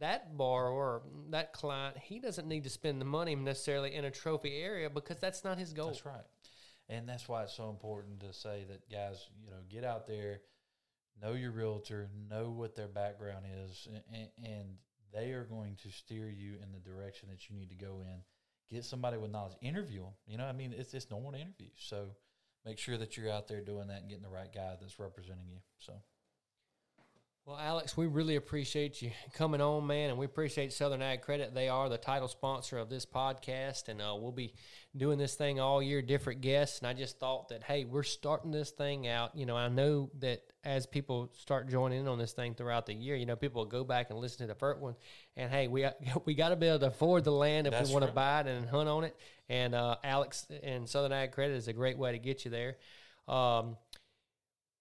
that 0.00 0.36
borrower, 0.36 1.02
that 1.30 1.52
client, 1.52 1.96
he 1.98 2.18
doesn't 2.18 2.48
need 2.48 2.64
to 2.64 2.70
spend 2.70 3.00
the 3.00 3.04
money 3.04 3.34
necessarily 3.34 3.94
in 3.94 4.04
a 4.04 4.10
trophy 4.10 4.56
area 4.56 4.90
because 4.90 5.18
that's 5.18 5.44
not 5.44 5.58
his 5.58 5.72
goal. 5.72 5.88
That's 5.88 6.06
right. 6.06 6.24
And 6.88 7.08
that's 7.08 7.28
why 7.28 7.44
it's 7.44 7.56
so 7.56 7.70
important 7.70 8.20
to 8.20 8.32
say 8.32 8.64
that 8.68 8.90
guys, 8.90 9.28
you 9.40 9.50
know, 9.50 9.58
get 9.68 9.84
out 9.84 10.08
there, 10.08 10.40
know 11.22 11.34
your 11.34 11.52
realtor, 11.52 12.08
know 12.28 12.50
what 12.50 12.74
their 12.74 12.88
background 12.88 13.44
is, 13.64 13.86
and, 14.12 14.28
and 14.42 14.68
they 15.12 15.32
are 15.32 15.44
going 15.44 15.76
to 15.82 15.90
steer 15.90 16.28
you 16.28 16.54
in 16.62 16.72
the 16.72 16.80
direction 16.80 17.28
that 17.30 17.48
you 17.48 17.54
need 17.54 17.68
to 17.68 17.76
go 17.76 18.00
in. 18.00 18.22
Get 18.72 18.84
somebody 18.84 19.16
with 19.16 19.30
knowledge, 19.30 19.54
interview 19.60 20.02
them. 20.02 20.12
You 20.26 20.38
know, 20.38 20.44
I 20.44 20.52
mean, 20.52 20.72
it's 20.76 20.94
it's 20.94 21.10
normal 21.10 21.32
to 21.32 21.38
interview. 21.38 21.68
So 21.76 22.10
make 22.64 22.78
sure 22.78 22.96
that 22.98 23.16
you're 23.16 23.30
out 23.30 23.48
there 23.48 23.60
doing 23.60 23.88
that 23.88 24.02
and 24.02 24.08
getting 24.08 24.22
the 24.22 24.30
right 24.30 24.52
guy 24.52 24.76
that's 24.80 24.98
representing 24.98 25.48
you. 25.48 25.58
So 25.78 25.94
Well, 27.46 27.58
Alex, 27.58 27.96
we 27.96 28.06
really 28.06 28.36
appreciate 28.36 29.00
you 29.00 29.12
coming 29.32 29.62
on, 29.62 29.86
man, 29.86 30.10
and 30.10 30.18
we 30.18 30.26
appreciate 30.26 30.74
Southern 30.74 31.00
Ag 31.00 31.22
Credit. 31.22 31.54
They 31.54 31.70
are 31.70 31.88
the 31.88 31.96
title 31.96 32.28
sponsor 32.28 32.76
of 32.76 32.90
this 32.90 33.06
podcast, 33.06 33.88
and 33.88 34.00
uh, 34.00 34.14
we'll 34.16 34.30
be 34.30 34.52
doing 34.94 35.18
this 35.18 35.36
thing 35.36 35.58
all 35.58 35.82
year, 35.82 36.02
different 36.02 36.42
guests. 36.42 36.80
And 36.80 36.86
I 36.86 36.92
just 36.92 37.18
thought 37.18 37.48
that, 37.48 37.62
hey, 37.64 37.86
we're 37.86 38.02
starting 38.02 38.50
this 38.50 38.70
thing 38.70 39.08
out. 39.08 39.34
You 39.34 39.46
know, 39.46 39.56
I 39.56 39.68
know 39.68 40.10
that 40.18 40.42
as 40.64 40.86
people 40.86 41.32
start 41.32 41.70
joining 41.70 42.00
in 42.00 42.08
on 42.08 42.18
this 42.18 42.32
thing 42.32 42.54
throughout 42.54 42.84
the 42.84 42.94
year, 42.94 43.16
you 43.16 43.24
know, 43.24 43.36
people 43.36 43.62
will 43.62 43.70
go 43.70 43.84
back 43.84 44.10
and 44.10 44.18
listen 44.18 44.46
to 44.46 44.52
the 44.52 44.58
first 44.58 44.78
one, 44.78 44.94
and 45.34 45.50
hey, 45.50 45.66
we 45.66 45.86
we 46.26 46.34
got 46.34 46.50
to 46.50 46.56
be 46.56 46.66
able 46.66 46.80
to 46.80 46.88
afford 46.88 47.24
the 47.24 47.32
land 47.32 47.66
if 47.66 47.72
That's 47.72 47.88
we 47.88 47.94
want 47.94 48.06
to 48.06 48.12
buy 48.12 48.40
it 48.40 48.48
and 48.48 48.68
hunt 48.68 48.88
on 48.88 49.04
it. 49.04 49.16
And 49.48 49.74
uh, 49.74 49.96
Alex 50.04 50.46
and 50.62 50.86
Southern 50.86 51.12
Ag 51.12 51.32
Credit 51.32 51.54
is 51.54 51.68
a 51.68 51.72
great 51.72 51.96
way 51.96 52.12
to 52.12 52.18
get 52.18 52.44
you 52.44 52.50
there. 52.50 52.76
Um, 53.26 53.76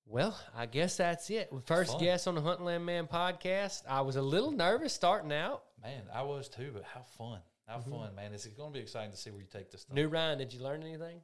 well, 0.09 0.37
I 0.57 0.65
guess 0.65 0.97
that's 0.97 1.29
it. 1.29 1.51
First 1.65 1.91
Fun. 1.91 2.01
guest 2.01 2.27
on 2.27 2.35
the 2.35 2.41
Hunting 2.41 2.65
Land 2.65 2.85
Man 2.85 3.07
podcast. 3.07 3.83
I 3.87 4.01
was 4.01 4.15
a 4.15 4.21
little 4.21 4.51
nervous 4.51 4.91
starting 4.91 5.31
out. 5.31 5.63
man, 5.81 6.01
I 6.13 6.23
was 6.23 6.49
too, 6.49 6.71
but 6.73 6.83
how 6.83 7.03
fun. 7.17 7.39
How 7.67 7.79
fun, 7.79 8.15
man. 8.15 8.33
It's 8.33 8.47
going 8.47 8.73
to 8.73 8.73
be 8.73 8.81
exciting 8.81 9.11
to 9.11 9.17
see 9.17 9.29
where 9.29 9.39
you 9.39 9.47
take 9.51 9.69
this. 9.71 9.85
New 9.93 10.07
Ryan, 10.07 10.39
did 10.39 10.51
you 10.51 10.61
learn 10.61 10.81
anything? 10.81 11.21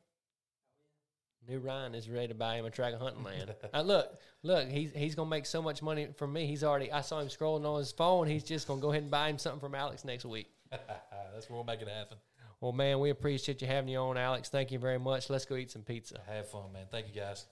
New 1.48 1.58
Ryan 1.58 1.96
is 1.96 2.08
ready 2.08 2.28
to 2.28 2.36
buy 2.36 2.58
him 2.58 2.66
a 2.66 2.70
track 2.70 2.94
of 2.94 3.02
hunting 3.02 3.24
land. 3.24 3.56
uh, 3.74 3.82
look, 3.82 4.16
look, 4.44 4.68
he's 4.68 4.92
he's 4.94 5.16
gonna 5.16 5.30
make 5.30 5.46
so 5.46 5.62
much 5.62 5.82
money 5.82 6.08
from 6.18 6.34
me. 6.34 6.46
He's 6.46 6.64
already. 6.64 6.92
I 6.92 7.02
saw 7.02 7.20
him 7.20 7.28
scrolling 7.28 7.66
on 7.66 7.80
his 7.80 7.92
phone. 7.92 8.28
He's 8.28 8.44
just 8.44 8.68
gonna 8.68 8.82
go 8.82 8.92
ahead 8.92 9.04
and 9.04 9.12
buy 9.12 9.30
him 9.30 9.38
something 9.38 9.60
from 9.60 9.76
Alex 9.76 10.06
next 10.06 10.26
week. 10.26 10.48
that's 10.72 11.50
where 11.50 11.58
we'll 11.58 11.64
make 11.64 11.82
it 11.82 11.88
happen. 11.88 12.18
Well, 12.62 12.72
man, 12.72 13.00
we 13.00 13.10
appreciate 13.10 13.62
you 13.62 13.68
having 13.68 13.90
you 13.90 14.00
on, 14.00 14.18
Alex. 14.18 14.50
Thank 14.50 14.72
you 14.72 14.80
very 14.80 14.98
much. 14.98 15.30
Let's 15.30 15.46
go 15.46 15.56
eat 15.56 15.72
some 15.72 15.84
pizza. 15.84 16.20
Have 16.28 16.50
fun, 16.50 16.72
man. 16.74 16.86
Thank 16.90 17.08
you, 17.08 17.14
guys. 17.14 17.46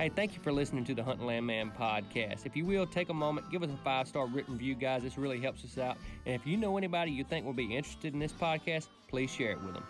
Hey, 0.00 0.08
thank 0.08 0.34
you 0.34 0.40
for 0.40 0.50
listening 0.50 0.86
to 0.86 0.94
the 0.94 1.04
Hunting 1.04 1.26
Land 1.26 1.46
Man 1.46 1.70
podcast. 1.78 2.46
If 2.46 2.56
you 2.56 2.64
will, 2.64 2.86
take 2.86 3.10
a 3.10 3.14
moment, 3.14 3.50
give 3.50 3.62
us 3.62 3.68
a 3.68 3.76
five 3.84 4.08
star 4.08 4.26
written 4.26 4.54
review, 4.54 4.74
guys. 4.74 5.02
This 5.02 5.18
really 5.18 5.38
helps 5.38 5.62
us 5.62 5.76
out. 5.76 5.98
And 6.24 6.34
if 6.34 6.46
you 6.46 6.56
know 6.56 6.78
anybody 6.78 7.10
you 7.10 7.22
think 7.22 7.44
will 7.44 7.52
be 7.52 7.76
interested 7.76 8.14
in 8.14 8.18
this 8.18 8.32
podcast, 8.32 8.88
please 9.08 9.30
share 9.30 9.50
it 9.50 9.62
with 9.62 9.74
them. 9.74 9.84